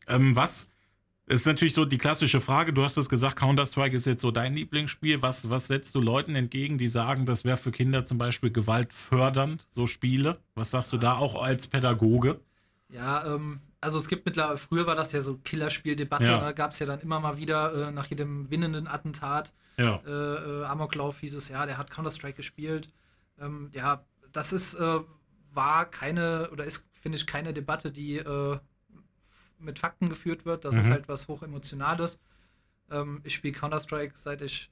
Ähm, 0.07 0.35
was 0.35 0.67
ist 1.27 1.45
natürlich 1.45 1.73
so 1.73 1.85
die 1.85 1.97
klassische 1.97 2.39
Frage, 2.39 2.73
du 2.73 2.83
hast 2.83 2.97
es 2.97 3.09
gesagt, 3.09 3.35
Counter-Strike 3.35 3.95
ist 3.95 4.05
jetzt 4.05 4.21
so 4.21 4.31
dein 4.31 4.55
Lieblingsspiel. 4.55 5.21
Was, 5.21 5.49
was 5.49 5.67
setzt 5.67 5.93
du 5.93 6.01
Leuten 6.01 6.35
entgegen, 6.35 6.77
die 6.77 6.87
sagen, 6.87 7.25
das 7.25 7.45
wäre 7.45 7.57
für 7.57 7.71
Kinder 7.71 8.05
zum 8.05 8.17
Beispiel 8.17 8.49
gewaltfördernd, 8.49 9.67
so 9.71 9.87
Spiele? 9.87 10.39
Was 10.55 10.71
sagst 10.71 10.93
du 10.93 10.97
da 10.97 11.17
auch 11.17 11.41
als 11.41 11.67
Pädagoge? 11.67 12.39
Ja, 12.89 13.35
ähm, 13.35 13.59
also 13.81 13.99
es 13.99 14.07
gibt 14.07 14.25
mittlerweile, 14.25 14.57
früher 14.57 14.87
war 14.87 14.95
das 14.95 15.11
ja 15.11 15.21
so 15.21 15.37
Killerspieldebatte, 15.37 16.25
ja. 16.25 16.39
da 16.39 16.51
gab 16.51 16.71
es 16.71 16.79
ja 16.79 16.85
dann 16.85 16.99
immer 16.99 17.19
mal 17.19 17.37
wieder 17.37 17.89
äh, 17.89 17.91
nach 17.91 18.07
jedem 18.07 18.49
winnenden 18.49 18.87
Attentat, 18.87 19.53
ja. 19.77 20.01
äh, 20.05 20.11
äh, 20.11 20.65
Amoklauf 20.65 21.19
hieß 21.19 21.35
es, 21.35 21.49
ja, 21.49 21.65
der 21.65 21.77
hat 21.77 21.91
Counter-Strike 21.91 22.37
gespielt. 22.37 22.89
Ähm, 23.39 23.69
ja, 23.73 24.03
das 24.31 24.53
ist, 24.53 24.75
äh, 24.75 24.99
war 25.53 25.85
keine, 25.85 26.49
oder 26.51 26.65
ist, 26.65 26.87
finde 26.91 27.17
ich, 27.17 27.27
keine 27.27 27.53
Debatte, 27.53 27.91
die 27.91 28.17
äh, 28.17 28.59
mit 29.59 29.79
Fakten 29.79 30.09
geführt 30.09 30.45
wird. 30.45 30.65
Das 30.65 30.73
mhm. 30.73 30.79
ist 30.81 30.89
halt 30.89 31.07
was 31.07 31.27
hochemotionales. 31.27 32.19
Ähm, 32.89 33.21
ich 33.23 33.33
spiele 33.33 33.53
Counter-Strike 33.53 34.13
seit 34.15 34.41
ich 34.41 34.71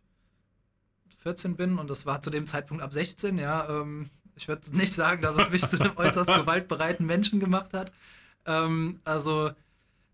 14 1.19 1.55
bin 1.55 1.77
und 1.79 1.89
das 1.89 2.05
war 2.05 2.21
zu 2.21 2.29
dem 2.29 2.45
Zeitpunkt 2.45 2.83
ab 2.83 2.93
16, 2.93 3.37
ja. 3.37 3.67
Ähm, 3.69 4.09
ich 4.35 4.47
würde 4.47 4.75
nicht 4.75 4.93
sagen, 4.93 5.21
dass 5.21 5.37
es 5.37 5.49
mich 5.49 5.67
zu 5.67 5.79
einem 5.79 5.93
äußerst 5.97 6.33
gewaltbereiten 6.33 7.05
Menschen 7.05 7.39
gemacht 7.39 7.73
hat. 7.73 7.91
Ähm, 8.45 8.99
also, 9.03 9.51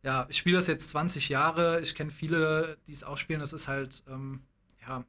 ja, 0.04 0.26
ich 0.30 0.38
spiele 0.38 0.58
das 0.58 0.68
jetzt 0.68 0.90
20 0.90 1.30
Jahre. 1.30 1.82
Ich 1.82 1.96
kenne 1.96 2.12
viele, 2.12 2.78
die 2.88 2.92
es 2.92 3.04
auch 3.04 3.18
spielen. 3.18 3.40
Das 3.40 3.54
ist 3.54 3.68
halt, 3.68 4.04
ähm, 4.08 4.42
ja, 4.82 5.04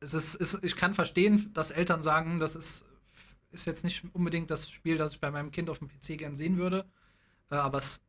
es 0.00 0.14
ist, 0.14 0.34
ist, 0.34 0.62
ich 0.62 0.76
kann 0.76 0.94
verstehen, 0.94 1.50
dass 1.54 1.70
Eltern 1.70 2.02
sagen, 2.02 2.38
das 2.38 2.56
ist, 2.56 2.84
ist 3.50 3.66
jetzt 3.66 3.84
nicht 3.84 4.04
unbedingt 4.12 4.50
das 4.50 4.70
Spiel, 4.70 4.98
das 4.98 5.12
ich 5.12 5.20
bei 5.20 5.30
meinem 5.30 5.50
Kind 5.50 5.70
auf 5.70 5.78
dem 5.78 5.88
PC 5.88 6.18
gern 6.18 6.34
sehen 6.34 6.58
würde. 6.58 6.84
Äh, 7.50 7.56
aber 7.56 7.78
es, 7.78 8.02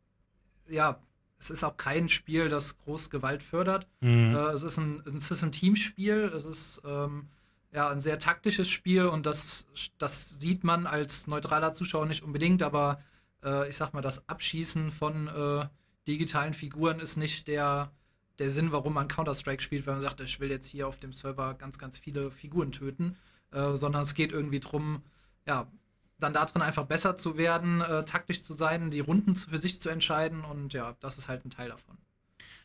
ja, 0.68 1.00
es 1.38 1.50
ist 1.50 1.64
auch 1.64 1.78
kein 1.78 2.10
Spiel, 2.10 2.50
das 2.50 2.78
groß 2.80 3.10
Gewalt 3.10 3.44
fördert. 3.44 3.88
Mhm. 4.02 4.36
Äh, 4.36 4.52
es, 4.52 4.64
ist 4.64 4.78
ein, 4.78 5.04
es 5.16 5.32
ist 5.32 5.44
ein 5.44 5.52
Teamspiel. 5.52 6.32
Es 6.36 6.46
ist, 6.46 6.82
ähm, 6.86 7.30
ja, 7.76 7.90
ein 7.90 8.00
sehr 8.00 8.18
taktisches 8.20 8.70
Spiel 8.70 9.06
und 9.06 9.26
das, 9.26 9.68
das 9.98 10.40
sieht 10.40 10.64
man 10.64 10.88
als 10.88 11.28
neutraler 11.28 11.74
Zuschauer 11.74 12.06
nicht 12.06 12.24
unbedingt, 12.24 12.64
aber 12.64 13.04
äh, 13.46 13.70
ich 13.70 13.78
sag 13.78 13.94
mal, 13.94 14.02
das 14.02 14.28
Abschießen 14.28 14.92
von 14.92 15.28
äh, 15.28 15.68
digitalen 16.08 16.54
Figuren 16.54 17.00
ist 17.00 17.16
nicht 17.16 17.48
der, 17.48 17.92
der 18.40 18.50
Sinn, 18.50 18.72
warum 18.72 18.94
man 18.94 19.08
Counter-Strike 19.08 19.62
spielt, 19.62 19.86
wenn 19.86 19.94
man 19.94 20.02
sagt, 20.02 20.20
ich 20.22 20.40
will 20.40 20.50
jetzt 20.50 20.68
hier 20.68 20.88
auf 20.88 21.00
dem 21.00 21.14
Server 21.14 21.54
ganz, 21.54 21.78
ganz 21.78 21.98
viele 21.98 22.32
Figuren 22.32 22.72
töten, 22.72 23.16
äh, 23.52 23.76
sondern 23.76 24.02
es 24.02 24.14
geht 24.14 24.32
irgendwie 24.32 24.60
darum, 24.60 25.04
ja, 25.48 25.72
dann 26.20 26.34
darin 26.34 26.62
einfach 26.62 26.86
besser 26.86 27.18
zu 27.18 27.38
werden, 27.38 27.82
äh, 27.82 28.04
taktisch 28.06 28.42
zu 28.42 28.54
sein, 28.54 28.90
die 28.90 29.02
Runden 29.02 29.36
für 29.36 29.58
sich 29.58 29.80
zu 29.80 29.90
entscheiden 29.90 30.44
und 30.44 30.74
ja, 30.74 30.96
das 31.00 31.18
ist 31.18 31.28
halt 31.28 31.46
ein 31.46 31.50
Teil 31.50 31.70
davon. 31.70 31.98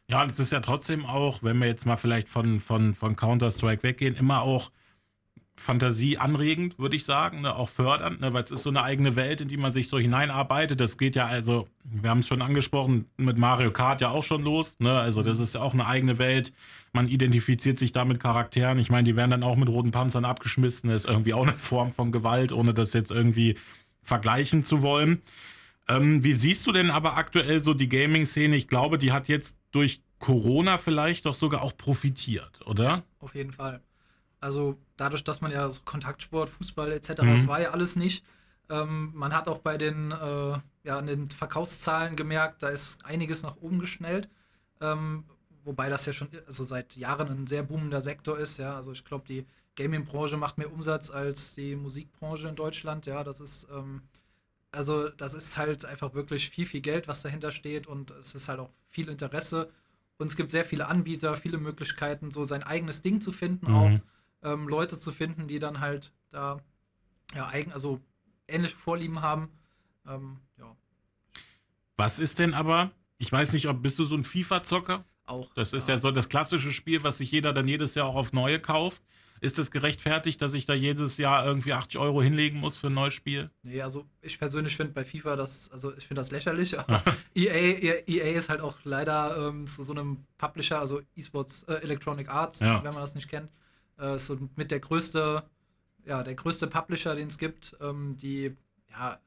Ja, 0.06 0.24
es 0.24 0.40
ist 0.40 0.50
ja 0.50 0.60
trotzdem 0.60 1.06
auch, 1.06 1.42
wenn 1.42 1.58
wir 1.58 1.66
jetzt 1.66 1.86
mal 1.86 1.96
vielleicht 1.96 2.28
von, 2.28 2.58
von, 2.60 2.94
von 2.94 3.16
Counter-Strike 3.16 3.82
weggehen, 3.82 4.16
immer 4.16 4.42
auch 4.42 4.70
Fantasie 5.60 6.16
anregend, 6.16 6.78
würde 6.78 6.96
ich 6.96 7.04
sagen, 7.04 7.42
ne? 7.42 7.54
auch 7.54 7.68
fördernd, 7.68 8.20
ne? 8.20 8.32
weil 8.32 8.44
es 8.44 8.50
ist 8.50 8.62
so 8.62 8.70
eine 8.70 8.82
eigene 8.82 9.14
Welt, 9.14 9.42
in 9.42 9.48
die 9.48 9.58
man 9.58 9.72
sich 9.72 9.88
so 9.88 9.98
hineinarbeitet. 9.98 10.80
Das 10.80 10.96
geht 10.96 11.16
ja 11.16 11.26
also, 11.26 11.68
wir 11.84 12.08
haben 12.08 12.20
es 12.20 12.28
schon 12.28 12.40
angesprochen, 12.40 13.10
mit 13.18 13.36
Mario 13.36 13.70
Kart 13.70 14.00
ja 14.00 14.08
auch 14.08 14.24
schon 14.24 14.42
los. 14.42 14.80
Ne? 14.80 14.90
Also 14.98 15.22
das 15.22 15.38
ist 15.38 15.54
ja 15.54 15.60
auch 15.60 15.74
eine 15.74 15.86
eigene 15.86 16.18
Welt. 16.18 16.54
Man 16.92 17.08
identifiziert 17.08 17.78
sich 17.78 17.92
da 17.92 18.06
mit 18.06 18.20
Charakteren. 18.20 18.78
Ich 18.78 18.90
meine, 18.90 19.04
die 19.04 19.16
werden 19.16 19.32
dann 19.32 19.42
auch 19.42 19.56
mit 19.56 19.68
roten 19.68 19.90
Panzern 19.90 20.24
abgeschmissen. 20.24 20.88
Das 20.88 21.04
ist 21.04 21.10
irgendwie 21.10 21.34
auch 21.34 21.46
eine 21.46 21.58
Form 21.58 21.92
von 21.92 22.10
Gewalt, 22.10 22.52
ohne 22.52 22.72
das 22.72 22.94
jetzt 22.94 23.10
irgendwie 23.10 23.56
vergleichen 24.02 24.64
zu 24.64 24.80
wollen. 24.80 25.20
Ähm, 25.88 26.24
wie 26.24 26.32
siehst 26.32 26.66
du 26.66 26.72
denn 26.72 26.90
aber 26.90 27.18
aktuell 27.18 27.62
so 27.62 27.74
die 27.74 27.88
Gaming-Szene? 27.88 28.56
Ich 28.56 28.66
glaube, 28.66 28.96
die 28.96 29.12
hat 29.12 29.28
jetzt 29.28 29.56
durch 29.72 30.00
Corona 30.20 30.78
vielleicht 30.78 31.26
doch 31.26 31.34
sogar 31.34 31.62
auch 31.62 31.76
profitiert, 31.76 32.64
oder? 32.66 32.84
Ja, 32.84 33.02
auf 33.18 33.34
jeden 33.34 33.52
Fall. 33.52 33.82
Also 34.40 34.78
dadurch, 34.96 35.22
dass 35.24 35.40
man 35.40 35.52
ja 35.52 35.68
so 35.68 35.82
Kontaktsport, 35.84 36.48
Fußball 36.50 36.92
etc., 36.92 37.22
mhm. 37.22 37.36
das 37.36 37.46
war 37.46 37.60
ja 37.60 37.70
alles 37.70 37.96
nicht. 37.96 38.24
Ähm, 38.68 39.12
man 39.14 39.34
hat 39.34 39.48
auch 39.48 39.58
bei 39.58 39.76
den, 39.76 40.12
äh, 40.12 40.58
ja, 40.84 40.98
in 40.98 41.06
den 41.06 41.30
Verkaufszahlen 41.30 42.16
gemerkt, 42.16 42.62
da 42.62 42.68
ist 42.68 43.04
einiges 43.04 43.42
nach 43.42 43.56
oben 43.56 43.78
geschnellt. 43.78 44.28
Ähm, 44.80 45.24
wobei 45.64 45.90
das 45.90 46.06
ja 46.06 46.12
schon 46.12 46.28
also 46.46 46.64
seit 46.64 46.96
Jahren 46.96 47.28
ein 47.28 47.46
sehr 47.46 47.62
boomender 47.62 48.00
Sektor 48.00 48.38
ist. 48.38 48.58
Ja, 48.58 48.76
also 48.76 48.92
ich 48.92 49.04
glaube, 49.04 49.26
die 49.28 49.44
Gaming-Branche 49.76 50.36
macht 50.36 50.56
mehr 50.58 50.72
Umsatz 50.72 51.10
als 51.10 51.54
die 51.54 51.76
Musikbranche 51.76 52.48
in 52.48 52.56
Deutschland. 52.56 53.06
Ja, 53.06 53.22
das 53.24 53.40
ist 53.40 53.68
ähm, 53.70 54.02
also 54.72 55.08
das 55.08 55.34
ist 55.34 55.56
halt 55.58 55.84
einfach 55.84 56.14
wirklich 56.14 56.50
viel, 56.50 56.66
viel 56.66 56.80
Geld, 56.80 57.08
was 57.08 57.22
dahinter 57.22 57.50
steht 57.50 57.86
und 57.86 58.10
es 58.12 58.34
ist 58.34 58.48
halt 58.48 58.60
auch 58.60 58.70
viel 58.88 59.08
Interesse. 59.08 59.70
Und 60.18 60.28
es 60.28 60.36
gibt 60.36 60.50
sehr 60.50 60.64
viele 60.64 60.86
Anbieter, 60.86 61.34
viele 61.34 61.58
Möglichkeiten, 61.58 62.30
so 62.30 62.44
sein 62.44 62.62
eigenes 62.62 63.02
Ding 63.02 63.20
zu 63.20 63.32
finden, 63.32 63.70
mhm. 63.70 63.76
auch 63.76 63.90
ähm, 64.42 64.68
Leute 64.68 64.98
zu 64.98 65.12
finden, 65.12 65.48
die 65.48 65.58
dann 65.58 65.80
halt 65.80 66.12
da 66.30 66.60
ja 67.34 67.48
eigen, 67.48 67.72
also 67.72 68.00
ähnliche 68.48 68.76
Vorlieben 68.76 69.22
haben. 69.22 69.50
Ähm, 70.06 70.38
ja. 70.58 70.76
Was 71.96 72.18
ist 72.18 72.38
denn 72.38 72.54
aber? 72.54 72.90
Ich 73.18 73.30
weiß 73.30 73.52
nicht, 73.52 73.68
ob 73.68 73.82
bist 73.82 73.98
du 73.98 74.04
so 74.04 74.16
ein 74.16 74.24
FIFA-Zocker? 74.24 75.04
Auch. 75.26 75.52
Das 75.54 75.72
ist 75.72 75.88
ja. 75.88 75.94
ja 75.94 76.00
so 76.00 76.10
das 76.10 76.28
klassische 76.28 76.72
Spiel, 76.72 77.04
was 77.04 77.18
sich 77.18 77.30
jeder 77.30 77.52
dann 77.52 77.68
jedes 77.68 77.94
Jahr 77.94 78.06
auch 78.06 78.16
auf 78.16 78.32
neue 78.32 78.60
kauft. 78.60 79.02
Ist 79.42 79.58
es 79.58 79.70
gerechtfertigt, 79.70 80.42
dass 80.42 80.52
ich 80.52 80.66
da 80.66 80.74
jedes 80.74 81.16
Jahr 81.16 81.46
irgendwie 81.46 81.72
80 81.72 81.98
Euro 81.98 82.20
hinlegen 82.20 82.60
muss 82.60 82.76
für 82.76 82.88
ein 82.88 82.94
neues 82.94 83.14
Spiel? 83.14 83.50
Nee, 83.62 83.80
also 83.80 84.04
ich 84.20 84.38
persönlich 84.38 84.76
finde 84.76 84.92
bei 84.92 85.02
FIFA 85.02 85.36
das, 85.36 85.70
also 85.70 85.96
ich 85.96 86.06
finde 86.06 86.20
das 86.20 86.30
lächerlich, 86.30 86.78
aber 86.78 87.02
EA, 87.34 88.02
EA 88.06 88.36
ist 88.36 88.50
halt 88.50 88.60
auch 88.60 88.76
leider 88.84 89.48
ähm, 89.48 89.66
zu 89.66 89.82
so 89.82 89.92
einem 89.92 90.26
Publisher, 90.36 90.78
also 90.78 91.00
eSports 91.16 91.62
äh, 91.62 91.74
Electronic 91.76 92.28
Arts, 92.28 92.60
ja. 92.60 92.84
wenn 92.84 92.92
man 92.92 93.00
das 93.00 93.14
nicht 93.14 93.28
kennt, 93.28 93.50
äh, 94.00 94.18
so 94.18 94.38
mit 94.56 94.70
der 94.70 94.80
größte, 94.80 95.44
ja, 96.04 96.22
der 96.22 96.34
größte 96.34 96.66
Publisher, 96.66 97.14
den 97.14 97.28
es 97.28 97.38
gibt, 97.38 97.76
ähm, 97.80 98.16
die, 98.16 98.56
ja, 98.90 99.18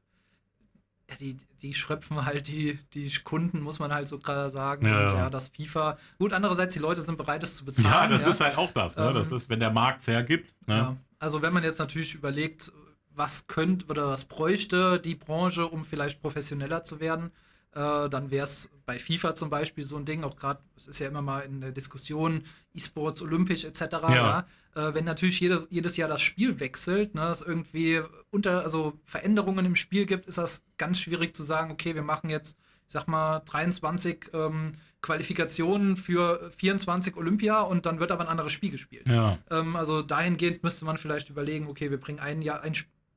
die, 1.20 1.36
die 1.62 1.74
schröpfen 1.74 2.24
halt 2.24 2.48
die, 2.48 2.78
die 2.92 3.10
Kunden, 3.22 3.60
muss 3.60 3.78
man 3.78 3.92
halt 3.92 4.08
so 4.08 4.18
gerade 4.18 4.50
sagen. 4.50 4.86
Ja, 4.86 5.04
und 5.04 5.12
ja, 5.12 5.30
das 5.30 5.48
FIFA. 5.48 5.98
Gut, 6.18 6.32
andererseits, 6.32 6.74
die 6.74 6.80
Leute 6.80 7.00
sind 7.00 7.16
bereit, 7.16 7.42
es 7.42 7.56
zu 7.56 7.64
bezahlen. 7.64 8.10
Ja, 8.10 8.16
das 8.16 8.24
ja. 8.24 8.30
ist 8.30 8.40
halt 8.40 8.56
auch 8.58 8.70
das. 8.72 8.96
Ne? 8.96 9.12
das 9.12 9.30
ähm, 9.30 9.36
ist, 9.36 9.48
wenn 9.48 9.60
der 9.60 9.70
Markt 9.70 10.00
es 10.00 10.08
hergibt. 10.08 10.52
Ne? 10.66 10.76
Ja. 10.76 10.96
Also, 11.18 11.42
wenn 11.42 11.52
man 11.52 11.62
jetzt 11.62 11.78
natürlich 11.78 12.14
überlegt, 12.14 12.72
was 13.10 13.46
könnte 13.46 13.86
oder 13.86 14.08
was 14.08 14.24
bräuchte 14.24 14.98
die 14.98 15.14
Branche, 15.14 15.66
um 15.66 15.84
vielleicht 15.84 16.20
professioneller 16.20 16.82
zu 16.82 17.00
werden, 17.00 17.30
äh, 17.74 18.08
dann 18.08 18.30
wäre 18.30 18.44
es 18.44 18.70
bei 18.86 18.98
FIFA 18.98 19.34
zum 19.34 19.50
Beispiel 19.50 19.84
so 19.84 19.96
ein 19.96 20.04
Ding, 20.04 20.24
auch 20.24 20.36
gerade, 20.36 20.60
es 20.76 20.86
ist 20.86 20.98
ja 20.98 21.08
immer 21.08 21.22
mal 21.22 21.40
in 21.40 21.60
der 21.60 21.72
Diskussion, 21.72 22.44
E-Sports, 22.74 23.22
Olympisch 23.22 23.64
etc. 23.64 23.80
Ja. 23.80 24.14
ja? 24.14 24.46
Äh, 24.74 24.94
wenn 24.94 25.04
natürlich 25.04 25.40
jede, 25.40 25.66
jedes 25.70 25.96
Jahr 25.96 26.08
das 26.08 26.22
Spiel 26.22 26.60
wechselt, 26.60 27.14
ne, 27.14 27.28
es 27.28 27.40
irgendwie 27.42 28.02
unter, 28.30 28.62
also 28.62 28.94
Veränderungen 29.04 29.64
im 29.64 29.76
Spiel 29.76 30.06
gibt, 30.06 30.26
ist 30.26 30.38
das 30.38 30.64
ganz 30.76 30.98
schwierig 30.98 31.34
zu 31.34 31.42
sagen, 31.42 31.70
okay, 31.70 31.94
wir 31.94 32.02
machen 32.02 32.30
jetzt 32.30 32.58
ich 32.86 32.92
sag 32.92 33.08
mal, 33.08 33.40
23 33.46 34.30
ähm, 34.32 34.72
Qualifikationen 35.00 35.96
für 35.96 36.50
24 36.56 37.16
Olympia 37.16 37.60
und 37.60 37.86
dann 37.86 38.00
wird 38.00 38.12
aber 38.12 38.24
ein 38.24 38.28
anderes 38.28 38.52
Spiel 38.52 38.70
gespielt. 38.70 39.08
Ja. 39.08 39.38
Ähm, 39.50 39.76
also 39.76 40.02
dahingehend 40.02 40.62
müsste 40.62 40.84
man 40.84 40.96
vielleicht 40.96 41.30
überlegen, 41.30 41.66
okay, 41.68 41.90
wir 41.90 41.98
bringen 41.98 42.20
ein, 42.20 42.42
Jahr, 42.42 42.62
ein, 42.62 42.74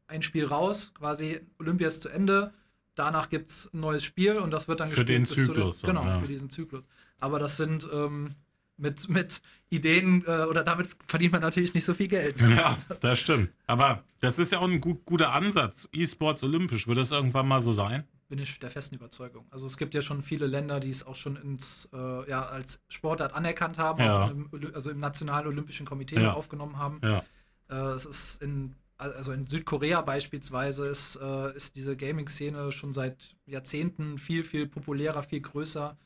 ein 0.08 0.22
Spiel 0.22 0.46
raus, 0.46 0.92
quasi 0.98 1.42
Olympia 1.60 1.88
ist 1.88 2.02
zu 2.02 2.10
Ende, 2.10 2.54
danach 3.00 3.30
gibt 3.30 3.50
es 3.50 3.70
ein 3.74 3.80
neues 3.80 4.04
Spiel 4.04 4.38
und 4.38 4.52
das 4.52 4.68
wird 4.68 4.80
dann 4.80 4.90
Für 4.90 5.06
den 5.06 5.24
bis 5.24 5.34
zu 5.36 5.46
Zyklus 5.48 5.82
Den, 5.82 5.88
genau, 5.90 6.06
ja. 6.06 6.20
für 6.20 6.28
diesen 6.28 6.50
Zyklus. 6.50 6.84
Aber 7.20 7.40
das 7.40 7.58
sind 7.58 7.88
ähm, 7.92 8.36
mit, 8.78 9.10
mit 9.10 9.42
Ideen 9.70 10.24
äh, 10.26 10.44
oder 10.44 10.64
damit 10.64 10.90
verdient 11.08 11.32
man 11.34 11.42
natürlich 11.42 11.74
nicht 11.74 11.86
so 11.86 11.94
viel 11.94 12.08
Geld. 12.08 12.40
Ja, 12.42 12.78
das 13.02 13.20
stimmt. 13.20 13.50
Aber 13.66 14.04
das 14.22 14.40
ist 14.40 14.52
ja 14.52 14.60
auch 14.60 14.68
ein 14.68 14.82
gut, 14.82 15.06
guter 15.06 15.34
Ansatz. 15.34 15.90
E-Sports 15.94 16.44
olympisch, 16.44 16.88
wird 16.88 16.98
das 16.98 17.12
irgendwann 17.12 17.48
mal 17.48 17.62
so 17.62 17.72
sein? 17.72 18.06
Bin 18.30 18.40
ich 18.40 18.60
der 18.60 18.70
festen 18.70 18.96
Überzeugung. 18.96 19.48
Also 19.52 19.66
es 19.68 19.78
gibt 19.78 19.94
ja 19.96 20.02
schon 20.02 20.22
viele 20.22 20.48
Länder, 20.48 20.80
die 20.82 20.90
es 20.90 21.08
auch 21.08 21.16
schon 21.16 21.38
ins, 21.38 21.90
äh, 21.94 22.30
ja, 22.30 22.46
als 22.46 22.84
Sportart 22.90 23.34
anerkannt 23.34 23.80
haben, 23.80 24.04
Ja. 24.04 24.28
im, 24.30 24.48
also 24.74 24.90
im 24.90 25.00
Nationalen 25.00 25.48
Olympischen 25.48 25.86
Komitee 25.86 26.20
Ja. 26.22 26.34
aufgenommen 26.34 26.78
haben. 26.78 27.00
Ja. 27.04 27.24
Äh, 27.70 27.94
es 27.96 28.06
ist 28.06 28.42
in, 28.44 28.76
also 28.98 29.32
in 29.32 29.46
Südkorea 29.46 30.02
beispielsweise 30.02 30.88
ist, 30.88 31.18
äh, 31.22 31.56
ist 31.56 31.76
diese 31.76 31.96
Gaming-Szene 31.96 32.72
schon 32.72 32.94
seit 32.94 33.36
Jahrzehnten 33.46 34.18
viel, 34.18 34.44
viel 34.44 34.68
populärer, 34.68 35.24
viel 35.24 35.42
größer. 35.42 35.98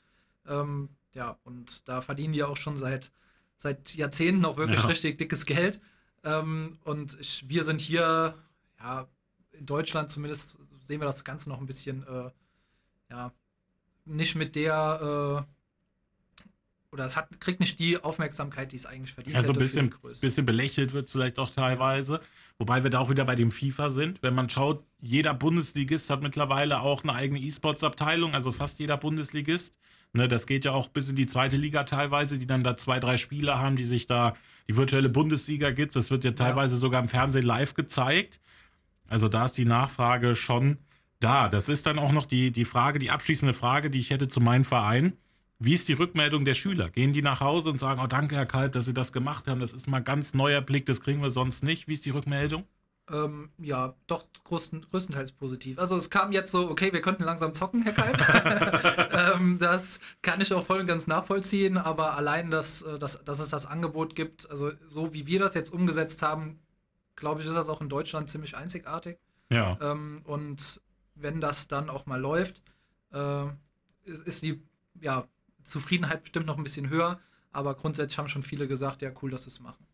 Ähm, 0.47 0.89
ja, 1.13 1.37
und 1.43 1.87
da 1.87 2.01
verdienen 2.01 2.33
die 2.33 2.43
auch 2.43 2.57
schon 2.57 2.77
seit, 2.77 3.11
seit 3.57 3.95
Jahrzehnten 3.95 4.45
auch 4.45 4.57
wirklich 4.57 4.81
Ja. 4.81 4.87
richtig 4.87 5.17
dickes 5.17 5.45
Geld. 5.45 5.79
Ähm, 6.23 6.79
und 6.83 7.17
ich, 7.19 7.47
wir 7.47 7.63
sind 7.63 7.81
hier, 7.81 8.35
ja, 8.79 9.07
in 9.51 9.65
Deutschland 9.65 10.09
zumindest 10.09 10.59
sehen 10.83 11.01
wir 11.01 11.05
das 11.05 11.23
Ganze 11.23 11.49
noch 11.49 11.59
ein 11.59 11.65
bisschen, 11.67 12.03
äh, 12.07 12.31
ja, 13.09 13.33
nicht 14.05 14.35
mit 14.35 14.55
der, 14.55 15.45
äh, 15.47 16.93
oder 16.93 17.05
es 17.05 17.15
hat, 17.15 17.39
kriegt 17.39 17.59
nicht 17.61 17.79
die 17.79 18.03
Aufmerksamkeit, 18.03 18.71
die 18.71 18.75
es 18.75 18.85
eigentlich 18.85 19.13
verdient 19.13 19.37
Ja, 19.37 19.43
so 19.43 19.53
ein 19.53 19.59
bisschen, 19.59 19.93
bisschen 20.19 20.45
belächelt 20.45 20.91
wird 20.93 21.05
es 21.05 21.11
vielleicht 21.11 21.39
auch 21.39 21.49
teilweise. 21.49 22.19
Wobei 22.61 22.83
wir 22.83 22.91
da 22.91 22.99
auch 22.99 23.09
wieder 23.09 23.25
bei 23.25 23.33
dem 23.33 23.49
FIFA 23.49 23.89
sind. 23.89 24.21
Wenn 24.21 24.35
man 24.35 24.47
schaut, 24.47 24.85
jeder 24.99 25.33
Bundesligist 25.33 26.11
hat 26.11 26.21
mittlerweile 26.21 26.81
auch 26.81 27.01
eine 27.01 27.15
eigene 27.15 27.39
E-Sports-Abteilung, 27.39 28.35
also 28.35 28.51
fast 28.51 28.77
jeder 28.77 28.97
Bundesligist. 28.97 29.79
Ne, 30.13 30.27
das 30.27 30.45
geht 30.45 30.63
ja 30.65 30.71
auch 30.71 30.87
bis 30.87 31.09
in 31.09 31.15
die 31.15 31.25
zweite 31.25 31.57
Liga 31.57 31.85
teilweise, 31.85 32.37
die 32.37 32.45
dann 32.45 32.63
da 32.63 32.77
zwei, 32.77 32.99
drei 32.99 33.17
Spieler 33.17 33.57
haben, 33.57 33.77
die 33.77 33.83
sich 33.83 34.05
da 34.05 34.35
die 34.69 34.77
virtuelle 34.77 35.09
Bundesliga 35.09 35.71
gibt. 35.71 35.95
Das 35.95 36.11
wird 36.11 36.23
ja 36.23 36.33
teilweise 36.33 36.77
sogar 36.77 37.01
im 37.01 37.07
Fernsehen 37.07 37.47
live 37.47 37.73
gezeigt. 37.73 38.39
Also 39.07 39.27
da 39.27 39.45
ist 39.45 39.57
die 39.57 39.65
Nachfrage 39.65 40.35
schon 40.35 40.77
da. 41.19 41.49
Das 41.49 41.67
ist 41.67 41.87
dann 41.87 41.97
auch 41.97 42.11
noch 42.11 42.27
die, 42.27 42.51
die 42.51 42.65
Frage, 42.65 42.99
die 42.99 43.09
abschließende 43.09 43.55
Frage, 43.55 43.89
die 43.89 43.97
ich 43.99 44.11
hätte 44.11 44.27
zu 44.27 44.39
meinem 44.39 44.65
Verein. 44.65 45.13
Wie 45.63 45.75
ist 45.75 45.87
die 45.87 45.93
Rückmeldung 45.93 46.43
der 46.43 46.55
Schüler? 46.55 46.89
Gehen 46.89 47.13
die 47.13 47.21
nach 47.21 47.39
Hause 47.39 47.69
und 47.69 47.79
sagen, 47.79 48.01
oh 48.03 48.07
danke, 48.07 48.35
Herr 48.35 48.47
Kalb, 48.47 48.71
dass 48.71 48.85
Sie 48.85 48.95
das 48.95 49.13
gemacht 49.13 49.47
haben, 49.47 49.59
das 49.59 49.73
ist 49.73 49.87
mal 49.87 49.99
ganz 49.99 50.33
neuer 50.33 50.59
Blick, 50.59 50.87
das 50.87 51.01
kriegen 51.01 51.21
wir 51.21 51.29
sonst 51.29 51.63
nicht. 51.63 51.87
Wie 51.87 51.93
ist 51.93 52.03
die 52.07 52.09
Rückmeldung? 52.09 52.65
Ähm, 53.11 53.51
ja, 53.59 53.93
doch 54.07 54.25
größten, 54.43 54.87
größtenteils 54.89 55.33
positiv. 55.33 55.77
Also 55.77 55.97
es 55.97 56.09
kam 56.09 56.31
jetzt 56.31 56.51
so, 56.51 56.67
okay, 56.67 56.91
wir 56.93 57.01
könnten 57.01 57.23
langsam 57.23 57.53
zocken, 57.53 57.83
Herr 57.83 57.93
Kalb. 57.93 58.17
ähm, 59.35 59.59
das 59.59 59.99
kann 60.23 60.41
ich 60.41 60.51
auch 60.51 60.65
voll 60.65 60.79
und 60.79 60.87
ganz 60.87 61.05
nachvollziehen, 61.05 61.77
aber 61.77 62.15
allein, 62.15 62.49
dass, 62.49 62.81
äh, 62.81 62.97
dass, 62.97 63.23
dass 63.23 63.37
es 63.37 63.49
das 63.49 63.67
Angebot 63.67 64.15
gibt, 64.15 64.49
also 64.49 64.71
so 64.89 65.13
wie 65.13 65.27
wir 65.27 65.39
das 65.39 65.53
jetzt 65.53 65.71
umgesetzt 65.71 66.23
haben, 66.23 66.57
glaube 67.15 67.41
ich, 67.41 67.47
ist 67.47 67.55
das 67.55 67.69
auch 67.69 67.81
in 67.81 67.89
Deutschland 67.89 68.31
ziemlich 68.31 68.57
einzigartig. 68.57 69.19
Ja. 69.51 69.77
Ähm, 69.79 70.21
und 70.23 70.81
wenn 71.13 71.39
das 71.39 71.67
dann 71.67 71.91
auch 71.91 72.07
mal 72.07 72.19
läuft, 72.19 72.63
äh, 73.13 73.45
ist, 74.05 74.25
ist 74.25 74.41
die 74.41 74.63
ja, 74.99 75.27
Zufriedenheit 75.63 76.23
bestimmt 76.23 76.45
noch 76.45 76.57
ein 76.57 76.63
bisschen 76.63 76.89
höher, 76.89 77.19
aber 77.51 77.75
grundsätzlich 77.75 78.17
haben 78.17 78.27
schon 78.27 78.43
viele 78.43 78.67
gesagt, 78.67 79.01
ja, 79.01 79.11
cool, 79.21 79.31
dass 79.31 79.43
sie 79.43 79.49
es 79.49 79.59
machen. 79.59 79.85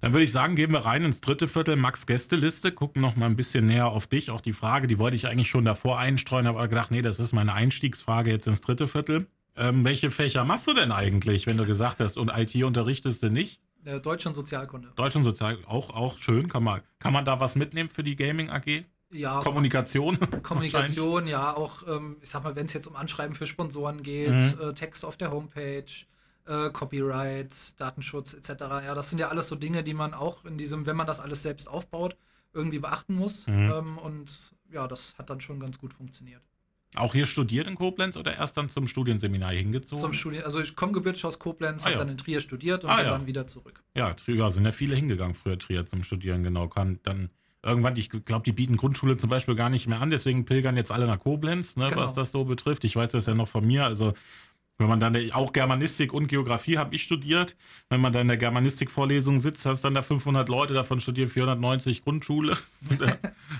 Dann 0.00 0.12
würde 0.12 0.24
ich 0.24 0.32
sagen, 0.32 0.56
gehen 0.56 0.72
wir 0.72 0.80
rein 0.80 1.04
ins 1.04 1.20
dritte 1.20 1.46
Viertel, 1.46 1.76
Max 1.76 2.06
Gästeliste, 2.06 2.72
gucken 2.72 3.00
noch 3.00 3.14
mal 3.14 3.26
ein 3.26 3.36
bisschen 3.36 3.66
näher 3.66 3.86
auf 3.86 4.08
dich. 4.08 4.30
Auch 4.30 4.40
die 4.40 4.52
Frage, 4.52 4.88
die 4.88 4.98
wollte 4.98 5.16
ich 5.16 5.28
eigentlich 5.28 5.48
schon 5.48 5.64
davor 5.64 5.98
einstreuen, 6.00 6.48
aber 6.48 6.66
gedacht, 6.66 6.90
nee, 6.90 7.02
das 7.02 7.20
ist 7.20 7.32
meine 7.32 7.54
Einstiegsfrage 7.54 8.30
jetzt 8.30 8.48
ins 8.48 8.60
dritte 8.60 8.88
Viertel. 8.88 9.28
Ähm, 9.54 9.84
welche 9.84 10.10
Fächer 10.10 10.44
machst 10.44 10.66
du 10.66 10.74
denn 10.74 10.90
eigentlich, 10.90 11.46
wenn 11.46 11.56
du 11.56 11.66
gesagt 11.66 12.00
hast, 12.00 12.16
und 12.16 12.30
IT 12.34 12.54
unterrichtest 12.64 13.22
du 13.22 13.30
nicht? 13.30 13.60
Äh, 13.84 14.00
Deutsch 14.00 14.26
und 14.26 14.34
Sozialkunde. 14.34 14.92
Deutsch 14.96 15.14
und 15.14 15.22
Sozial 15.22 15.58
auch, 15.66 15.90
auch 15.90 16.18
schön. 16.18 16.48
Kann 16.48 16.64
man, 16.64 16.80
kann 16.98 17.12
man 17.12 17.24
da 17.24 17.38
was 17.38 17.54
mitnehmen 17.54 17.88
für 17.88 18.02
die 18.02 18.16
Gaming 18.16 18.50
AG? 18.50 18.84
Ja, 19.12 19.40
Kommunikation? 19.40 20.18
Kommunikation, 20.42 21.26
ja, 21.26 21.54
auch, 21.54 21.86
ähm, 21.86 22.16
ich 22.22 22.30
sag 22.30 22.42
mal, 22.44 22.56
wenn 22.56 22.66
es 22.66 22.72
jetzt 22.72 22.86
um 22.86 22.96
Anschreiben 22.96 23.34
für 23.34 23.46
Sponsoren 23.46 24.02
geht, 24.02 24.30
Mhm. 24.32 24.54
äh, 24.60 24.72
Text 24.72 25.04
auf 25.04 25.16
der 25.16 25.30
Homepage, 25.30 25.84
äh, 26.46 26.70
Copyright, 26.70 27.78
Datenschutz 27.80 28.34
etc. 28.34 28.60
Ja, 28.60 28.94
das 28.94 29.10
sind 29.10 29.18
ja 29.18 29.28
alles 29.28 29.48
so 29.48 29.54
Dinge, 29.56 29.82
die 29.84 29.94
man 29.94 30.14
auch 30.14 30.44
in 30.44 30.58
diesem, 30.58 30.86
wenn 30.86 30.96
man 30.96 31.06
das 31.06 31.20
alles 31.20 31.42
selbst 31.42 31.68
aufbaut, 31.68 32.16
irgendwie 32.52 32.78
beachten 32.78 33.14
muss. 33.14 33.46
Mhm. 33.46 33.70
Ähm, 33.72 33.98
und 33.98 34.54
ja, 34.70 34.86
das 34.88 35.16
hat 35.18 35.30
dann 35.30 35.40
schon 35.40 35.60
ganz 35.60 35.78
gut 35.78 35.92
funktioniert. 35.92 36.42
Auch 36.94 37.14
hier 37.14 37.24
studiert 37.24 37.66
in 37.68 37.74
Koblenz 37.74 38.18
oder 38.18 38.34
erst 38.36 38.56
dann 38.58 38.68
zum 38.68 38.86
Studienseminar 38.86 39.52
hingezogen? 39.52 40.02
Zum 40.02 40.12
Studien, 40.12 40.44
also 40.44 40.60
ich 40.60 40.76
komme 40.76 40.92
gebürtig 40.92 41.24
aus 41.24 41.38
Koblenz, 41.38 41.82
Ah, 41.82 41.84
habe 41.86 41.92
ja. 41.94 41.98
dann 42.00 42.10
in 42.10 42.18
Trier 42.18 42.40
studiert 42.42 42.84
und 42.84 42.90
Ah, 42.90 42.96
bin 42.96 43.04
ja. 43.06 43.10
dann 43.12 43.26
wieder 43.26 43.46
zurück. 43.46 43.82
Ja, 43.94 44.12
Trier 44.12 44.36
ja, 44.36 44.50
sind 44.50 44.66
ja 44.66 44.72
viele 44.72 44.94
hingegangen 44.94 45.34
früher 45.34 45.58
Trier 45.58 45.86
zum 45.86 46.02
Studieren, 46.02 46.42
genau. 46.42 46.68
Kann 46.68 47.00
dann 47.04 47.30
irgendwann, 47.64 47.96
ich 47.96 48.10
glaube, 48.10 48.44
die 48.44 48.52
bieten 48.52 48.76
Grundschule 48.76 49.16
zum 49.16 49.30
Beispiel 49.30 49.54
gar 49.54 49.70
nicht 49.70 49.86
mehr 49.86 50.00
an, 50.00 50.10
deswegen 50.10 50.44
pilgern 50.44 50.76
jetzt 50.76 50.90
alle 50.92 51.06
nach 51.06 51.20
Koblenz, 51.20 51.76
ne, 51.76 51.88
Genau. 51.88 52.02
was 52.02 52.14
das 52.14 52.32
so 52.32 52.44
betrifft. 52.44 52.84
Ich 52.84 52.96
weiß 52.96 53.10
das 53.10 53.26
ja 53.26 53.34
noch 53.34 53.48
von 53.48 53.66
mir, 53.66 53.84
also 53.84 54.14
wenn 54.78 54.88
man 54.88 54.98
dann 54.98 55.16
auch 55.32 55.52
Germanistik 55.52 56.12
und 56.12 56.26
Geografie 56.26 56.78
habe 56.78 56.94
ich 56.94 57.02
studiert, 57.02 57.56
wenn 57.88 58.00
man 58.00 58.12
dann 58.12 58.22
in 58.22 58.28
der 58.28 58.36
Germanistik-Vorlesung 58.38 59.38
sitzt, 59.38 59.64
hast 59.64 59.82
dann 59.84 59.94
da 59.94 60.02
500 60.02 60.48
Leute, 60.48 60.74
davon 60.74 61.00
studieren 61.00 61.28
490 61.28 62.02
Grundschule, 62.02 62.56
und, 62.90 63.00
äh, 63.02 63.16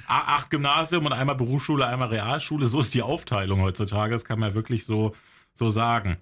acht 0.09 0.51
Gymnasium 0.51 1.07
und 1.07 1.13
einmal 1.13 1.37
Berufsschule, 1.37 1.87
einmal 1.87 2.09
Realschule. 2.09 2.67
So 2.67 2.81
ist 2.81 2.95
die 2.95 3.03
Aufteilung 3.03 3.61
heutzutage, 3.61 4.13
das 4.15 4.25
kann 4.25 4.41
man 4.41 4.55
wirklich 4.55 4.85
so, 4.85 5.15
so 5.55 5.71
sagen. 5.71 6.17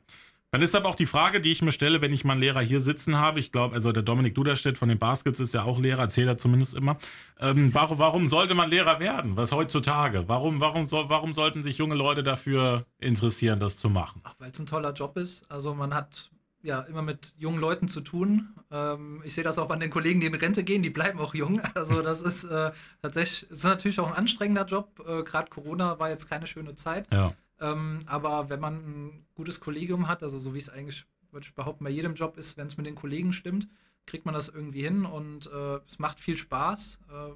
Dann 0.53 0.63
ist 0.63 0.75
aber 0.75 0.89
auch 0.89 0.97
die 0.97 1.07
Frage, 1.07 1.41
die 1.41 1.53
ich 1.53 1.63
mir 1.63 1.71
stelle, 1.71 2.01
wenn 2.01 2.13
ich 2.13 2.25
mal 2.25 2.33
einen 2.33 2.41
Lehrer 2.41 2.61
hier 2.61 2.81
sitzen 2.81 3.17
habe. 3.17 3.39
Ich 3.39 3.53
glaube, 3.53 3.77
also 3.77 3.93
der 3.93 4.03
Dominik 4.03 4.35
Duderstedt 4.35 4.79
von 4.79 4.89
den 4.89 4.99
Baskets 4.99 5.39
ist 5.39 5.55
ja 5.55 5.63
auch 5.63 5.79
Lehrer, 5.79 6.01
erzählt 6.03 6.27
er 6.27 6.39
zumindest 6.39 6.75
immer. 6.75 6.97
Ähm, 7.39 7.73
warum, 7.73 7.99
warum 7.99 8.27
sollte 8.27 8.55
man 8.55 8.69
Lehrer 8.69 8.99
werden? 8.99 9.37
Was 9.37 9.53
heutzutage? 9.53 10.25
Warum, 10.27 10.59
warum, 10.59 10.89
soll, 10.89 11.09
warum 11.09 11.35
sollten 11.35 11.63
sich 11.63 11.79
junge 11.79 11.95
Leute 11.95 12.25
dafür 12.25 12.85
interessieren, 12.99 13.61
das 13.61 13.77
zu 13.77 13.89
machen? 13.89 14.23
Ach, 14.25 14.35
weil 14.39 14.51
es 14.51 14.59
ein 14.59 14.67
toller 14.67 14.93
Job 14.93 15.17
ist. 15.17 15.49
Also 15.49 15.73
man 15.73 15.95
hat 15.95 16.31
ja 16.63 16.81
immer 16.81 17.03
mit 17.03 17.33
jungen 17.39 17.61
Leuten 17.61 17.87
zu 17.87 18.01
tun. 18.01 18.49
Ähm, 18.73 19.23
ich 19.25 19.35
sehe 19.35 19.45
das 19.45 19.57
auch 19.57 19.71
an 19.71 19.79
den 19.79 19.91
Kollegen, 19.91 20.19
die 20.19 20.27
in 20.27 20.35
Rente 20.35 20.65
gehen, 20.65 20.83
die 20.83 20.91
bleiben 20.91 21.21
auch 21.21 21.35
jung. 21.35 21.61
Also 21.75 22.03
das 22.03 22.23
ist 22.23 22.43
äh, 22.45 22.73
tatsächlich, 23.01 23.51
es 23.51 23.59
ist 23.59 23.65
natürlich 23.65 24.01
auch 24.01 24.09
ein 24.09 24.15
anstrengender 24.15 24.65
Job. 24.65 25.01
Äh, 25.07 25.23
Gerade 25.23 25.49
Corona 25.49 25.99
war 26.01 26.11
jetzt 26.11 26.29
keine 26.29 26.49
schöne 26.49 26.75
Zeit. 26.75 27.07
Ja. 27.13 27.35
Ähm, 27.61 27.99
aber 28.07 28.49
wenn 28.49 28.61
man 28.61 28.75
ein 28.75 29.27
gutes 29.35 29.61
Kollegium 29.61 30.09
hat, 30.09 30.23
also 30.23 30.39
so 30.39 30.55
wie 30.55 30.59
es 30.59 30.69
eigentlich, 30.69 31.07
würde 31.31 31.45
ich 31.45 31.55
behaupten, 31.55 31.85
bei 31.85 31.91
jedem 31.91 32.15
Job 32.15 32.37
ist, 32.37 32.57
wenn 32.57 32.67
es 32.67 32.77
mit 32.77 32.87
den 32.87 32.95
Kollegen 32.95 33.33
stimmt, 33.33 33.69
kriegt 34.07 34.25
man 34.25 34.35
das 34.35 34.49
irgendwie 34.49 34.83
hin 34.83 35.05
und 35.05 35.47
äh, 35.47 35.79
es 35.87 35.99
macht 35.99 36.19
viel 36.19 36.37
Spaß, 36.37 37.01
äh, 37.11 37.33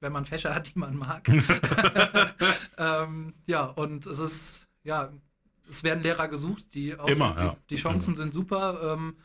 wenn 0.00 0.12
man 0.12 0.24
Fächer 0.24 0.54
hat, 0.54 0.74
die 0.74 0.78
man 0.78 0.96
mag. 0.96 1.28
ähm, 2.78 3.34
ja, 3.46 3.64
und 3.64 4.06
es 4.06 4.18
ist, 4.18 4.68
ja, 4.84 5.10
es 5.68 5.82
werden 5.82 6.02
Lehrer 6.02 6.28
gesucht, 6.28 6.74
die, 6.74 6.94
außer, 6.94 7.12
Immer, 7.12 7.34
die, 7.34 7.44
ja. 7.44 7.56
die 7.70 7.76
Chancen 7.76 8.14
sind 8.14 8.32
super. 8.32 8.94
Ähm, 8.94 9.16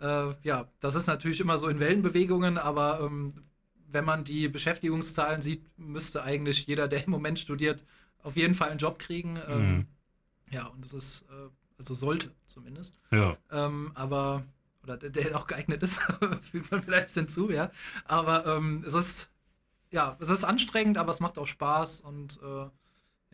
äh, 0.00 0.34
ja, 0.42 0.68
das 0.80 0.94
ist 0.94 1.06
natürlich 1.06 1.40
immer 1.40 1.58
so 1.58 1.68
in 1.68 1.78
Wellenbewegungen, 1.78 2.58
aber 2.58 3.00
ähm, 3.00 3.34
wenn 3.88 4.04
man 4.04 4.24
die 4.24 4.48
Beschäftigungszahlen 4.48 5.42
sieht, 5.42 5.66
müsste 5.78 6.22
eigentlich 6.22 6.66
jeder, 6.66 6.88
der 6.88 7.04
im 7.04 7.10
Moment 7.10 7.38
studiert, 7.38 7.84
auf 8.22 8.36
jeden 8.36 8.54
Fall 8.54 8.70
einen 8.70 8.78
Job 8.78 8.98
kriegen. 8.98 9.38
Ähm, 9.48 9.76
Mhm. 9.76 9.86
Ja, 10.50 10.66
und 10.66 10.84
das 10.84 10.92
ist, 10.92 11.22
äh, 11.22 11.48
also 11.78 11.94
sollte 11.94 12.30
zumindest. 12.44 12.94
Ja. 13.10 13.36
Ähm, 13.50 13.90
aber, 13.94 14.44
oder 14.82 14.96
der, 14.98 15.10
der 15.10 15.36
auch 15.36 15.46
geeignet 15.46 15.82
ist, 15.82 16.00
fügt 16.42 16.70
man 16.70 16.82
vielleicht 16.82 17.08
hinzu, 17.14 17.50
ja. 17.50 17.70
Aber 18.04 18.46
ähm, 18.46 18.84
es 18.86 18.94
ist, 18.94 19.30
ja, 19.90 20.16
es 20.20 20.28
ist 20.28 20.44
anstrengend, 20.44 20.98
aber 20.98 21.10
es 21.10 21.20
macht 21.20 21.38
auch 21.38 21.46
Spaß 21.46 22.02
und 22.02 22.38
äh, 22.42 22.66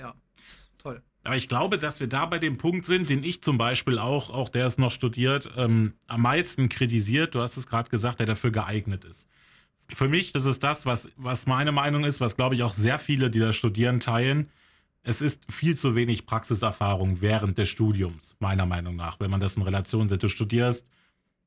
ja, 0.01 0.15
ist 0.47 0.71
toll. 0.79 1.03
Aber 1.25 1.37
ich 1.37 1.49
glaube, 1.49 1.79
dass 1.79 1.99
wir 2.01 2.07
da 2.07 2.25
bei 2.27 2.39
dem 2.39 2.57
Punkt 2.57 2.87
sind, 2.87 3.11
den 3.11 3.23
ich 3.25 3.43
zum 3.43 3.59
Beispiel 3.59 3.99
auch, 3.99 4.31
auch 4.31 4.49
der 4.49 4.67
es 4.67 4.79
noch 4.79 4.93
studiert, 4.93 5.51
ähm, 5.57 5.95
am 6.07 6.23
meisten 6.23 6.69
kritisiert. 6.69 7.35
Du 7.35 7.41
hast 7.41 7.57
es 7.57 7.67
gerade 7.67 7.91
gesagt, 7.91 8.21
der 8.21 8.27
dafür 8.27 8.53
geeignet 8.53 9.05
ist. 9.05 9.27
Für 9.89 10.09
mich, 10.09 10.33
das 10.33 10.45
ist 10.45 10.63
das, 10.63 10.87
was, 10.87 11.11
was 11.17 11.47
meine 11.47 11.73
Meinung 11.73 12.05
ist, 12.05 12.21
was 12.21 12.37
glaube 12.37 12.55
ich 12.55 12.63
auch 12.63 12.73
sehr 12.75 12.99
viele, 12.99 13.29
die 13.31 13.41
da 13.41 13.53
studieren, 13.53 14.01
teilen. 14.01 14.51
Es 15.03 15.23
ist 15.23 15.43
viel 15.51 15.77
zu 15.77 15.95
wenig 15.95 16.27
Praxiserfahrung 16.27 17.21
während 17.21 17.57
des 17.59 17.69
Studiums, 17.69 18.37
meiner 18.41 18.67
Meinung 18.67 18.97
nach, 18.97 19.21
wenn 19.21 19.31
man 19.31 19.41
das 19.41 19.57
in 19.57 19.63
Relation 19.63 20.09
setzt. 20.09 20.23
Du 20.23 20.29
studierst 20.29 20.91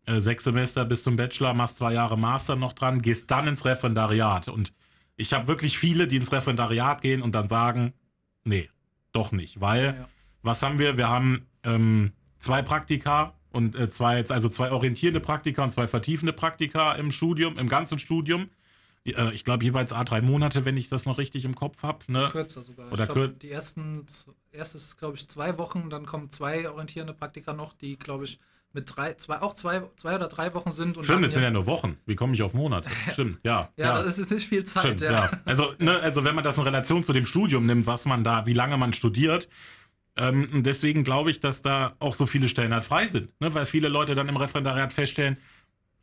äh, 0.06 0.20
sechs 0.20 0.44
Semester 0.44 0.86
bis 0.86 1.04
zum 1.04 1.16
Bachelor, 1.16 1.54
machst 1.54 1.78
zwei 1.78 1.94
Jahre 1.94 2.18
Master 2.18 2.56
noch 2.56 2.74
dran, 2.74 3.02
gehst 3.02 3.30
dann 3.30 3.48
ins 3.48 3.66
Referendariat. 3.66 4.48
Und 4.48 4.74
ich 5.16 5.34
habe 5.34 5.48
wirklich 5.48 5.78
viele, 5.78 6.08
die 6.08 6.16
ins 6.16 6.32
Referendariat 6.32 7.02
gehen 7.02 7.22
und 7.22 7.36
dann 7.36 7.48
sagen, 7.48 7.94
nee, 8.44 8.70
doch 9.12 9.32
nicht, 9.32 9.62
weil 9.62 9.86
ja. 9.86 10.10
was 10.42 10.64
haben 10.64 10.80
wir? 10.80 10.98
Wir 10.98 11.10
haben 11.10 11.46
ähm, 11.64 12.14
zwei 12.40 12.62
Praktika 12.62 13.36
und 13.52 13.76
äh, 13.76 13.90
zwei, 13.90 14.26
also 14.28 14.50
zwei 14.50 14.72
orientierende 14.72 15.20
Praktika 15.20 15.64
und 15.64 15.72
zwei 15.72 15.88
vertiefende 15.88 16.34
Praktika 16.34 16.94
im 16.94 17.12
Studium, 17.12 17.58
im 17.58 17.68
ganzen 17.68 18.00
Studium. 18.00 18.50
Äh, 19.06 19.34
ich 19.34 19.44
glaube 19.44 19.64
jeweils 19.64 19.94
A 19.94 20.04
drei 20.04 20.22
Monate, 20.22 20.66
wenn 20.66 20.78
ich 20.78 20.90
das 20.90 21.06
noch 21.06 21.18
richtig 21.18 21.46
im 21.46 21.56
Kopf 21.56 21.84
habe. 21.84 22.00
Ne? 22.12 22.30
Kürzer 22.32 22.62
sogar. 22.62 22.92
Oder 22.92 23.08
glaub, 23.08 23.40
die 23.40 23.52
ersten, 23.52 24.06
erstes 24.52 24.98
glaube 24.98 25.16
ich 25.16 25.28
zwei 25.28 25.58
Wochen, 25.58 25.90
dann 25.90 26.06
kommen 26.06 26.30
zwei 26.30 26.70
orientierende 26.70 27.14
Praktika 27.14 27.54
noch, 27.54 27.74
die 27.74 27.98
glaube 27.98 28.26
ich 28.26 28.40
mit 28.74 28.96
drei, 28.96 29.14
zwei, 29.16 29.42
auch 29.42 29.54
zwei, 29.54 29.82
zwei 29.98 30.16
oder 30.16 30.28
drei 30.28 30.54
Wochen 30.54 30.72
sind. 30.72 30.98
Und 30.98 31.04
Stimmt, 31.04 31.24
jetzt 31.24 31.34
sind 31.34 31.44
ja 31.44 31.52
nur 31.52 31.66
Wochen. 31.66 31.98
Wie 32.06 32.16
komme 32.16 32.34
ich 32.34 32.42
auf 32.42 32.54
Monate? 32.54 32.90
Stimmt, 33.12 33.40
ja. 33.44 33.70
ja, 33.76 33.98
ja, 33.98 34.04
das 34.04 34.18
ist 34.18 34.32
nicht 34.32 34.48
viel 34.48 34.64
Zeit. 34.64 34.84
Stimmt, 34.84 35.02
ja. 35.02 35.12
ja. 35.12 35.32
Also, 35.46 35.74
ne, 35.80 36.00
also 36.00 36.24
wenn 36.24 36.36
man 36.36 36.44
das 36.44 36.58
in 36.58 36.64
Relation 36.64 37.04
zu 37.04 37.12
dem 37.12 37.26
Studium 37.26 37.66
nimmt, 37.66 37.86
was 37.86 38.06
man 38.06 38.24
da, 38.24 38.46
wie 38.46 38.54
lange 38.54 38.78
man 38.78 38.94
studiert, 38.94 39.50
ähm, 40.18 40.64
deswegen 40.64 41.04
glaube 41.04 41.32
ich, 41.32 41.40
dass 41.40 41.62
da 41.62 41.96
auch 42.00 42.14
so 42.14 42.26
viele 42.26 42.48
Stellen 42.48 42.74
halt 42.74 42.86
frei 42.86 43.08
sind. 43.08 43.40
Ne? 43.42 43.54
Weil 43.54 43.66
viele 43.66 43.88
Leute 43.88 44.16
dann 44.16 44.30
im 44.30 44.38
Referendariat 44.38 44.92
feststellen, 44.94 45.38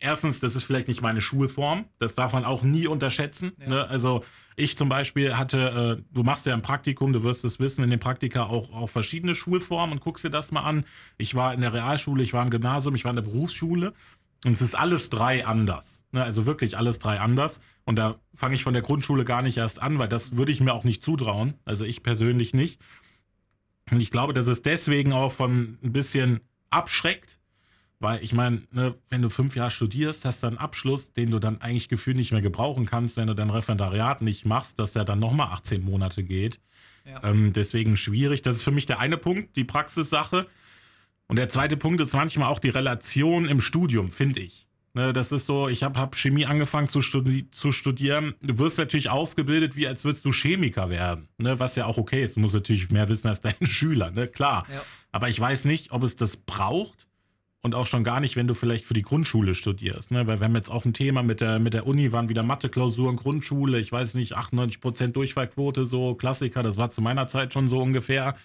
erstens, 0.00 0.40
das 0.40 0.54
ist 0.54 0.64
vielleicht 0.64 0.88
nicht 0.88 1.02
meine 1.02 1.20
Schulform. 1.20 1.86
Das 1.98 2.14
darf 2.14 2.32
man 2.32 2.44
auch 2.44 2.62
nie 2.62 2.86
unterschätzen. 2.86 3.52
Ja. 3.60 3.68
Ne? 3.68 3.88
Also 3.88 4.24
ich 4.56 4.76
zum 4.76 4.88
Beispiel 4.88 5.36
hatte, 5.36 5.98
äh, 6.00 6.02
du 6.12 6.22
machst 6.22 6.46
ja 6.46 6.54
ein 6.54 6.62
Praktikum, 6.62 7.12
du 7.12 7.22
wirst 7.22 7.44
es 7.44 7.60
wissen, 7.60 7.84
in 7.84 7.90
den 7.90 8.00
Praktika 8.00 8.44
auch, 8.44 8.72
auch 8.72 8.88
verschiedene 8.88 9.34
Schulformen 9.34 9.98
und 9.98 10.00
guckst 10.00 10.24
dir 10.24 10.30
das 10.30 10.50
mal 10.50 10.62
an. 10.62 10.84
Ich 11.16 11.34
war 11.34 11.54
in 11.54 11.60
der 11.60 11.72
Realschule, 11.72 12.22
ich 12.22 12.32
war 12.32 12.42
im 12.42 12.50
Gymnasium, 12.50 12.94
ich 12.94 13.04
war 13.04 13.10
in 13.10 13.16
der 13.16 13.22
Berufsschule. 13.22 13.94
Und 14.44 14.52
es 14.52 14.60
ist 14.60 14.76
alles 14.76 15.10
drei 15.10 15.46
anders. 15.46 16.04
Ne? 16.12 16.22
Also 16.22 16.46
wirklich 16.46 16.76
alles 16.76 16.98
drei 16.98 17.18
anders. 17.20 17.60
Und 17.84 17.96
da 17.96 18.16
fange 18.34 18.54
ich 18.54 18.62
von 18.62 18.72
der 18.72 18.82
Grundschule 18.82 19.24
gar 19.24 19.42
nicht 19.42 19.58
erst 19.58 19.82
an, 19.82 19.98
weil 19.98 20.08
das 20.08 20.36
würde 20.36 20.52
ich 20.52 20.60
mir 20.60 20.72
auch 20.72 20.84
nicht 20.84 21.02
zutrauen. 21.02 21.54
Also 21.64 21.84
ich 21.84 22.02
persönlich 22.02 22.54
nicht. 22.54 22.80
Und 23.90 24.00
ich 24.00 24.10
glaube, 24.10 24.34
dass 24.34 24.46
es 24.46 24.62
deswegen 24.62 25.12
auch 25.12 25.32
von 25.32 25.78
ein 25.82 25.92
bisschen 25.92 26.40
abschreckt, 26.70 27.37
weil 28.00 28.22
ich 28.22 28.32
meine, 28.32 28.62
ne, 28.70 28.94
wenn 29.08 29.22
du 29.22 29.30
fünf 29.30 29.56
Jahre 29.56 29.70
studierst, 29.70 30.24
hast 30.24 30.42
du 30.42 30.46
einen 30.46 30.58
Abschluss, 30.58 31.12
den 31.12 31.30
du 31.30 31.38
dann 31.38 31.60
eigentlich 31.60 31.88
gefühlt 31.88 32.16
nicht 32.16 32.32
mehr 32.32 32.42
gebrauchen 32.42 32.86
kannst, 32.86 33.16
wenn 33.16 33.26
du 33.26 33.34
dein 33.34 33.50
Referendariat 33.50 34.22
nicht 34.22 34.44
machst, 34.44 34.78
dass 34.78 34.92
der 34.92 35.04
dann 35.04 35.18
nochmal 35.18 35.48
18 35.48 35.84
Monate 35.84 36.22
geht. 36.22 36.60
Ja. 37.04 37.24
Ähm, 37.24 37.52
deswegen 37.52 37.96
schwierig. 37.96 38.42
Das 38.42 38.56
ist 38.56 38.62
für 38.62 38.70
mich 38.70 38.86
der 38.86 39.00
eine 39.00 39.16
Punkt, 39.16 39.56
die 39.56 39.64
Praxissache. 39.64 40.46
Und 41.26 41.36
der 41.36 41.48
zweite 41.48 41.76
Punkt 41.76 42.00
ist 42.00 42.14
manchmal 42.14 42.48
auch 42.48 42.58
die 42.58 42.70
Relation 42.70 43.46
im 43.48 43.60
Studium, 43.60 44.10
finde 44.10 44.40
ich. 44.40 44.68
Ne, 44.94 45.12
das 45.12 45.32
ist 45.32 45.46
so, 45.46 45.68
ich 45.68 45.82
habe 45.82 45.98
hab 45.98 46.16
Chemie 46.16 46.46
angefangen 46.46 46.88
zu, 46.88 47.00
studi 47.00 47.50
zu, 47.50 47.72
studieren. 47.72 48.34
Du 48.40 48.58
wirst 48.58 48.78
natürlich 48.78 49.10
ausgebildet, 49.10 49.76
wie 49.76 49.86
als 49.86 50.04
würdest 50.04 50.24
du 50.24 50.32
Chemiker 50.32 50.88
werden. 50.88 51.28
Ne, 51.36 51.58
was 51.58 51.76
ja 51.76 51.86
auch 51.86 51.98
okay 51.98 52.22
ist. 52.22 52.36
Du 52.36 52.40
musst 52.40 52.54
natürlich 52.54 52.90
mehr 52.90 53.08
wissen 53.08 53.28
als 53.28 53.40
dein 53.40 53.54
Schüler, 53.66 54.10
ne? 54.10 54.28
klar. 54.28 54.66
Ja. 54.72 54.82
Aber 55.12 55.28
ich 55.28 55.38
weiß 55.38 55.64
nicht, 55.64 55.92
ob 55.92 56.04
es 56.04 56.16
das 56.16 56.36
braucht 56.36 57.07
und 57.62 57.74
auch 57.74 57.86
schon 57.86 58.04
gar 58.04 58.20
nicht, 58.20 58.36
wenn 58.36 58.46
du 58.46 58.54
vielleicht 58.54 58.84
für 58.84 58.94
die 58.94 59.02
Grundschule 59.02 59.54
studierst. 59.54 60.10
Ne? 60.10 60.26
Weil 60.26 60.40
wir 60.40 60.44
haben 60.44 60.54
jetzt 60.54 60.70
auch 60.70 60.84
ein 60.84 60.92
Thema 60.92 61.22
mit 61.22 61.40
der, 61.40 61.58
mit 61.58 61.74
der 61.74 61.86
Uni, 61.86 62.12
waren 62.12 62.28
wieder 62.28 62.42
Mathe-Klausuren, 62.42 63.16
Grundschule, 63.16 63.80
ich 63.80 63.90
weiß 63.90 64.14
nicht, 64.14 64.36
98% 64.36 65.12
Durchfallquote, 65.12 65.84
so 65.84 66.14
Klassiker, 66.14 66.62
das 66.62 66.76
war 66.76 66.90
zu 66.90 67.00
meiner 67.00 67.26
Zeit 67.26 67.52
schon 67.52 67.68
so 67.68 67.78
ungefähr. 67.80 68.36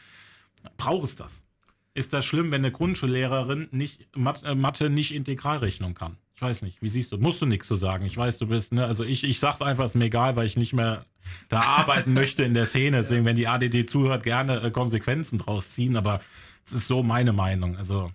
Braucht 0.78 1.06
es 1.06 1.16
das? 1.16 1.46
Ist 1.94 2.12
das 2.14 2.26
schlimm, 2.26 2.52
wenn 2.52 2.62
eine 2.62 2.72
Grundschullehrerin 2.72 3.68
nicht, 3.72 4.08
äh, 4.44 4.56
Mathe 4.56 4.90
nicht 4.90 5.14
Integralrechnung 5.14 5.94
kann? 5.94 6.18
Ich 6.36 6.42
weiß 6.42 6.64
nicht, 6.64 6.82
wie 6.82 6.90
siehst 6.90 7.12
du? 7.12 7.20
Musst 7.20 7.42
du 7.42 7.46
nichts 7.46 7.68
zu 7.68 7.76
sagen. 7.76 8.06
Ich 8.08 8.18
weiß, 8.18 8.40
du 8.40 8.48
bist, 8.48 8.74
ne, 8.74 8.86
also 8.88 9.04
ich, 9.04 9.24
ich 9.24 9.40
sag's 9.40 9.62
einfach, 9.62 9.86
ist 9.86 9.96
mir 9.96 10.06
egal, 10.06 10.36
weil 10.36 10.48
ich 10.48 10.58
nicht 10.58 10.74
mehr 10.74 11.06
da 11.50 11.62
arbeiten 11.78 12.14
möchte 12.14 12.44
in 12.44 12.56
der 12.56 12.66
Szene. 12.66 12.98
Deswegen, 12.98 13.26
wenn 13.26 13.36
die 13.36 13.48
ADD 13.48 13.88
zuhört, 13.88 14.24
gerne 14.24 14.62
äh, 14.62 14.72
Konsequenzen 14.72 15.38
draus 15.38 15.72
ziehen, 15.72 15.96
aber 15.96 16.22
es 16.66 16.74
ist 16.74 16.88
so 16.88 17.04
meine 17.04 17.34
Meinung. 17.34 17.78
Also. 17.78 18.12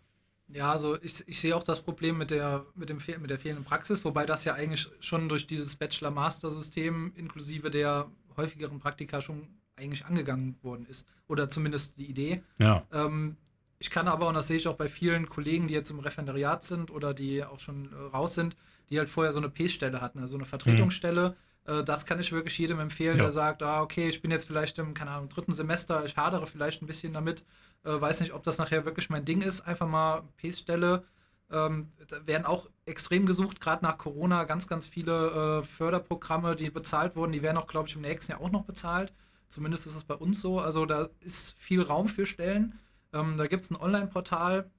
Ja, 0.53 0.73
also 0.73 0.97
ich, 1.03 1.27
ich 1.29 1.41
sehe 1.41 1.55
auch 1.55 1.63
das 1.63 1.83
Problem 1.83 2.17
mit 2.19 2.31
der, 2.31 2.65
mit, 2.75 2.89
dem, 2.89 2.99
mit 3.21 3.31
der 3.31 3.39
fehlenden 3.39 3.65
Praxis, 3.65 4.05
wobei 4.05 4.25
das 4.25 4.45
ja 4.45 4.55
eigentlich 4.55 4.89
schon 5.01 5.29
durch 5.29 5.47
dieses 5.47 5.77
Bachelor-Master-System 5.77 7.13
inklusive 7.17 7.71
der 7.71 8.11
häufigeren 8.37 8.79
Praktika 8.79 9.21
schon 9.21 9.49
eigentlich 9.77 10.07
angegangen 10.07 10.57
worden 10.63 10.87
ist. 10.89 11.07
Oder 11.29 11.49
zumindest 11.49 11.99
die 11.99 12.07
Idee. 12.07 12.43
Ja. 12.59 12.87
Ähm, 12.93 13.37
ich 13.79 13.91
kann 13.91 14.09
aber, 14.09 14.29
und 14.29 14.35
das 14.35 14.49
sehe 14.49 14.57
ich 14.57 14.67
auch 14.67 14.77
bei 14.77 14.89
vielen 14.89 15.29
Kollegen, 15.29 15.69
die 15.69 15.75
jetzt 15.75 15.91
im 15.91 16.01
Referendariat 16.01 16.65
sind 16.65 16.91
oder 16.91 17.15
die 17.15 17.45
auch 17.45 17.61
schon 17.61 17.93
äh, 17.93 17.97
raus 17.97 18.35
sind, 18.35 18.57
die 18.91 18.99
halt 18.99 19.09
vorher 19.09 19.33
so 19.33 19.39
eine 19.39 19.51
P-Stelle 19.51 20.01
hatten, 20.01 20.19
also 20.19 20.37
eine 20.37 20.47
Vertretungsstelle. 20.47 21.31
Mhm. 21.31 21.35
Äh, 21.69 21.85
das 21.85 22.07
kann 22.07 22.19
ich 22.19 22.33
wirklich 22.33 22.59
jedem 22.59 22.81
empfehlen, 22.81 23.19
ja. 23.19 23.25
der 23.25 23.31
sagt, 23.31 23.63
ah, 23.63 23.83
okay, 23.83 24.09
ich 24.09 24.23
bin 24.23 24.31
jetzt 24.31 24.47
vielleicht 24.47 24.79
im, 24.79 24.95
keine 24.95 25.13
Ahnung, 25.13 25.29
dritten 25.29 25.53
Semester, 25.53 26.05
ich 26.05 26.17
hadere 26.17 26.47
vielleicht 26.47 26.83
ein 26.83 26.87
bisschen 26.87 27.13
damit, 27.13 27.45
äh, 27.85 28.01
weiß 28.01 28.21
nicht, 28.21 28.33
ob 28.33 28.43
das 28.43 28.59
nachher 28.59 28.85
wirklich 28.85 29.11
mein 29.11 29.25
Ding 29.25 29.43
ist, 29.43 29.61
einfach 29.61 29.87
mal 29.87 30.23
P-Stelle. 30.37 31.05
Ähm, 31.51 31.91
werden 32.27 32.45
auch 32.45 32.69
extrem 32.85 33.25
gesucht, 33.25 33.59
gerade 33.59 33.83
nach 33.83 33.97
Corona, 33.97 34.45
ganz, 34.45 34.69
ganz 34.69 34.87
viele 34.87 35.61
äh, 35.61 35.63
Förderprogramme, 35.63 36.57
die 36.57 36.69
bezahlt 36.71 37.17
wurden, 37.17 37.33
die 37.33 37.41
werden 37.41 37.57
auch, 37.57 37.67
glaube 37.67 37.89
ich, 37.89 37.95
im 37.95 38.03
nächsten 38.03 38.33
Jahr 38.33 38.43
auch 38.43 38.51
noch 38.51 38.65
bezahlt. 38.65 39.15
Zumindest 39.49 39.87
ist 39.87 39.97
es 39.97 40.05
bei 40.05 40.15
uns 40.15 40.43
so. 40.43 40.61
Also 40.61 40.85
da 40.85 41.09
ist 41.21 41.55
viel 41.59 41.81
Raum 41.81 42.09
für 42.09 42.27
Stellen. 42.27 42.79
Ähm, 43.15 43.39
da 43.39 43.47
gibt 43.47 43.63
es 43.63 43.71
ein 43.71 43.77
Online-Portal, 43.77 44.71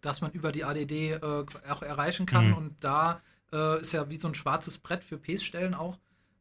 das 0.00 0.22
man 0.22 0.30
über 0.30 0.52
die 0.52 0.64
ADD 0.64 1.12
äh, 1.12 1.44
auch 1.68 1.82
erreichen 1.82 2.24
kann. 2.24 2.48
Mhm. 2.48 2.54
Und 2.54 2.76
da 2.80 3.20
äh, 3.52 3.78
ist 3.82 3.92
ja 3.92 4.08
wie 4.08 4.16
so 4.16 4.28
ein 4.28 4.34
schwarzes 4.34 4.78
Brett 4.78 5.04
für 5.04 5.18
PES-Stellen 5.18 5.74
auch. 5.74 5.98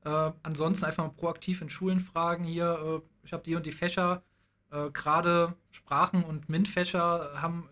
Äh, 0.09 0.31
ansonsten 0.43 0.85
einfach 0.85 1.03
mal 1.03 1.13
proaktiv 1.13 1.61
in 1.61 1.69
Schulen 1.69 1.99
fragen. 1.99 2.43
Hier, 2.43 3.01
äh, 3.03 3.25
ich 3.25 3.33
habe 3.33 3.43
die 3.43 3.55
und 3.55 3.65
die 3.65 3.71
Fächer. 3.71 4.23
Äh, 4.71 4.89
gerade 4.91 5.55
Sprachen 5.69 6.23
und 6.23 6.49
MINT-Fächer 6.49 7.31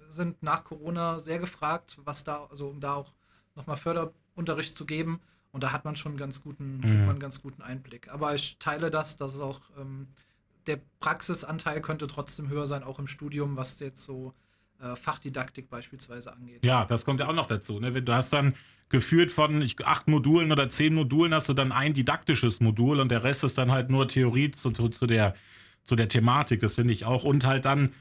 sind 0.10 0.42
nach 0.44 0.64
Corona 0.64 1.20
sehr 1.20 1.40
gefragt, 1.40 1.98
was 2.04 2.24
da, 2.24 2.46
also 2.50 2.70
um 2.70 2.80
da 2.80 2.94
auch 2.94 3.14
nochmal 3.56 3.78
Förderunterricht 3.78 4.76
zu 4.76 4.86
geben. 4.86 5.20
Und 5.52 5.64
da 5.64 5.72
hat 5.72 5.86
man 5.86 5.96
schon 5.96 6.12
einen 6.12 6.20
ganz 6.20 6.44
guten, 6.44 6.78
mhm. 6.78 7.10
einen 7.10 7.20
ganz 7.20 7.42
guten 7.42 7.62
Einblick. 7.62 8.10
Aber 8.10 8.36
ich 8.36 8.60
teile 8.60 8.92
das, 8.92 9.18
dass 9.18 9.34
es 9.34 9.42
auch 9.42 9.62
ähm, 9.80 10.08
der 10.68 10.80
Praxisanteil 11.00 11.82
könnte 11.82 12.08
trotzdem 12.08 12.50
höher 12.50 12.66
sein, 12.66 12.84
auch 12.84 13.00
im 13.00 13.08
Studium, 13.08 13.58
was 13.58 13.80
jetzt 13.80 14.04
so 14.04 14.34
äh, 14.82 14.96
Fachdidaktik 14.96 15.70
beispielsweise 15.70 16.34
angeht. 16.34 16.66
Ja, 16.66 16.86
das 16.86 17.06
kommt 17.06 17.20
ja 17.20 17.28
auch 17.28 17.34
noch 17.34 17.48
dazu. 17.48 17.80
Ne? 17.80 18.02
Du 18.02 18.14
hast 18.14 18.34
dann 18.34 18.54
geführt 18.90 19.32
von 19.32 19.62
ich, 19.62 19.86
acht 19.86 20.08
Modulen 20.08 20.52
oder 20.52 20.70
zehn 20.70 20.94
Modulen, 20.94 21.34
hast 21.34 21.50
du 21.50 21.54
dann 21.54 21.72
ein 21.72 21.94
didaktisches 21.94 22.60
Modul 22.60 23.00
und 23.00 23.10
der 23.10 23.24
Rest 23.24 23.44
ist 23.44 23.58
dann 23.58 23.72
halt 23.72 23.90
nur 23.90 24.08
Theorie 24.08 24.52
zu, 24.52 24.72
zu, 24.72 25.08
der, 25.08 25.36
zu 25.84 25.96
der 25.96 26.08
Thematik. 26.08 26.60
Das 26.60 26.76
finde 26.76 26.94
ich 26.94 27.06
auch. 27.06 27.24
Und 27.24 27.46
halt 27.46 27.66
dann 27.66 27.94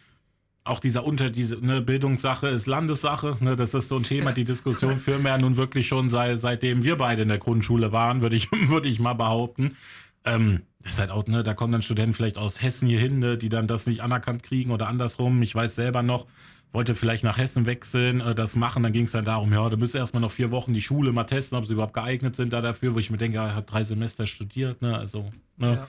auch 0.64 0.81
dieser 0.81 1.05
unter 1.05 1.31
diese 1.31 1.57
ne, 1.64 1.81
Bildungssache 1.81 2.49
ist 2.49 2.66
Landessache. 2.66 3.37
Ne, 3.41 3.57
das 3.57 3.72
ist 3.74 3.89
so 3.89 3.97
ein 3.97 4.03
Thema. 4.03 4.33
Die 4.33 4.45
Diskussion 4.45 4.99
führen 4.99 5.22
wir 5.22 5.31
ja 5.31 5.39
nun 5.39 5.57
wirklich 5.57 5.87
schon 5.87 6.09
seit, 6.09 6.39
seitdem 6.39 6.83
wir 6.83 6.97
beide 6.97 7.22
in 7.22 7.29
der 7.29 7.39
Grundschule 7.39 7.93
waren, 7.93 8.20
würde 8.20 8.37
ich, 8.37 8.51
würde 8.68 8.89
ich 8.89 8.99
mal 8.99 9.14
behaupten. 9.14 9.77
Ähm, 10.24 10.62
das 10.83 10.95
ist 10.95 10.99
halt 11.01 11.11
auch, 11.11 11.27
ne, 11.27 11.43
da 11.43 11.55
kommen 11.55 11.72
dann 11.72 11.83
Studenten 11.83 12.14
vielleicht 12.14 12.39
aus 12.39 12.62
Hessen 12.62 12.89
hier 12.89 13.01
hin, 13.01 13.18
ne, 13.18 13.39
die 13.39 13.49
dann 13.49 13.66
das 13.66 13.87
nicht 13.87 14.01
anerkannt 14.01 14.43
kriegen 14.43 14.70
oder 14.70 14.89
andersrum. 14.89 15.41
Ich 15.43 15.55
weiß 15.55 15.74
selber 15.74 16.03
noch, 16.03 16.27
wollte 16.73 16.95
vielleicht 16.95 17.25
nach 17.25 17.39
Hessen 17.39 17.67
wechseln, 17.67 18.21
äh, 18.21 18.35
das 18.35 18.57
machen. 18.57 18.83
Dann 18.83 18.93
ging 18.93 19.05
es 19.05 19.12
dann 19.12 19.25
darum, 19.25 19.53
ja, 19.53 19.69
du 19.69 19.77
müsst 19.77 19.95
erstmal 19.95 20.21
noch 20.21 20.31
vier 20.31 20.51
Wochen 20.51 20.73
die 20.73 20.83
Schule 20.83 21.12
mal 21.12 21.25
testen, 21.25 21.57
ob 21.59 21.67
sie 21.67 21.73
überhaupt 21.73 21.95
geeignet 21.95 22.37
sind 22.37 22.53
da 22.53 22.61
dafür, 22.61 22.95
wo 22.95 22.99
ich 22.99 23.11
mir 23.11 23.19
denke, 23.19 23.39
er 23.39 23.55
hat 23.55 23.71
drei 23.71 23.85
Semester 23.85 24.27
studiert, 24.27 24.83
ne, 24.83 24.97
also, 24.97 25.31
ne. 25.57 25.75
Ja. 25.75 25.89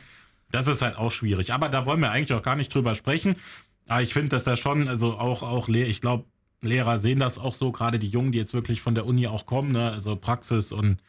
Das 0.50 0.68
ist 0.68 0.82
halt 0.82 0.98
auch 0.98 1.12
schwierig. 1.12 1.52
Aber 1.52 1.68
da 1.68 1.86
wollen 1.86 2.00
wir 2.00 2.12
eigentlich 2.12 2.32
auch 2.32 2.42
gar 2.42 2.56
nicht 2.56 2.74
drüber 2.74 2.96
sprechen. 2.96 3.36
Aber 3.90 4.02
ich 4.02 4.14
finde, 4.14 4.30
dass 4.30 4.46
da 4.46 4.56
schon, 4.56 4.88
also 4.88 5.18
auch, 5.18 5.44
auch 5.44 5.68
ich 5.68 6.00
glaube, 6.00 6.24
Lehrer 6.62 7.00
sehen 7.00 7.20
das 7.20 7.38
auch 7.38 7.54
so, 7.54 7.74
gerade 7.74 8.00
die 8.00 8.08
Jungen, 8.08 8.32
die 8.32 8.38
jetzt 8.38 8.54
wirklich 8.54 8.80
von 8.80 8.96
der 8.96 9.06
Uni 9.06 9.28
auch 9.28 9.46
kommen, 9.46 9.72
ne, 9.72 9.92
also 9.92 10.16
Praxis 10.16 10.72
und 10.72 11.00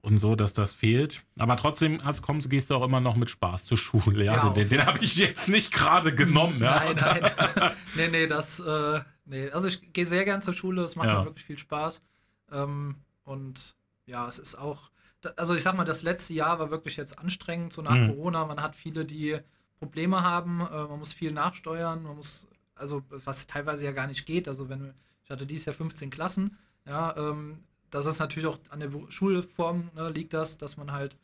und 0.00 0.18
so, 0.18 0.36
dass 0.36 0.52
das 0.52 0.74
fehlt. 0.74 1.22
Aber 1.38 1.56
trotzdem 1.56 2.02
hast, 2.04 2.22
kommst, 2.22 2.48
gehst 2.48 2.70
du 2.70 2.76
auch 2.76 2.84
immer 2.84 3.00
noch 3.00 3.16
mit 3.16 3.30
Spaß 3.30 3.64
zur 3.64 3.76
Schule. 3.76 4.24
Ja, 4.24 4.34
ja 4.34 4.48
den, 4.50 4.68
den 4.68 4.86
habe 4.86 4.98
ich 5.00 5.16
jetzt 5.16 5.48
nicht 5.48 5.72
gerade 5.72 6.14
genommen. 6.14 6.62
Ja. 6.62 6.82
Nein, 6.84 6.96
nein. 7.00 7.70
nee, 7.96 8.08
nee, 8.08 8.26
das, 8.26 8.60
äh, 8.60 9.00
nee. 9.28 9.50
Also 9.50 9.68
ich 9.68 9.92
gehe 9.92 10.06
sehr 10.06 10.24
gern 10.24 10.42
zur 10.42 10.54
Schule, 10.54 10.82
es 10.82 10.96
macht 10.96 11.08
ja. 11.08 11.20
mir 11.20 11.26
wirklich 11.26 11.44
viel 11.44 11.58
Spaß. 11.58 12.02
Ähm, 12.50 12.96
und 13.24 13.74
ja, 14.06 14.26
es 14.26 14.38
ist 14.38 14.56
auch, 14.56 14.90
also 15.36 15.54
ich 15.54 15.62
sag 15.62 15.76
mal, 15.76 15.84
das 15.84 16.02
letzte 16.02 16.34
Jahr 16.34 16.58
war 16.58 16.70
wirklich 16.70 16.96
jetzt 16.96 17.18
anstrengend, 17.18 17.72
so 17.72 17.82
nach 17.82 17.94
mhm. 17.94 18.08
Corona. 18.08 18.46
Man 18.46 18.62
hat 18.62 18.74
viele, 18.74 19.04
die 19.04 19.38
Probleme 19.78 20.22
haben, 20.22 20.60
äh, 20.60 20.84
man 20.84 20.98
muss 20.98 21.12
viel 21.12 21.32
nachsteuern, 21.32 22.02
man 22.02 22.16
muss, 22.16 22.48
also 22.74 23.02
was 23.08 23.46
teilweise 23.46 23.84
ja 23.84 23.92
gar 23.92 24.06
nicht 24.06 24.26
geht. 24.26 24.48
Also 24.48 24.68
wenn 24.68 24.94
ich 25.24 25.30
hatte 25.30 25.46
dieses 25.46 25.66
Jahr 25.66 25.74
15 25.74 26.08
Klassen, 26.08 26.56
ja, 26.86 27.14
ähm, 27.16 27.58
das 27.90 28.06
ist 28.06 28.18
natürlich 28.18 28.48
auch 28.48 28.58
an 28.70 28.80
der 28.80 28.90
Schulform 29.08 29.90
ne, 29.94 30.08
liegt 30.10 30.32
das, 30.32 30.58
dass 30.58 30.76
man 30.76 30.92
halt 30.92 31.16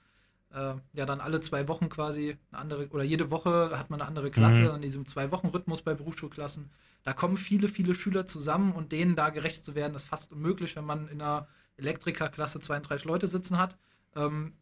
äh, 0.55 0.74
ja 0.92 1.07
dann 1.07 1.20
alle 1.20 1.40
zwei 1.40 1.68
Wochen 1.68 1.88
quasi 1.88 2.36
eine 2.50 2.61
andere 2.61 2.88
oder 2.88 3.05
jede 3.05 3.30
Woche 3.30 3.78
hat 3.78 3.90
man 3.90 4.00
eine 4.00 4.09
andere 4.09 4.30
Klasse 4.30 4.62
mhm. 4.62 4.70
an 4.70 4.82
diesem 4.82 5.07
zwei 5.07 5.30
Wochen 5.30 5.48
Rhythmus 5.48 5.82
bei 5.82 5.94
Berufsschulklassen. 5.94 6.70
Da 7.02 7.12
kommen 7.12 7.36
viele 7.36 7.68
viele 7.68 7.94
Schüler 7.94 8.26
zusammen 8.26 8.72
und 8.72 8.92
denen 8.92 9.16
da 9.16 9.30
gerecht 9.30 9.64
zu 9.64 9.74
werden, 9.74 9.94
ist 9.94 10.07
fast 10.07 10.32
unmöglich, 10.32 10.76
wenn 10.76 10.84
man 10.84 11.09
in 11.09 11.20
einer 11.20 11.48
Elektrikerklasse 11.76 12.61
32 12.61 13.05
Leute 13.05 13.26
sitzen 13.26 13.59
hat. 13.59 13.76
Ähm, 14.14 14.55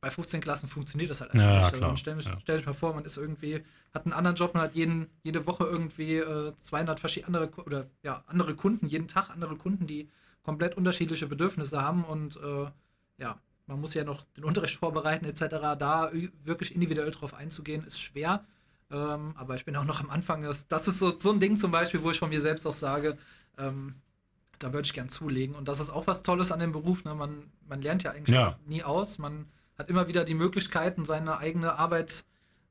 bei 0.00 0.10
15 0.10 0.40
Klassen 0.40 0.68
funktioniert 0.68 1.10
das 1.10 1.20
halt 1.20 1.32
einfach 1.32 1.46
ja, 1.46 1.56
nicht. 1.70 1.82
Also 1.82 1.96
stell, 1.96 2.14
mich, 2.14 2.26
ja. 2.26 2.38
stell 2.40 2.58
dich 2.58 2.66
mal 2.66 2.74
vor, 2.74 2.94
man 2.94 3.04
ist 3.04 3.16
irgendwie, 3.16 3.64
hat 3.92 4.04
einen 4.04 4.12
anderen 4.12 4.36
Job, 4.36 4.54
man 4.54 4.62
hat 4.62 4.76
jeden, 4.76 5.08
jede 5.24 5.46
Woche 5.46 5.64
irgendwie 5.64 6.18
äh, 6.18 6.52
200 6.58 7.00
verschiedene 7.00 7.38
andere, 7.38 7.62
oder, 7.64 7.90
ja, 8.02 8.22
andere 8.26 8.54
Kunden, 8.54 8.86
jeden 8.86 9.08
Tag 9.08 9.30
andere 9.30 9.56
Kunden, 9.56 9.86
die 9.86 10.08
komplett 10.42 10.76
unterschiedliche 10.76 11.26
Bedürfnisse 11.26 11.82
haben 11.82 12.04
und 12.04 12.36
äh, 12.36 12.70
ja, 13.18 13.40
man 13.66 13.80
muss 13.80 13.94
ja 13.94 14.04
noch 14.04 14.24
den 14.36 14.44
Unterricht 14.44 14.76
vorbereiten 14.78 15.24
etc. 15.26 15.40
Da 15.78 16.10
wirklich 16.44 16.74
individuell 16.74 17.10
drauf 17.10 17.34
einzugehen, 17.34 17.84
ist 17.84 18.00
schwer. 18.00 18.44
Ähm, 18.90 19.34
aber 19.36 19.56
ich 19.56 19.64
bin 19.64 19.74
auch 19.76 19.84
noch 19.84 20.00
am 20.00 20.10
Anfang. 20.10 20.42
Das, 20.42 20.68
das 20.68 20.86
ist 20.88 20.98
so, 20.98 21.16
so 21.18 21.32
ein 21.32 21.40
Ding 21.40 21.56
zum 21.56 21.72
Beispiel, 21.72 22.02
wo 22.02 22.10
ich 22.10 22.18
von 22.18 22.28
mir 22.28 22.40
selbst 22.40 22.66
auch 22.66 22.72
sage, 22.72 23.18
ähm, 23.58 23.96
da 24.58 24.72
würde 24.72 24.86
ich 24.86 24.92
gern 24.94 25.08
zulegen. 25.08 25.54
Und 25.56 25.66
das 25.68 25.80
ist 25.80 25.90
auch 25.90 26.06
was 26.06 26.22
Tolles 26.22 26.52
an 26.52 26.60
dem 26.60 26.72
Beruf. 26.72 27.04
Ne? 27.04 27.14
Man, 27.14 27.50
man 27.68 27.82
lernt 27.82 28.04
ja 28.04 28.12
eigentlich 28.12 28.34
Ja. 28.36 28.58
nie 28.66 28.82
aus. 28.84 29.18
Man 29.18 29.46
hat 29.76 29.90
immer 29.90 30.08
wieder 30.08 30.24
die 30.24 30.34
Möglichkeiten, 30.34 31.04
seine 31.04 31.38
eigene 31.38 31.78
Arbeit 31.78 32.24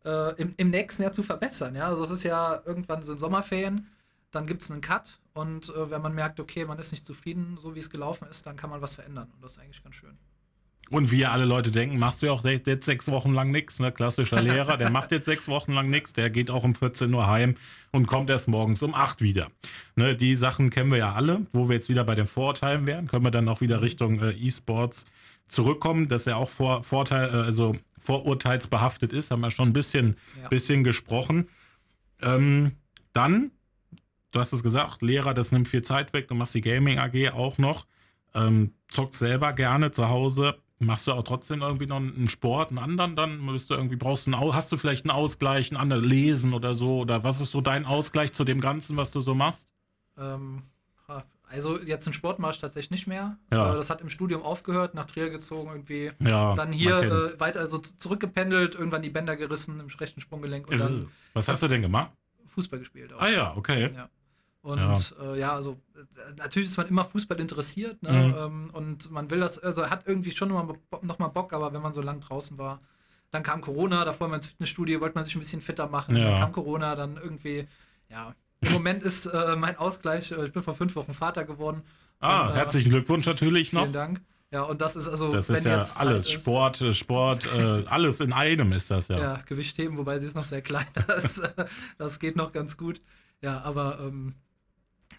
äh, 0.06 0.34
im, 0.42 0.54
im 0.58 0.70
nächsten 0.70 1.04
Jahr 1.04 1.12
zu 1.12 1.22
verbessern. 1.22 1.76
Ja? 1.76 1.88
Also 1.88 2.04
es 2.04 2.12
ist 2.12 2.24
ja 2.24 2.62
irgendwann 2.66 3.04
sind 3.04 3.20
Sommerferien, 3.20 3.88
dann 4.32 4.48
gibt 4.48 4.64
es 4.64 4.72
einen 4.72 4.82
Cut 4.82 5.20
und 5.34 5.70
äh, 5.70 5.92
wenn 5.92 6.02
man 6.02 6.14
merkt, 6.14 6.40
okay, 6.40 6.66
man 6.66 6.80
ist 6.80 6.92
nicht 6.92 7.06
zufrieden, 7.06 7.58
so 7.62 7.76
wie 7.76 7.80
es 7.80 7.90
gelaufen 7.90 8.28
ist, 8.30 8.46
dann 8.46 8.56
kann 8.56 8.70
man 8.70 8.82
was 8.82 8.96
verändern. 8.96 9.30
Und 9.34 9.44
das 9.44 9.54
ist 9.54 9.60
eigentlich 9.60 9.84
ganz 9.84 9.96
schön. 9.96 10.18
Und 10.92 11.12
wie 11.12 11.20
ja 11.20 11.32
alle 11.32 11.46
Leute 11.46 11.72
denken, 11.72 11.98
machst 11.98 12.22
du 12.22 12.28
ja 12.28 12.32
auch 12.32 12.44
jetzt 12.44 12.86
sechs 12.86 13.10
Wochen 13.10 13.34
lang 13.34 13.50
nichts. 13.52 13.80
Ne? 13.80 13.92
Klassischer 13.92 14.42
Lehrer, 14.42 14.78
der 14.78 14.92
macht 14.92 15.12
jetzt 15.12 15.26
sechs 15.26 15.48
Wochen 15.48 15.72
lang 15.74 15.90
nichts, 15.90 16.14
der 16.14 16.30
geht 16.30 16.52
auch 16.52 16.64
um 16.64 16.76
14 16.76 17.12
Uhr 17.14 17.28
heim 17.28 17.56
und 17.92 18.06
kommt 18.06 18.30
erst 18.30 18.48
morgens 18.48 18.84
um 18.84 18.94
8 18.94 19.22
wieder. 19.22 19.48
Ne? 19.96 20.16
Die 20.16 20.36
Sachen 20.36 20.70
kennen 20.70 20.92
wir 20.92 21.00
ja 21.00 21.14
alle. 21.14 21.48
Wo 21.54 21.68
wir 21.70 21.76
jetzt 21.76 21.90
wieder 21.90 22.04
bei 22.04 22.14
den 22.16 22.28
Vorurteilen 22.28 22.86
wären, 22.86 23.08
können 23.08 23.26
wir 23.26 23.32
dann 23.32 23.50
auch 23.50 23.62
wieder 23.62 23.82
Richtung 23.82 24.20
äh, 24.22 24.32
E-Sports 24.32 25.06
zurückkommen, 25.48 26.08
dass 26.08 26.28
er 26.28 26.38
auch 26.38 26.50
vor, 26.50 26.84
Vorteil, 26.84 27.30
äh, 27.30 27.38
also 27.38 27.76
vorurteilsbehaftet 28.00 29.14
ist, 29.14 29.32
haben 29.32 29.42
wir 29.42 29.52
schon 29.52 29.70
ein 29.70 29.74
bisschen, 29.74 30.18
Ja. 30.42 30.50
bisschen 30.50 30.84
gesprochen. 30.84 31.50
Ähm, 32.22 32.74
dann, 33.14 33.52
du 34.32 34.40
hast 34.40 34.54
es 34.54 34.64
gesagt, 34.64 35.02
Lehrer, 35.02 35.34
das 35.34 35.52
nimmt 35.52 35.68
viel 35.68 35.82
Zeit 35.82 36.14
weg, 36.14 36.28
du 36.28 36.36
machst 36.36 36.54
die 36.56 36.62
Gaming 36.62 37.00
AG 37.00 37.32
auch 37.34 37.58
noch, 37.58 37.86
ähm, 38.34 38.74
zockst 38.90 39.20
selber 39.20 39.54
gerne 39.54 39.92
zu 39.92 40.10
Hause, 40.10 40.56
machst 40.80 41.08
du 41.08 41.14
auch 41.14 41.24
trotzdem 41.24 41.62
irgendwie 41.62 41.86
noch 41.86 41.98
einen 41.98 42.28
Sport, 42.28 42.70
einen 42.70 42.80
anderen, 42.80 43.16
dann 43.16 43.46
bist 43.48 43.70
du 43.70 43.76
irgendwie, 43.76 43.96
brauchst 43.96 44.28
einen, 44.28 44.40
hast 44.54 44.72
du 44.72 44.78
vielleicht 44.78 45.06
einen 45.06 45.12
Ausgleich, 45.12 45.72
einen 45.72 45.80
anderen 45.80 46.04
Lesen 46.04 46.54
oder 46.54 46.74
so, 46.74 47.00
oder 47.00 47.24
was 47.24 47.42
ist 47.42 47.52
so 47.52 47.62
dein 47.62 47.86
Ausgleich 47.86 48.34
zu 48.34 48.44
dem 48.44 48.60
Ganzen, 48.60 48.98
was 48.98 49.12
du 49.12 49.22
so 49.22 49.34
machst? 49.34 49.68
Ähm, 50.18 50.64
also 51.48 51.80
jetzt 51.80 52.08
einen 52.08 52.14
Sport 52.14 52.40
mache 52.40 52.52
ich 52.52 52.60
tatsächlich 52.60 52.92
nicht 52.92 53.08
mehr. 53.08 53.38
Ja. 53.52 53.72
Äh, 53.72 53.76
das 53.76 53.90
hat 53.90 54.02
im 54.02 54.10
Studium 54.10 54.42
aufgehört, 54.44 54.96
nach 54.96 55.06
Trier 55.06 55.30
gezogen 55.30 55.70
irgendwie. 55.70 56.12
Ja, 56.20 56.54
Dann 56.56 56.74
hier 56.74 57.00
äh, 57.00 57.40
weiter 57.40 57.60
also 57.60 57.78
zurückgependelt, 57.78 58.76
irgendwann 58.76 59.02
die 59.02 59.10
Bänder 59.10 59.36
gerissen 59.36 59.80
im 59.80 59.88
rechten 59.88 60.22
Sprunggelenk 60.22 60.68
und 60.68 60.80
dann 60.80 61.04
Äh, 61.04 61.08
was 61.34 61.48
hast 61.48 61.64
du 61.64 61.68
denn 61.68 61.82
gemacht? 61.82 62.12
Fußball 62.48 62.80
gespielt. 62.80 63.14
Auch. 63.14 63.22
Ah 63.22 63.30
ja, 63.30 63.56
okay. 63.56 63.92
Ja. 63.96 64.10
Und 64.66 64.80
Ja. 64.80 64.96
äh, 65.34 65.40
ja 65.40 65.54
also 65.54 65.80
äh, 65.96 66.34
natürlich 66.38 66.70
ist 66.70 66.78
man 66.78 66.88
immer 66.88 67.06
Fußball 67.06 67.40
interessiert 67.40 68.02
ne? 68.02 68.12
Mhm. 68.12 68.36
ähm, 68.38 68.70
und 68.74 69.12
man 69.12 69.30
will 69.30 69.40
das, 69.40 69.60
also 69.60 69.90
hat 69.90 70.08
irgendwie 70.08 70.32
schon 70.32 70.50
noch 70.50 70.64
mal, 70.66 70.74
Bo- 70.90 71.00
noch 71.04 71.20
mal 71.20 71.28
Bock, 71.28 71.54
aber 71.54 71.72
wenn 71.72 71.82
man 71.84 71.94
so 71.94 72.02
lang 72.02 72.20
draußen 72.20 72.58
war, 72.58 72.82
dann 73.30 73.44
kam 73.44 73.62
Corona, 73.62 74.04
davor 74.06 74.28
mal 74.28 74.38
ins 74.38 74.48
Fitnessstudio, 74.48 75.02
wollte 75.02 75.14
man 75.16 75.24
sich 75.24 75.36
ein 75.36 75.40
bisschen 75.40 75.62
fitter 75.62 75.88
machen, 75.88 76.16
Ja. 76.16 76.32
dann 76.32 76.40
kam 76.40 76.52
Corona, 76.52 76.96
dann 76.96 77.18
irgendwie, 77.18 77.68
ja. 78.10 78.34
Im 78.62 78.72
Moment 78.74 79.04
ist 79.04 79.28
äh, 79.28 79.56
mein 79.56 79.78
Ausgleich, 79.78 80.32
äh, 80.32 80.46
ich 80.46 80.52
bin 80.52 80.64
vor 80.64 80.74
fünf 80.74 80.96
Wochen 80.96 81.14
Vater 81.14 81.44
geworden. 81.46 81.84
Ah, 82.20 82.48
Und, 82.48 82.54
äh, 82.54 82.56
herzlichen 82.56 82.90
Glückwunsch 82.90 83.28
natürlich 83.28 83.72
noch. 83.72 83.82
Vielen 83.82 83.94
Dank. 83.94 84.22
Ja, 84.50 84.62
und 84.64 84.82
das 84.82 84.96
ist 84.96 85.08
also, 85.08 85.32
Das 85.34 85.50
wenn 85.50 85.58
ist 85.58 85.66
ja 85.66 85.82
alles, 86.00 86.26
ist, 86.26 86.32
Sport, 86.32 86.82
äh, 86.82 86.94
Sport, 86.94 87.46
äh, 87.54 87.84
alles 87.88 88.20
in 88.20 88.34
einem 88.34 88.72
ist 88.72 88.90
das 88.90 89.10
ja. 89.10 89.20
Ja, 89.20 89.42
Gewicht 89.46 89.78
heben, 89.78 89.98
wobei 89.98 90.18
sie 90.20 90.26
ist 90.26 90.36
noch 90.36 90.46
sehr 90.46 90.62
klein. 90.64 90.86
Das, 91.08 91.42
das 92.00 92.20
geht 92.20 92.36
noch 92.36 92.52
ganz 92.52 92.78
gut. 92.78 93.00
Ja, 93.42 93.62
aber 93.62 94.00
ähm, 94.00 94.34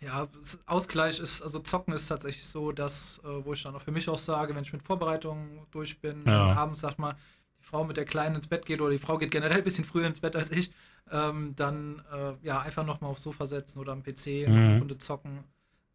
ja, 0.00 0.28
Ausgleich 0.66 1.18
ist, 1.20 1.42
also 1.42 1.58
Zocken 1.58 1.94
ist 1.94 2.06
tatsächlich 2.06 2.46
so, 2.46 2.72
dass, 2.72 3.18
äh, 3.24 3.44
wo 3.44 3.52
ich 3.52 3.62
dann 3.62 3.74
auch 3.74 3.80
für 3.82 3.92
mich 3.92 4.08
auch 4.08 4.18
sage, 4.18 4.54
wenn 4.54 4.62
ich 4.62 4.72
mit 4.72 4.82
Vorbereitungen 4.82 5.66
durch 5.70 6.00
bin, 6.00 6.24
Ja. 6.26 6.52
abends, 6.54 6.80
sag 6.80 6.98
mal, 6.98 7.16
die 7.58 7.64
Frau 7.64 7.84
mit 7.84 7.96
der 7.96 8.04
Kleinen 8.04 8.36
ins 8.36 8.46
Bett 8.46 8.66
geht 8.66 8.80
oder 8.80 8.90
die 8.90 8.98
Frau 8.98 9.18
geht 9.18 9.30
generell 9.30 9.58
ein 9.58 9.64
bisschen 9.64 9.84
früher 9.84 10.06
ins 10.06 10.20
Bett 10.20 10.36
als 10.36 10.50
ich, 10.50 10.70
ähm, 11.10 11.54
dann 11.56 12.02
äh, 12.12 12.34
ja, 12.42 12.60
einfach 12.60 12.84
nochmal 12.84 13.10
aufs 13.10 13.22
Sofa 13.22 13.46
setzen 13.46 13.78
oder 13.78 13.92
am 13.92 14.02
PC 14.02 14.46
Mhm. 14.48 14.54
eine 14.56 14.78
Runde 14.78 14.98
zocken. 14.98 15.44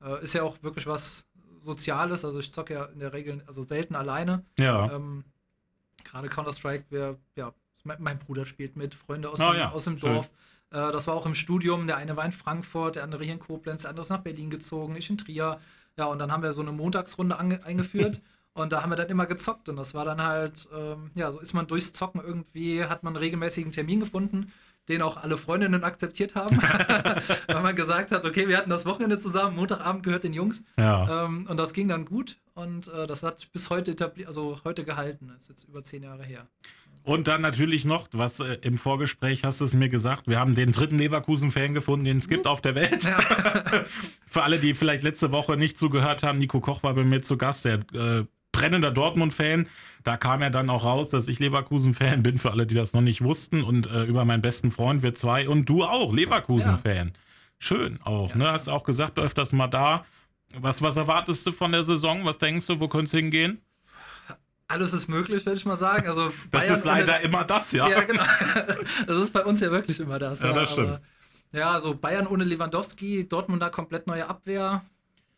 Äh, 0.02 0.24
ist 0.24 0.34
ja 0.34 0.44
auch 0.44 0.62
wirklich 0.64 0.88
was 0.88 1.28
Soziales, 1.60 2.26
also 2.26 2.40
ich 2.40 2.52
zocke 2.52 2.74
ja 2.74 2.86
in 2.86 3.00
der 3.00 3.14
Regel, 3.14 3.44
also 3.46 3.62
selten 3.62 3.96
alleine. 3.96 4.44
Ja. 4.58 4.92
Ähm, 4.92 5.26
Gerade 6.04 6.28
Counter-Strike, 6.30 6.86
wir, 6.90 7.20
ja, 7.36 7.54
mein, 7.84 8.02
mein 8.02 8.18
Bruder 8.20 8.46
spielt 8.48 8.76
mit, 8.76 8.96
Freunde 8.96 9.30
aus, 9.30 9.40
Ah, 9.40 9.52
dem, 9.52 9.60
ja, 9.60 9.70
aus 9.72 9.84
dem 9.84 9.98
schön. 10.00 10.10
Äh, 10.72 10.92
das 10.92 11.08
war 11.08 11.16
auch 11.16 11.26
im 11.26 11.36
Studium. 11.36 11.88
Der 11.88 11.98
eine 11.98 12.18
war 12.18 12.26
in 12.26 12.32
Frankfurt, 12.32 12.96
der 12.96 13.04
andere 13.04 13.24
hier 13.24 13.34
in 13.34 13.40
Koblenz, 13.40 13.84
der 13.84 13.90
andere 13.90 14.04
ist 14.04 14.10
nach 14.10 14.22
Berlin 14.22 14.50
gezogen, 14.50 14.96
ich 14.96 15.10
in 15.10 15.18
Trier. 15.18 15.60
Ja, 15.98 16.06
und 16.06 16.20
dann 16.20 16.32
haben 16.32 16.42
wir 16.44 16.54
so 16.54 16.62
eine 16.62 16.72
Montagsrunde 16.72 17.38
eingeführt. 17.38 18.22
Und 18.54 18.74
da 18.74 18.82
haben 18.82 18.90
wir 18.90 18.98
dann 18.98 19.08
immer 19.08 19.28
gezockt. 19.28 19.70
Und 19.70 19.78
das 19.78 19.94
war 19.94 20.04
dann 20.04 20.22
halt, 20.22 20.68
ähm, 20.76 21.12
ja, 21.16 21.32
so 21.32 21.40
ist 21.40 21.54
man 21.54 21.68
durchs 21.68 21.94
Zocken 21.94 22.20
irgendwie, 22.22 22.84
hat 22.84 23.02
man 23.02 23.16
einen 23.16 23.24
regelmäßigen 23.24 23.72
Termin 23.72 24.02
gefunden, 24.02 24.52
den 24.90 25.02
auch 25.02 25.16
alle 25.16 25.38
Freundinnen 25.38 25.86
akzeptiert 25.86 26.36
haben. 26.36 26.58
Weil 27.48 27.62
man 27.62 27.76
gesagt 27.78 28.12
hat, 28.12 28.26
okay, 28.26 28.50
wir 28.50 28.58
hatten 28.58 28.70
das 28.70 28.86
Wochenende 28.86 29.20
zusammen, 29.20 29.56
Montagabend 29.56 30.04
gehört 30.04 30.26
den 30.26 30.34
Jungs. 30.34 30.66
ja. 30.78 31.26
Ähm, 31.26 31.48
und 31.50 31.56
das 31.56 31.74
ging 31.74 31.88
dann 31.88 32.04
gut 32.04 32.42
und 32.54 32.90
äh, 32.90 33.08
das 33.08 33.24
hat 33.24 33.48
bis 33.54 33.70
heute 33.70 33.92
etabliert, 33.92 34.28
also 34.28 34.60
heute 34.66 34.84
gehalten. 34.84 35.30
Das 35.30 35.44
ist 35.44 35.50
jetzt 35.50 35.64
über 35.70 35.82
zehn 35.84 36.04
Jahre 36.04 36.24
her. 36.24 36.46
Und 37.04 37.28
dann 37.28 37.42
natürlich 37.42 37.86
noch, 37.86 38.08
was 38.12 38.40
äh, 38.40 38.58
im 38.62 38.78
Vorgespräch 38.78 39.44
hast 39.44 39.60
du 39.62 39.66
es 39.66 39.74
mir 39.74 39.90
gesagt, 39.90 40.28
wir 40.28 40.40
haben 40.40 40.54
den 40.54 40.72
dritten 40.72 40.98
Leverkusen-Fan 40.98 41.74
gefunden, 41.74 42.06
den 42.06 42.18
es 42.18 42.28
gibt 42.28 42.46
auf 42.46 42.62
der 42.62 42.76
Welt. 42.76 43.04
Für 44.28 44.44
alle, 44.44 44.60
die 44.60 44.74
vielleicht 44.76 45.04
letzte 45.04 45.32
Woche 45.32 45.58
nicht 45.58 45.78
zugehört 45.78 46.24
haben, 46.24 46.38
Nico 46.38 46.60
Koch 46.60 46.84
war 46.84 46.94
bei 46.94 47.04
mir 47.04 47.22
zu 47.22 47.38
Gast, 47.38 47.66
der 47.66 47.80
äh, 47.94 48.26
brennender 48.52 48.92
Dortmund-Fan. 48.92 49.68
Da 50.04 50.18
kam 50.18 50.42
er 50.42 50.52
dann 50.52 50.70
auch 50.70 50.86
raus, 50.86 51.10
dass 51.10 51.28
ich 51.28 51.40
Leverkusen-Fan 51.40 52.22
bin, 52.22 52.38
für 52.38 52.52
alle, 52.52 52.68
die 52.68 52.76
das 52.76 52.94
noch 52.94 53.02
nicht 53.02 53.24
wussten. 53.24 53.64
Und 53.64 53.88
äh, 53.88 54.04
über 54.04 54.24
meinen 54.26 54.42
besten 54.42 54.70
Freund, 54.70 55.02
wir 55.02 55.16
zwei. 55.16 55.50
Und 55.50 55.68
du 55.70 55.84
auch, 55.84 56.14
Leverkusen-Fan. 56.14 57.14
Schön 57.58 58.00
auch, 58.04 58.32
Ja, 58.32 58.38
ne? 58.38 58.52
Hast 58.52 58.70
auch 58.70 58.84
gesagt, 58.84 59.18
du 59.18 59.22
öfters 59.22 59.54
mal 59.54 59.68
da. 59.68 60.06
Was, 60.60 60.82
was 60.82 60.98
erwartest 60.98 61.46
du 61.48 61.52
von 61.52 61.72
der 61.72 61.84
Saison? 61.84 62.26
Was 62.26 62.38
denkst 62.38 62.68
du, 62.68 62.80
wo 62.80 62.88
könnte 62.88 63.06
es 63.06 63.12
hingehen? 63.12 63.62
Alles 64.72 64.94
ist 64.94 65.08
möglich, 65.08 65.46
würde 65.46 65.58
ich 65.58 65.66
mal 65.66 65.76
sagen. 65.76 66.08
Also 66.08 66.32
Das 66.52 66.62
Bayern 66.62 66.74
ist 66.76 66.86
leider 66.86 67.14
ohne, 67.16 67.24
immer 67.24 67.44
das, 67.44 67.72
ja. 67.72 67.88
ja, 67.90 68.02
genau. 68.02 68.24
Das 69.08 69.18
ist 69.22 69.34
bei 69.34 69.44
uns 69.46 69.60
ja 69.60 69.72
wirklich 69.72 70.00
immer 70.00 70.18
das. 70.20 70.42
Ja, 70.42 70.54
das 70.54 70.72
stimmt. 70.72 70.88
Aber, 70.90 71.02
ja, 71.54 71.72
also 71.72 71.94
Bayern 71.96 72.28
ohne 72.28 72.44
Lewandowski, 72.44 73.28
Dortmund 73.28 73.62
da 73.62 73.70
komplett 73.70 74.08
neue 74.08 74.28
Abwehr, 74.28 74.84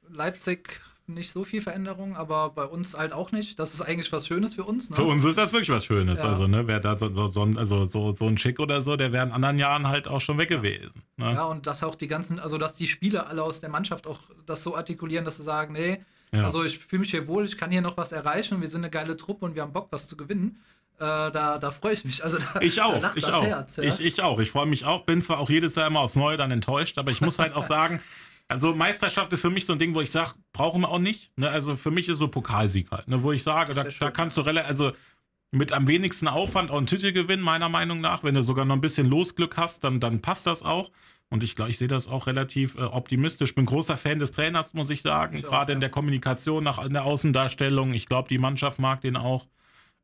Leipzig 0.10 0.82
nicht 1.06 1.32
so 1.34 1.44
viel 1.44 1.62
Veränderung, 1.62 2.16
aber 2.16 2.52
bei 2.52 2.64
uns 2.64 2.96
halt 2.98 3.12
auch 3.12 3.34
nicht. 3.34 3.60
Das 3.60 3.74
ist 3.74 3.82
eigentlich 3.82 4.10
was 4.14 4.26
Schönes 4.26 4.54
für 4.54 4.64
uns. 4.64 4.90
Ne? 4.90 4.96
Für 4.96 5.04
uns 5.04 5.26
ist 5.26 5.38
das 5.38 5.52
wirklich 5.52 5.70
was 5.70 5.84
Schönes. 5.84 6.20
Ja. 6.24 6.30
Also, 6.30 6.48
ne, 6.48 6.66
wer 6.68 6.80
da 6.80 6.96
so, 6.96 7.12
so, 7.12 7.28
so, 7.28 7.44
ein- 7.44 7.58
also 7.58 7.84
so, 7.84 8.14
so 8.14 8.26
ein 8.26 8.38
Schick 8.38 8.58
oder 8.60 8.82
so, 8.82 8.96
der 8.96 9.12
wäre 9.12 9.26
in 9.26 9.34
anderen 9.34 9.58
Jahren 9.60 9.88
halt 9.88 10.08
auch 10.08 10.22
schon 10.22 10.38
weg 10.38 10.48
gewesen. 10.48 11.04
Ne? 11.18 11.34
Ja, 11.34 11.44
und 11.44 11.68
dass 11.68 11.84
auch 11.84 11.96
die 11.96 12.08
ganzen, 12.08 12.40
also 12.40 12.58
dass 12.58 12.78
die 12.78 12.88
Spieler 12.88 13.28
alle 13.28 13.44
aus 13.44 13.60
der 13.60 13.70
Mannschaft 13.70 14.08
auch 14.08 14.20
das 14.46 14.64
so 14.64 14.78
artikulieren, 14.78 15.26
dass 15.26 15.36
sie 15.38 15.44
sagen, 15.44 15.74
nee, 15.74 16.02
Ja. 16.34 16.44
also 16.44 16.64
ich 16.64 16.80
fühle 16.80 17.02
mich 17.02 17.12
hier 17.12 17.28
wohl, 17.28 17.46
ich 17.46 17.58
kann 17.58 17.70
hier 17.70 17.82
noch 17.82 17.96
was 17.96 18.12
erreichen, 18.12 18.60
wir 18.60 18.68
sind 18.68 18.82
eine 18.82 18.90
geile 18.90 19.16
Truppe 19.16 19.46
und 19.46 19.56
wir 19.56 19.62
haben 19.62 19.74
Bock, 19.74 19.88
was 19.92 20.08
zu 20.08 20.18
gewinnen. 20.18 20.60
Äh, 20.98 21.32
da, 21.32 21.58
da 21.58 21.72
freue 21.72 21.94
ich 21.94 22.06
mich. 22.06 22.24
Also 22.24 22.40
da, 22.40 22.60
Ich 22.62 22.76
da 22.76 22.86
auch, 22.86 23.02
lacht 23.02 23.18
ich 23.18 23.26
das 23.26 23.36
auch. 23.36 23.44
Herz. 23.44 23.78
Ja? 23.78 23.84
ich, 23.84 24.00
ich 24.00 24.22
auch. 24.22 24.40
Ich 24.40 24.52
freue 24.52 24.66
mich 24.66 24.86
auch. 24.86 25.06
Bin 25.06 25.22
zwar 25.22 25.40
auch 25.40 25.50
jedes 25.50 25.76
Jahr 25.76 25.88
immer 25.88 26.00
aufs 26.00 26.16
Neue 26.16 26.38
dann 26.38 26.52
enttäuscht, 26.52 26.98
aber 26.98 27.12
ich 27.12 27.22
muss 27.22 27.40
halt 27.40 27.54
auch 27.56 27.64
sagen, 27.64 28.00
also 28.48 28.74
Meisterschaft 28.74 29.32
ist 29.34 29.42
für 29.42 29.50
mich 29.50 29.66
so 29.66 29.74
ein 29.74 29.80
Ding, 29.80 29.94
wo 29.96 30.02
ich 30.02 30.12
sage, 30.12 30.32
brauchen 30.54 30.82
wir 30.82 30.90
auch 30.90 31.00
nicht. 31.00 31.32
Ne? 31.38 31.50
Also 31.50 31.76
für 31.76 31.92
mich 31.92 32.10
ist 32.10 32.20
so 32.20 32.28
Pokalsieg 32.28 32.90
halt, 32.92 33.08
ne? 33.08 33.22
wo 33.22 33.32
ich 33.32 33.44
sage, 33.44 33.74
da, 33.74 33.84
da 33.84 34.12
kannst 34.12 34.38
du 34.38 34.42
relativ, 34.42 34.70
also 34.70 34.92
mit 35.52 35.72
am 35.72 35.88
wenigsten 35.88 36.28
Aufwand 36.28 36.72
auch 36.72 36.78
einen 36.78 36.88
Titel 36.88 37.12
gewinnen, 37.12 37.44
meiner 37.44 37.70
Meinung 37.70 38.02
nach. 38.02 38.24
Wenn 38.24 38.34
du 38.34 38.42
sogar 38.42 38.66
noch 38.66 38.76
ein 38.76 38.82
bisschen 38.82 39.08
Losglück 39.08 39.58
hast, 39.58 39.84
dann, 39.84 40.00
dann 40.00 40.22
passt 40.22 40.48
das 40.48 40.64
auch. 40.64 40.90
Und 41.30 41.44
ich 41.44 41.56
glaube, 41.56 41.72
ich 41.72 41.78
sehe 41.78 41.88
das 41.88 42.08
auch 42.08 42.28
relativ 42.28 42.76
äh, 42.76 42.82
optimistisch. 42.82 43.56
Bin 43.56 43.66
großer 43.66 43.98
Fan 43.98 44.20
des 44.20 44.32
Trainers, 44.32 44.74
muss 44.74 44.90
ich 44.90 45.02
sagen. 45.02 45.36
Ich 45.36 45.46
auch, 45.46 45.50
Gerade 45.50 45.74
in 45.74 45.78
ja. 45.78 45.82
der 45.82 45.90
Kommunikation, 45.90 46.64
nach, 46.64 46.84
in 46.84 46.94
der 46.94 47.06
Außendarstellung. 47.06 47.94
Ich 47.94 48.06
glaube, 48.06 48.30
die 48.30 48.38
Mannschaft 48.38 48.80
mag 48.80 49.02
den 49.02 49.18
auch. 49.18 49.48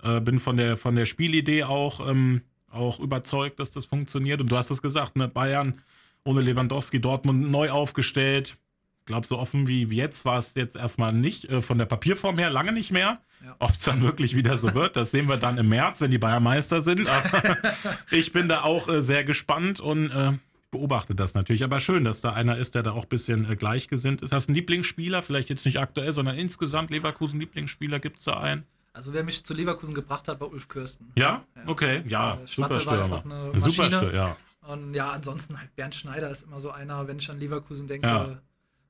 Äh, 0.02 0.22
bin 0.22 0.40
von 0.40 0.58
der, 0.58 0.78
von 0.78 0.96
der 0.96 1.06
Spielidee 1.06 1.64
auch, 1.64 2.08
ähm, 2.08 2.42
auch 2.72 3.00
überzeugt, 3.00 3.60
dass 3.60 3.70
das 3.72 3.86
funktioniert. 3.86 4.42
Und 4.42 4.52
du 4.52 4.58
hast 4.58 4.72
es 4.72 4.82
gesagt, 4.82 5.18
ne? 5.18 5.28
Bayern 5.28 5.82
ohne 6.24 6.42
Lewandowski, 6.42 7.00
Dortmund 7.00 7.50
neu 7.50 7.70
aufgestellt. 7.70 8.58
Ich 9.00 9.06
glaube, 9.06 9.26
so 9.26 9.40
offen 9.40 9.68
wie 9.68 9.84
jetzt 9.84 10.26
war 10.26 10.38
es 10.38 10.54
jetzt 10.56 10.76
erstmal 10.76 11.14
nicht. 11.14 11.46
Äh, 11.46 11.62
von 11.62 11.78
der 11.78 11.86
Papierform 11.86 12.38
her 12.38 12.50
lange 12.50 12.72
nicht 12.72 12.92
mehr. 12.92 13.22
Ja. 13.44 13.56
Ob 13.60 13.72
es 13.72 13.86
dann 13.86 14.02
wirklich 14.02 14.36
wieder 14.36 14.58
so 14.58 14.74
wird, 14.74 14.96
das 14.96 15.12
sehen 15.12 15.30
wir 15.30 15.38
dann 15.38 15.58
im 15.58 15.70
März, 15.70 16.02
wenn 16.02 16.12
die 16.12 16.18
Bayern 16.18 16.44
Meister 16.44 16.82
sind. 16.82 17.08
Aber 17.08 17.58
ich 18.12 18.34
bin 18.34 18.48
da 18.48 18.62
auch 18.64 18.90
äh, 18.90 19.02
sehr 19.02 19.24
gespannt 19.24 19.80
und 19.80 20.12
äh, 20.12 20.34
beobachte 20.72 21.16
das 21.16 21.34
natürlich. 21.34 21.64
Aber 21.64 21.80
schön, 21.80 22.04
dass 22.04 22.22
da 22.22 22.34
einer 22.34 22.58
ist, 22.58 22.76
der 22.76 22.84
da 22.84 22.92
auch 22.92 23.04
ein 23.04 23.10
bisschen 23.10 23.50
äh, 23.50 23.56
gleichgesinnt 23.56 24.22
ist. 24.22 24.32
Hast 24.32 24.48
du 24.48 24.52
einen 24.52 24.56
Lieblingsspieler? 24.56 25.22
Vielleicht 25.22 25.50
jetzt 25.50 25.66
nicht 25.66 25.80
aktuell, 25.80 26.14
sondern 26.14 26.36
insgesamt 26.38 26.92
Leverkusen-Lieblingsspieler? 26.92 28.00
Gibt 28.00 28.18
es 28.18 28.26
da 28.26 28.40
einen? 28.40 28.66
Also 28.94 29.14
wer 29.14 29.24
mich 29.24 29.44
zu 29.44 29.54
Leverkusen 29.54 29.94
gebracht 29.94 30.28
hat, 30.28 30.40
war 30.40 30.52
Ulf 30.52 30.68
Kürsten. 30.68 31.12
Ja? 31.16 31.44
ja. 31.56 31.62
Okay, 31.68 32.04
ja, 32.08 32.36
äh, 32.36 32.48
super 32.48 32.80
Stürmer. 32.80 33.24
Super 33.56 33.90
Stürmer, 33.90 34.14
ja. 34.14 34.38
Und 34.62 34.94
ja, 34.94 35.12
ansonsten 35.12 35.58
halt 35.60 35.76
Bernd 35.76 35.96
Schneider 35.96 36.30
ist 36.30 36.44
immer 36.44 36.60
so 36.60 36.72
einer, 36.72 37.08
wenn 37.08 37.18
ich 37.18 37.30
an 37.30 37.40
Leverkusen 37.40 37.88
denke, 37.88 38.08
ja. 38.08 38.42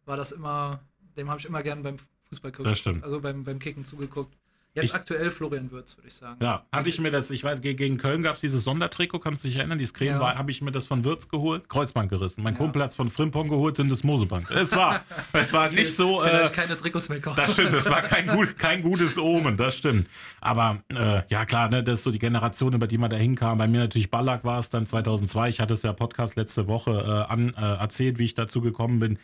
war 0.05 0.17
das 0.17 0.31
immer, 0.31 0.79
dem 1.15 1.29
habe 1.29 1.39
ich 1.39 1.45
immer 1.45 1.63
gern 1.63 1.83
beim 1.83 1.97
Fußball 2.29 2.51
geguckt. 2.51 2.69
Das 2.69 2.79
stimmt. 2.79 3.03
Also 3.03 3.21
beim, 3.21 3.43
beim 3.43 3.59
Kicken 3.59 3.85
zugeguckt. 3.85 4.35
Jetzt 4.75 4.85
ich, 4.85 4.93
aktuell 4.93 5.31
Florian 5.31 5.71
Würz, 5.71 5.97
würde 5.97 6.09
ich 6.09 6.13
sagen. 6.13 6.37
Ja, 6.43 6.63
hatte 6.71 6.89
ich 6.89 6.99
mir 6.99 7.09
das, 7.09 7.31
ich 7.31 7.43
weiß, 7.43 7.61
gegen 7.61 7.97
Köln 7.97 8.21
gab 8.21 8.35
es 8.35 8.41
dieses 8.41 8.63
Sondertrikot, 8.63 9.19
kannst 9.19 9.43
du 9.43 9.47
dich 9.47 9.57
erinnern? 9.57 9.79
Dieses 9.79 9.95
Creme 9.95 10.21
ja. 10.21 10.35
habe 10.37 10.51
ich 10.51 10.61
mir 10.61 10.71
das 10.71 10.85
von 10.85 11.03
Würz 11.03 11.27
geholt, 11.27 11.67
Kreuzband 11.69 12.09
gerissen. 12.09 12.43
Mein 12.43 12.53
ja. 12.53 12.59
Kumpel 12.59 12.83
hat 12.83 12.91
es 12.91 12.95
von 12.95 13.09
Frimpong 13.09 13.47
geholt 13.47 13.79
in 13.79 13.89
das 13.89 14.03
Moseband. 14.03 14.49
Es 14.51 14.75
war, 14.75 15.03
es 15.33 15.51
war 15.53 15.71
nicht 15.71 15.95
so. 15.95 16.23
Äh, 16.23 16.49
keine 16.53 16.77
Trikots 16.77 17.09
mehr 17.09 17.19
kaufen. 17.19 17.37
Das 17.37 17.53
stimmt, 17.53 17.73
es 17.73 17.89
war 17.89 18.03
kein, 18.03 18.27
gut, 18.35 18.59
kein 18.59 18.81
gutes 18.83 19.17
Omen, 19.17 19.57
das 19.57 19.75
stimmt. 19.75 20.07
Aber 20.39 20.83
äh, 20.89 21.23
ja, 21.29 21.45
klar, 21.45 21.69
ne, 21.69 21.83
das 21.83 21.99
ist 21.99 22.03
so 22.03 22.11
die 22.11 22.19
Generation, 22.19 22.73
über 22.73 22.85
die 22.85 22.99
man 22.99 23.09
da 23.09 23.17
hinkam. 23.17 23.57
Bei 23.57 23.67
mir 23.67 23.79
natürlich 23.79 24.11
Ballack 24.11 24.43
war 24.43 24.59
es 24.59 24.69
dann 24.69 24.85
2002. 24.85 25.49
Ich 25.49 25.59
hatte 25.59 25.73
es 25.73 25.81
ja 25.81 25.93
Podcast 25.93 26.35
letzte 26.35 26.67
Woche 26.67 26.91
äh, 26.91 27.31
an, 27.31 27.55
äh, 27.55 27.61
erzählt, 27.61 28.19
wie 28.19 28.25
ich 28.25 28.35
dazu 28.35 28.61
gekommen 28.61 28.99
bin. 28.99 29.17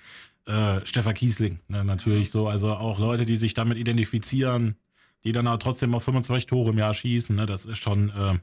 Äh, 0.47 0.85
Stefan 0.85 1.13
Kiesling, 1.13 1.59
ne, 1.67 1.83
natürlich 1.83 2.31
so. 2.31 2.47
Also 2.47 2.73
auch 2.73 2.97
Leute, 2.97 3.25
die 3.25 3.37
sich 3.37 3.53
damit 3.53 3.77
identifizieren, 3.77 4.75
die 5.26 5.32
dann 5.32 5.47
aber 5.47 5.59
trotzdem 5.59 5.93
auf 5.95 6.03
25 6.03 6.45
Tore 6.45 6.71
im 6.71 6.78
Jahr 6.78 6.93
schießen. 6.93 7.36
Ne? 7.36 7.45
Das 7.45 7.65
ist 7.65 7.80
schon, 7.80 8.09
äh, 8.09 8.39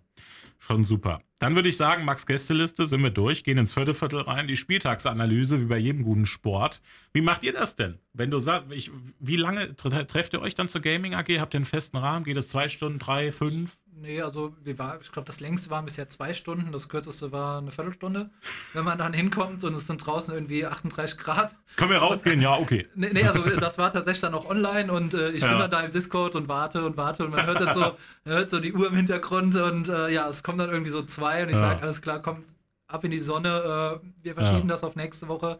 schon 0.58 0.84
super. 0.84 1.22
Dann 1.42 1.56
würde 1.56 1.70
ich 1.70 1.76
sagen, 1.76 2.04
Max 2.04 2.24
Gästeliste, 2.24 2.86
sind 2.86 3.02
wir 3.02 3.10
durch, 3.10 3.42
gehen 3.42 3.58
ins 3.58 3.74
vierte 3.74 3.94
Viertel 3.94 4.20
rein, 4.20 4.46
die 4.46 4.56
Spieltagsanalyse, 4.56 5.60
wie 5.60 5.64
bei 5.64 5.76
jedem 5.76 6.04
guten 6.04 6.24
Sport. 6.24 6.80
Wie 7.12 7.20
macht 7.20 7.42
ihr 7.42 7.52
das 7.52 7.74
denn? 7.74 7.98
Wenn 8.12 8.30
du 8.30 8.38
sagst, 8.38 8.70
ich, 8.70 8.92
wie 9.18 9.34
lange 9.34 9.74
trefft 9.74 10.34
ihr 10.34 10.40
euch 10.40 10.54
dann 10.54 10.68
zur 10.68 10.82
Gaming 10.82 11.16
AG? 11.16 11.40
Habt 11.40 11.54
ihr 11.54 11.58
einen 11.58 11.64
festen 11.64 11.96
Rahmen? 11.96 12.24
Geht 12.24 12.36
es 12.36 12.46
zwei 12.46 12.68
Stunden, 12.68 13.00
drei, 13.00 13.32
fünf? 13.32 13.76
Nee, 13.94 14.20
also 14.22 14.54
wir 14.64 14.78
war, 14.78 15.00
ich 15.00 15.12
glaube, 15.12 15.26
das 15.26 15.40
längste 15.40 15.70
waren 15.70 15.84
bisher 15.84 16.08
zwei 16.08 16.32
Stunden, 16.32 16.72
das 16.72 16.88
kürzeste 16.88 17.30
war 17.30 17.58
eine 17.58 17.70
Viertelstunde. 17.70 18.30
Wenn 18.72 18.84
man 18.84 18.98
dann 18.98 19.12
hinkommt 19.12 19.62
und 19.64 19.74
es 19.74 19.86
sind 19.86 20.04
draußen 20.04 20.34
irgendwie 20.34 20.66
38 20.66 21.18
Grad. 21.18 21.56
Können 21.76 21.90
wir 21.90 21.98
raufgehen? 21.98 22.40
Ja, 22.40 22.56
okay. 22.56 22.88
Nee, 22.94 23.10
nee, 23.12 23.22
also 23.22 23.42
das 23.42 23.78
war 23.78 23.92
tatsächlich 23.92 24.22
dann 24.22 24.34
auch 24.34 24.48
online 24.48 24.92
und 24.92 25.14
äh, 25.14 25.30
ich 25.30 25.42
ja. 25.42 25.50
bin 25.50 25.58
dann 25.58 25.70
da 25.70 25.80
im 25.82 25.90
Discord 25.90 26.34
und 26.34 26.48
warte 26.48 26.84
und 26.84 26.96
warte 26.96 27.24
und 27.24 27.30
man 27.30 27.46
hört 27.46 27.60
dann 27.60 27.72
so, 27.72 27.96
hört 28.24 28.50
so 28.50 28.60
die 28.60 28.72
Uhr 28.72 28.88
im 28.88 28.96
Hintergrund 28.96 29.54
und 29.56 29.88
äh, 29.88 30.08
ja, 30.08 30.28
es 30.28 30.42
kommen 30.42 30.58
dann 30.58 30.70
irgendwie 30.70 30.90
so 30.90 31.02
zwei 31.02 31.31
und 31.40 31.48
ich 31.48 31.54
ja. 31.54 31.60
sage, 31.60 31.82
alles 31.82 32.02
klar, 32.02 32.20
kommt 32.20 32.44
ab 32.86 33.04
in 33.04 33.10
die 33.10 33.18
Sonne, 33.18 34.00
äh, 34.02 34.06
wir 34.22 34.34
verschieben 34.34 34.68
ja. 34.68 34.74
das 34.74 34.84
auf 34.84 34.96
nächste 34.96 35.28
Woche. 35.28 35.58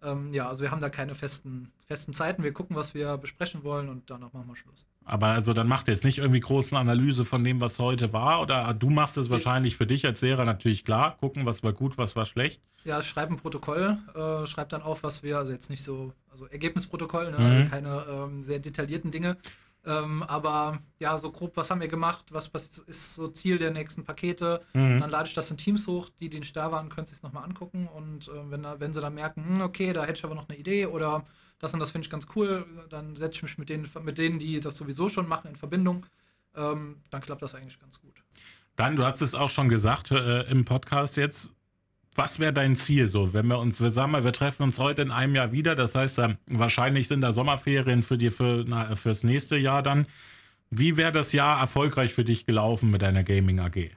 Ähm, 0.00 0.32
ja, 0.32 0.48
also 0.48 0.62
wir 0.62 0.70
haben 0.70 0.80
da 0.80 0.90
keine 0.90 1.14
festen, 1.14 1.72
festen 1.86 2.12
Zeiten. 2.12 2.44
Wir 2.44 2.52
gucken, 2.52 2.76
was 2.76 2.94
wir 2.94 3.16
besprechen 3.16 3.64
wollen 3.64 3.88
und 3.88 4.08
danach 4.10 4.32
machen 4.32 4.46
wir 4.46 4.54
Schluss. 4.54 4.86
Aber 5.04 5.28
also 5.28 5.52
dann 5.52 5.66
macht 5.66 5.88
ihr 5.88 5.94
jetzt 5.94 6.04
nicht 6.04 6.18
irgendwie 6.18 6.38
große 6.38 6.76
Analyse 6.76 7.24
von 7.24 7.42
dem, 7.42 7.60
was 7.60 7.80
heute 7.80 8.12
war? 8.12 8.40
Oder 8.40 8.74
du 8.74 8.90
machst 8.90 9.16
es 9.16 9.28
wahrscheinlich 9.28 9.76
für 9.76 9.86
dich 9.86 10.06
als 10.06 10.20
Lehrer 10.20 10.44
natürlich 10.44 10.84
klar, 10.84 11.16
gucken, 11.18 11.46
was 11.46 11.64
war 11.64 11.72
gut, 11.72 11.98
was 11.98 12.14
war 12.14 12.26
schlecht? 12.26 12.62
Ja, 12.84 13.02
schreib 13.02 13.30
ein 13.30 13.36
Protokoll, 13.36 13.98
äh, 14.14 14.46
schreib 14.46 14.68
dann 14.68 14.82
auf, 14.82 15.02
was 15.02 15.24
wir, 15.24 15.38
also 15.38 15.52
jetzt 15.52 15.68
nicht 15.68 15.82
so, 15.82 16.12
also 16.30 16.46
Ergebnisprotokoll, 16.46 17.32
ne? 17.32 17.38
Mhm. 17.38 17.44
also 17.44 17.70
keine 17.70 18.06
ähm, 18.08 18.44
sehr 18.44 18.60
detaillierten 18.60 19.10
Dinge. 19.10 19.36
Ähm, 19.88 20.22
aber 20.22 20.80
ja, 20.98 21.16
so 21.16 21.32
grob, 21.32 21.56
was 21.56 21.70
haben 21.70 21.80
wir 21.80 21.88
gemacht? 21.88 22.26
Was, 22.30 22.52
was 22.52 22.78
ist 22.78 23.14
so 23.14 23.28
Ziel 23.28 23.56
der 23.56 23.70
nächsten 23.70 24.04
Pakete? 24.04 24.60
Mhm. 24.74 25.00
dann 25.00 25.10
lade 25.10 25.28
ich 25.28 25.34
das 25.34 25.50
in 25.50 25.56
Teams 25.56 25.86
hoch. 25.86 26.10
Die, 26.20 26.28
die 26.28 26.40
nicht 26.40 26.54
da 26.54 26.70
waren, 26.70 26.90
können 26.90 27.06
sich 27.06 27.16
es 27.16 27.22
nochmal 27.22 27.44
angucken. 27.44 27.88
Und 27.88 28.28
äh, 28.28 28.50
wenn, 28.50 28.66
wenn 28.78 28.92
sie 28.92 29.00
dann 29.00 29.14
merken, 29.14 29.44
hm, 29.44 29.62
okay, 29.62 29.94
da 29.94 30.02
hätte 30.02 30.18
ich 30.18 30.24
aber 30.24 30.34
noch 30.34 30.48
eine 30.48 30.58
Idee 30.58 30.86
oder 30.86 31.24
das 31.58 31.72
und 31.72 31.80
das 31.80 31.90
finde 31.90 32.06
ich 32.06 32.10
ganz 32.10 32.26
cool, 32.36 32.66
dann 32.90 33.16
setze 33.16 33.38
ich 33.38 33.42
mich 33.42 33.58
mit 33.58 33.68
denen, 33.70 33.88
mit 34.02 34.18
denen, 34.18 34.38
die 34.38 34.60
das 34.60 34.76
sowieso 34.76 35.08
schon 35.08 35.26
machen, 35.26 35.48
in 35.48 35.56
Verbindung. 35.56 36.06
Ähm, 36.54 36.96
dann 37.10 37.22
klappt 37.22 37.42
das 37.42 37.54
eigentlich 37.54 37.80
ganz 37.80 37.98
gut. 38.00 38.22
Dann, 38.76 38.94
du 38.94 39.04
hast 39.04 39.22
es 39.22 39.34
auch 39.34 39.48
schon 39.48 39.68
gesagt 39.68 40.10
äh, 40.10 40.42
im 40.42 40.64
Podcast 40.64 41.16
jetzt, 41.16 41.50
was 42.18 42.40
wäre 42.40 42.52
dein 42.52 42.74
Ziel 42.74 43.08
so, 43.08 43.32
wenn 43.32 43.46
wir 43.46 43.58
uns, 43.58 43.80
wir 43.80 43.90
sagen 43.90 44.10
mal, 44.10 44.24
wir 44.24 44.32
treffen 44.32 44.64
uns 44.64 44.78
heute 44.80 45.02
in 45.02 45.12
einem 45.12 45.36
Jahr 45.36 45.52
wieder, 45.52 45.76
das 45.76 45.94
heißt, 45.94 46.20
wahrscheinlich 46.46 47.06
sind 47.06 47.20
da 47.20 47.30
Sommerferien 47.30 48.02
für 48.02 48.18
dir 48.18 48.32
für, 48.32 48.64
na, 48.66 48.96
fürs 48.96 49.22
nächste 49.22 49.56
Jahr 49.56 49.82
dann. 49.82 50.06
Wie 50.68 50.96
wäre 50.96 51.12
das 51.12 51.32
Jahr 51.32 51.60
erfolgreich 51.60 52.12
für 52.12 52.24
dich 52.24 52.44
gelaufen 52.44 52.90
mit 52.90 53.02
deiner 53.02 53.22
Gaming 53.22 53.60
AG? 53.60 53.90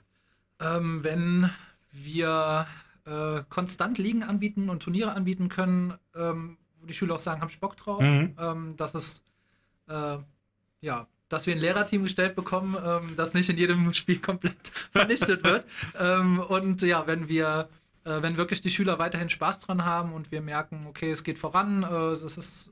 Ähm, 0.60 1.04
wenn 1.04 1.50
wir 1.92 2.68
äh, 3.06 3.42
konstant 3.50 3.98
Ligen 3.98 4.24
anbieten 4.24 4.70
und 4.70 4.84
Turniere 4.84 5.14
anbieten 5.14 5.50
können, 5.50 5.96
ähm, 6.16 6.58
wo 6.80 6.86
die 6.86 6.94
Schüler 6.94 7.16
auch 7.16 7.20
sagen, 7.20 7.42
habe 7.42 7.52
ich 7.52 7.60
Bock 7.60 7.76
drauf, 7.76 8.02
mhm. 8.02 8.36
ähm, 8.40 8.76
dass 8.78 8.94
es 8.94 9.26
äh, 9.90 10.18
ja 10.82 11.08
dass 11.32 11.48
wir 11.48 11.56
ein 11.56 11.62
Lehrerteam 11.62 12.04
gestellt 12.04 12.36
bekommen, 12.36 12.76
ähm, 12.84 13.14
das 13.16 13.34
nicht 13.34 13.50
in 13.50 13.58
jedem 13.58 13.94
Spiel 13.94 14.20
komplett 14.20 14.74
vernichtet 14.92 15.44
wird. 15.46 15.66
ähm, 15.98 16.40
und 16.40 16.82
ja, 16.82 17.08
wenn 17.08 17.30
wir 17.30 17.70
äh, 18.04 18.22
wenn 18.22 18.38
wirklich 18.38 18.62
die 18.62 18.72
Schüler 18.72 19.00
weiterhin 19.00 19.30
Spaß 19.30 19.60
dran 19.60 19.86
haben 19.86 20.14
und 20.14 20.32
wir 20.32 20.42
merken, 20.42 20.86
okay, 20.88 21.12
es 21.12 21.24
geht 21.24 21.38
voran, 21.38 21.84
äh, 21.84 21.88
das 21.90 22.38
ist 22.38 22.72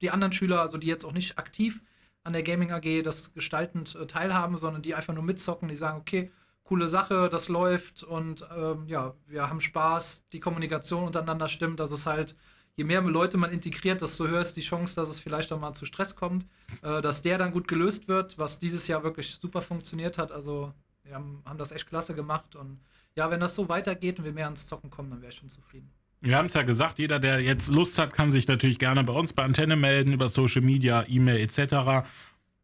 die 0.00 0.10
anderen 0.10 0.32
Schüler, 0.32 0.60
also 0.60 0.78
die 0.78 0.86
jetzt 0.86 1.04
auch 1.04 1.12
nicht 1.12 1.38
aktiv 1.38 1.82
an 2.24 2.32
der 2.32 2.42
Gaming 2.42 2.72
AG 2.72 3.02
das 3.02 3.32
gestaltend 3.34 3.94
äh, 3.94 4.06
teilhaben, 4.06 4.56
sondern 4.56 4.82
die 4.82 4.94
einfach 4.94 5.14
nur 5.14 5.22
mitzocken, 5.22 5.68
die 5.68 5.76
sagen, 5.76 5.98
okay, 5.98 6.30
coole 6.64 6.88
Sache, 6.88 7.28
das 7.30 7.48
läuft 7.48 8.02
und 8.02 8.46
ähm, 8.54 8.86
ja, 8.86 9.14
wir 9.26 9.48
haben 9.48 9.60
Spaß, 9.60 10.28
die 10.32 10.40
Kommunikation 10.40 11.04
untereinander 11.04 11.48
stimmt, 11.48 11.80
dass 11.80 11.90
es 11.92 12.06
halt, 12.06 12.36
je 12.76 12.84
mehr 12.84 13.00
Leute 13.00 13.38
man 13.38 13.50
integriert, 13.52 14.02
desto 14.02 14.26
höher 14.26 14.42
ist 14.42 14.54
die 14.54 14.60
Chance, 14.60 14.94
dass 14.94 15.08
es 15.08 15.18
vielleicht 15.18 15.50
auch 15.50 15.58
mal 15.58 15.72
zu 15.72 15.86
Stress 15.86 16.14
kommt, 16.14 16.46
äh, 16.82 17.00
dass 17.00 17.22
der 17.22 17.38
dann 17.38 17.52
gut 17.52 17.68
gelöst 17.68 18.06
wird, 18.08 18.38
was 18.38 18.58
dieses 18.58 18.86
Jahr 18.86 19.02
wirklich 19.02 19.34
super 19.36 19.62
funktioniert 19.62 20.18
hat. 20.18 20.30
Also 20.30 20.74
wir 21.04 21.14
haben, 21.14 21.42
haben 21.46 21.58
das 21.58 21.72
echt 21.72 21.88
klasse 21.88 22.14
gemacht 22.14 22.54
und 22.54 22.80
ja, 23.18 23.32
wenn 23.32 23.40
das 23.40 23.56
so 23.56 23.68
weitergeht 23.68 24.20
und 24.20 24.24
wir 24.24 24.32
mehr 24.32 24.44
ans 24.44 24.68
Zocken 24.68 24.90
kommen, 24.90 25.10
dann 25.10 25.20
wäre 25.20 25.32
ich 25.32 25.38
schon 25.38 25.48
zufrieden. 25.48 25.90
Wir 26.20 26.36
haben 26.36 26.46
es 26.46 26.54
ja 26.54 26.62
gesagt, 26.62 27.00
jeder, 27.00 27.18
der 27.18 27.40
jetzt 27.40 27.68
Lust 27.68 27.98
hat, 27.98 28.12
kann 28.12 28.30
sich 28.30 28.46
natürlich 28.46 28.78
gerne 28.78 29.02
bei 29.02 29.12
uns 29.12 29.32
bei 29.32 29.42
Antenne 29.42 29.74
melden, 29.74 30.12
über 30.12 30.28
Social 30.28 30.62
Media, 30.62 31.04
E-Mail 31.06 31.40
etc. 31.40 32.08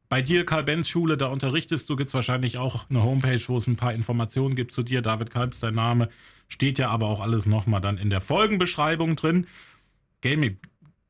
Bei 0.09 0.23
dir, 0.23 0.47
Karl 0.47 0.63
Benz 0.63 0.89
Schule, 0.89 1.17
da 1.17 1.27
unterrichtest 1.27 1.91
du, 1.91 1.97
gibt 1.97 2.07
es 2.07 2.15
wahrscheinlich 2.15 2.57
auch 2.57 2.89
eine 2.89 3.03
Homepage, 3.03 3.41
wo 3.49 3.57
es 3.57 3.67
ein 3.67 3.75
paar 3.75 3.95
Informationen 3.95 4.55
gibt 4.55 4.71
zu 4.71 4.85
dir. 4.85 5.03
David 5.03 5.31
Kalbs, 5.31 5.59
dein 5.59 5.75
Name. 5.75 6.09
Steht 6.47 6.79
ja 6.79 6.89
aber 6.89 7.09
auch 7.09 7.21
alles 7.21 7.47
nochmal 7.47 7.81
dann 7.81 7.99
in 7.99 8.11
der 8.11 8.21
Folgenbeschreibung 8.21 9.17
drin. 9.17 9.49
Gaming, 10.21 10.59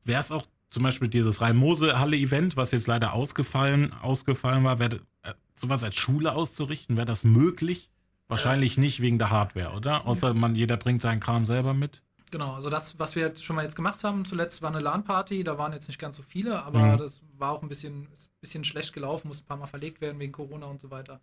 wäre 0.03 0.21
es 0.21 0.31
auch 0.31 0.47
zum 0.71 0.81
Beispiel 0.81 1.07
dieses 1.07 1.39
Rhein-Mosel-Halle-Event, 1.41 2.57
was 2.57 2.71
jetzt 2.71 2.87
leider 2.87 3.13
ausgefallen, 3.13 3.93
ausgefallen 3.93 4.63
war, 4.63 4.79
wär, 4.79 4.93
äh, 5.21 5.33
sowas 5.53 5.83
als 5.83 5.95
Schule 5.97 6.33
auszurichten, 6.33 6.97
wäre 6.97 7.05
das 7.05 7.23
möglich? 7.23 7.91
Wahrscheinlich 8.27 8.77
nicht 8.77 9.01
wegen 9.01 9.19
der 9.19 9.29
Hardware, 9.29 9.75
oder? 9.75 10.07
Außer 10.07 10.33
man, 10.33 10.55
jeder 10.55 10.77
bringt 10.77 11.01
seinen 11.01 11.19
Kram 11.19 11.45
selber 11.45 11.73
mit. 11.73 12.01
Genau, 12.31 12.55
also 12.55 12.69
das, 12.69 12.97
was 12.99 13.15
wir 13.15 13.23
jetzt 13.23 13.43
schon 13.43 13.55
mal 13.55 13.61
jetzt 13.61 13.75
gemacht 13.75 14.03
haben, 14.03 14.25
zuletzt 14.25 14.61
war 14.61 14.69
eine 14.69 14.79
LAN-Party, 14.79 15.43
da 15.43 15.57
waren 15.57 15.73
jetzt 15.73 15.87
nicht 15.87 15.99
ganz 15.99 16.17
so 16.17 16.23
viele, 16.23 16.63
aber 16.63 16.79
mhm. 16.79 16.97
das 16.97 17.21
war 17.37 17.51
auch 17.51 17.61
ein 17.61 17.69
bisschen, 17.69 18.07
bisschen 18.41 18.65
schlecht 18.65 18.93
gelaufen, 18.93 19.27
musste 19.27 19.45
ein 19.45 19.47
paar 19.47 19.57
Mal 19.57 19.67
verlegt 19.67 20.01
werden 20.01 20.19
wegen 20.19 20.31
Corona 20.31 20.65
und 20.65 20.81
so 20.81 20.89
weiter. 20.89 21.21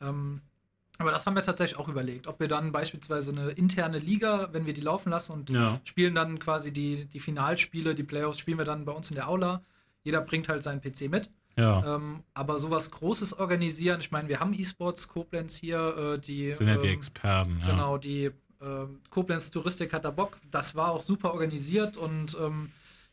Ähm, 0.00 0.42
aber 0.98 1.12
das 1.12 1.24
haben 1.24 1.34
wir 1.34 1.42
tatsächlich 1.42 1.78
auch 1.78 1.88
überlegt, 1.88 2.26
ob 2.26 2.40
wir 2.40 2.48
dann 2.48 2.72
beispielsweise 2.72 3.32
eine 3.32 3.50
interne 3.52 3.98
Liga, 3.98 4.50
wenn 4.52 4.66
wir 4.66 4.74
die 4.74 4.82
laufen 4.82 5.08
lassen 5.08 5.32
und 5.32 5.48
ja. 5.48 5.80
spielen 5.84 6.14
dann 6.14 6.38
quasi 6.38 6.72
die, 6.72 7.06
die 7.06 7.20
Finalspiele, 7.20 7.94
die 7.94 8.02
Playoffs, 8.02 8.38
spielen 8.38 8.58
wir 8.58 8.66
dann 8.66 8.84
bei 8.84 8.92
uns 8.92 9.08
in 9.08 9.14
der 9.14 9.28
Aula. 9.28 9.62
Jeder 10.02 10.20
bringt 10.20 10.48
halt 10.50 10.62
seinen 10.62 10.82
PC 10.82 11.08
mit. 11.08 11.30
Ja. 11.56 11.96
Ähm, 11.96 12.22
aber 12.34 12.58
sowas 12.58 12.90
Großes 12.90 13.38
organisieren, 13.38 14.00
ich 14.00 14.10
meine, 14.10 14.28
wir 14.28 14.40
haben 14.40 14.54
E-Sports 14.54 15.08
Koblenz 15.08 15.56
hier, 15.56 16.14
äh, 16.14 16.18
die. 16.18 16.54
Sind 16.54 16.68
ja 16.68 16.76
die 16.76 16.88
ähm, 16.88 16.94
Experten, 16.94 17.58
ja. 17.60 17.70
Genau, 17.70 17.98
die 17.98 18.24
äh, 18.24 18.32
Koblenz 19.10 19.50
Touristik 19.50 19.92
hat 19.92 20.04
da 20.04 20.10
Bock. 20.10 20.36
Das 20.50 20.74
war 20.74 20.92
auch 20.92 21.02
super 21.02 21.32
organisiert 21.32 21.96
und 21.96 22.36
ähm, 22.40 22.70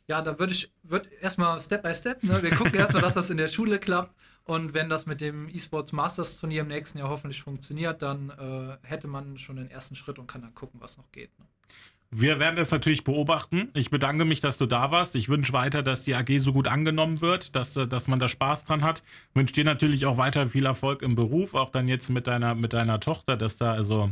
ja, 0.07 0.21
da 0.21 0.39
würde 0.39 0.53
ich 0.53 0.71
würd 0.83 1.09
erstmal 1.21 1.59
Step 1.59 1.83
by 1.83 1.93
Step, 1.93 2.23
ne? 2.23 2.41
wir 2.41 2.51
gucken 2.51 2.73
erstmal, 2.75 3.01
dass 3.01 3.15
das 3.15 3.29
in 3.29 3.37
der 3.37 3.47
Schule 3.47 3.79
klappt. 3.79 4.15
Und 4.45 4.73
wenn 4.73 4.87
das 4.87 5.05
mit 5.05 5.19
dem 5.19 5.49
E-Sports 5.49 5.91
Masters 5.91 6.39
Turnier 6.39 6.61
im 6.61 6.69
nächsten 6.69 6.99
Jahr 6.99 7.09
hoffentlich 7.09 7.43
funktioniert, 7.43 8.01
dann 8.01 8.29
äh, 8.29 8.77
hätte 8.87 9.09
man 9.09 9.37
schon 9.37 9.57
den 9.57 9.69
ersten 9.69 9.95
Schritt 9.95 10.19
und 10.19 10.27
kann 10.27 10.41
dann 10.41 10.55
gucken, 10.55 10.79
was 10.79 10.97
noch 10.97 11.11
geht. 11.11 11.37
Ne? 11.37 11.45
Wir 12.09 12.39
werden 12.39 12.57
es 12.57 12.71
natürlich 12.71 13.03
beobachten. 13.03 13.69
Ich 13.73 13.89
bedanke 13.89 14.23
mich, 14.23 14.39
dass 14.39 14.57
du 14.57 14.65
da 14.65 14.91
warst. 14.91 15.15
Ich 15.15 15.27
wünsche 15.27 15.51
weiter, 15.51 15.83
dass 15.83 16.03
die 16.03 16.15
AG 16.15 16.39
so 16.39 16.53
gut 16.53 16.67
angenommen 16.67 17.19
wird, 17.19 17.55
dass, 17.55 17.75
äh, 17.75 17.87
dass 17.87 18.07
man 18.07 18.19
da 18.19 18.29
Spaß 18.29 18.63
dran 18.63 18.83
hat. 18.83 19.03
Ich 19.29 19.35
wünsche 19.35 19.53
dir 19.53 19.65
natürlich 19.65 20.05
auch 20.05 20.17
weiter 20.17 20.47
viel 20.47 20.65
Erfolg 20.65 21.01
im 21.01 21.15
Beruf, 21.15 21.53
auch 21.53 21.69
dann 21.69 21.87
jetzt 21.87 22.09
mit 22.09 22.27
deiner, 22.27 22.55
mit 22.55 22.73
deiner 22.73 22.99
Tochter, 22.99 23.35
dass 23.35 23.57
da 23.57 23.73
also 23.73 24.09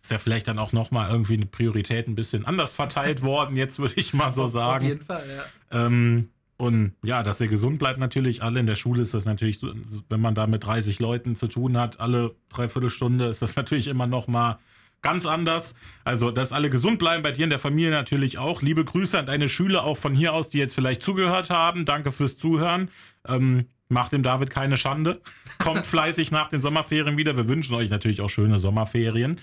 ist 0.00 0.10
ja 0.10 0.18
vielleicht 0.18 0.48
dann 0.48 0.58
auch 0.58 0.72
nochmal 0.72 1.10
irgendwie 1.10 1.34
eine 1.34 1.46
Priorität 1.46 2.08
ein 2.08 2.14
bisschen 2.14 2.44
anders 2.44 2.72
verteilt 2.72 3.22
worden, 3.22 3.56
jetzt 3.56 3.78
würde 3.78 3.94
ich 3.96 4.14
mal 4.14 4.30
so 4.30 4.46
sagen. 4.48 4.84
Auf 4.84 4.90
jeden 4.90 5.04
Fall, 5.04 5.24
ja. 5.28 5.86
Ähm, 5.86 6.28
und 6.56 6.92
ja, 7.04 7.22
dass 7.22 7.40
ihr 7.40 7.48
gesund 7.48 7.78
bleibt 7.78 7.98
natürlich. 7.98 8.42
Alle 8.42 8.58
in 8.58 8.66
der 8.66 8.74
Schule 8.74 9.02
ist 9.02 9.14
das 9.14 9.24
natürlich, 9.24 9.60
so, 9.60 9.72
wenn 10.08 10.20
man 10.20 10.34
da 10.34 10.46
mit 10.48 10.64
30 10.64 10.98
Leuten 10.98 11.36
zu 11.36 11.46
tun 11.46 11.76
hat, 11.76 12.00
alle 12.00 12.34
dreiviertel 12.48 12.90
Stunde 12.90 13.26
ist 13.26 13.42
das 13.42 13.54
natürlich 13.56 13.86
immer 13.86 14.06
nochmal 14.06 14.58
ganz 15.02 15.26
anders. 15.26 15.74
Also, 16.04 16.30
dass 16.30 16.52
alle 16.52 16.70
gesund 16.70 16.98
bleiben, 16.98 17.22
bei 17.22 17.32
dir 17.32 17.44
in 17.44 17.50
der 17.50 17.58
Familie 17.58 17.90
natürlich 17.90 18.38
auch. 18.38 18.62
Liebe 18.62 18.84
Grüße 18.84 19.18
an 19.18 19.26
deine 19.26 19.48
Schüler 19.48 19.84
auch 19.84 19.96
von 19.96 20.14
hier 20.14 20.32
aus, 20.32 20.48
die 20.48 20.58
jetzt 20.58 20.74
vielleicht 20.74 21.02
zugehört 21.02 21.50
haben. 21.50 21.84
Danke 21.84 22.12
fürs 22.12 22.36
Zuhören. 22.36 22.90
Ähm, 23.26 23.66
Macht 23.88 24.12
dem 24.12 24.22
David 24.22 24.50
keine 24.50 24.76
Schande. 24.76 25.20
Kommt 25.58 25.86
fleißig 25.86 26.30
nach 26.30 26.48
den 26.48 26.60
Sommerferien 26.60 27.16
wieder. 27.16 27.36
Wir 27.36 27.48
wünschen 27.48 27.74
euch 27.74 27.90
natürlich 27.90 28.20
auch 28.20 28.28
schöne 28.28 28.58
Sommerferien. 28.58 29.40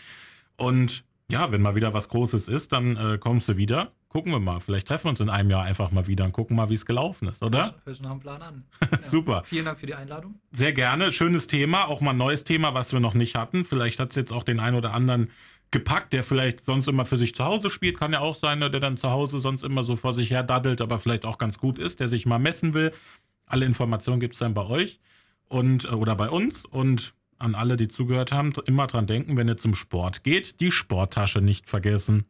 Und 0.57 1.03
ja, 1.29 1.51
wenn 1.51 1.61
mal 1.61 1.75
wieder 1.75 1.93
was 1.93 2.09
Großes 2.09 2.47
ist, 2.47 2.71
dann 2.71 2.95
äh, 2.95 3.17
kommst 3.17 3.49
du 3.49 3.57
wieder. 3.57 3.91
Gucken 4.15 4.31
wir 4.31 4.39
mal. 4.39 4.61
Vielleicht 4.61 4.87
treffen 4.87 5.07
wir 5.07 5.09
uns 5.09 5.19
in 5.19 5.29
einem 5.29 5.49
Jahr 5.49 5.63
einfach 5.63 5.91
mal 5.91 6.07
wieder 6.07 6.23
und 6.23 6.31
gucken 6.31 6.55
mal, 6.55 6.69
wie 6.69 6.73
es 6.73 6.85
gelaufen 6.85 7.27
ist, 7.27 7.43
oder? 7.43 7.75
Hör 7.83 7.93
schon 7.93 8.05
nach 8.05 8.11
dem 8.11 8.21
Plan 8.21 8.41
an. 8.41 8.63
Ja. 8.89 9.01
Super. 9.01 9.43
Vielen 9.43 9.65
Dank 9.65 9.77
für 9.77 9.87
die 9.87 9.93
Einladung. 9.93 10.39
Sehr 10.53 10.71
gerne. 10.71 11.11
Schönes 11.11 11.47
Thema. 11.47 11.89
Auch 11.89 11.99
mal 11.99 12.11
ein 12.11 12.17
neues 12.17 12.45
Thema, 12.45 12.73
was 12.73 12.93
wir 12.93 13.01
noch 13.01 13.13
nicht 13.13 13.35
hatten. 13.35 13.65
Vielleicht 13.65 13.99
hat 13.99 14.11
es 14.11 14.15
jetzt 14.15 14.31
auch 14.31 14.45
den 14.45 14.61
einen 14.61 14.77
oder 14.77 14.93
anderen 14.93 15.31
gepackt, 15.71 16.13
der 16.13 16.23
vielleicht 16.23 16.61
sonst 16.61 16.87
immer 16.87 17.03
für 17.03 17.17
sich 17.17 17.35
zu 17.35 17.43
Hause 17.43 17.69
spielt. 17.69 17.99
Kann 17.99 18.13
ja 18.13 18.21
auch 18.21 18.35
sein, 18.35 18.59
ne, 18.59 18.71
der 18.71 18.79
dann 18.79 18.95
zu 18.95 19.09
Hause 19.09 19.41
sonst 19.41 19.65
immer 19.65 19.83
so 19.83 19.97
vor 19.97 20.13
sich 20.13 20.31
her 20.31 20.43
daddelt, 20.43 20.79
aber 20.79 20.97
vielleicht 20.97 21.25
auch 21.25 21.37
ganz 21.37 21.57
gut 21.57 21.77
ist, 21.77 21.99
der 21.99 22.07
sich 22.07 22.25
mal 22.25 22.39
messen 22.39 22.73
will. 22.73 22.93
Alle 23.45 23.65
Informationen 23.65 24.21
gibt 24.21 24.35
es 24.35 24.39
dann 24.39 24.53
bei 24.53 24.65
euch 24.65 25.01
und 25.49 25.83
äh, 25.83 25.89
oder 25.89 26.15
bei 26.15 26.29
uns. 26.29 26.63
Und 26.63 27.13
an 27.37 27.53
alle, 27.53 27.75
die 27.75 27.89
zugehört 27.89 28.31
haben, 28.31 28.53
immer 28.65 28.87
dran 28.87 29.07
denken, 29.07 29.35
wenn 29.35 29.49
ihr 29.49 29.57
zum 29.57 29.75
Sport 29.75 30.23
geht, 30.23 30.61
die 30.61 30.71
Sporttasche 30.71 31.41
nicht 31.41 31.67
vergessen. 31.67 32.27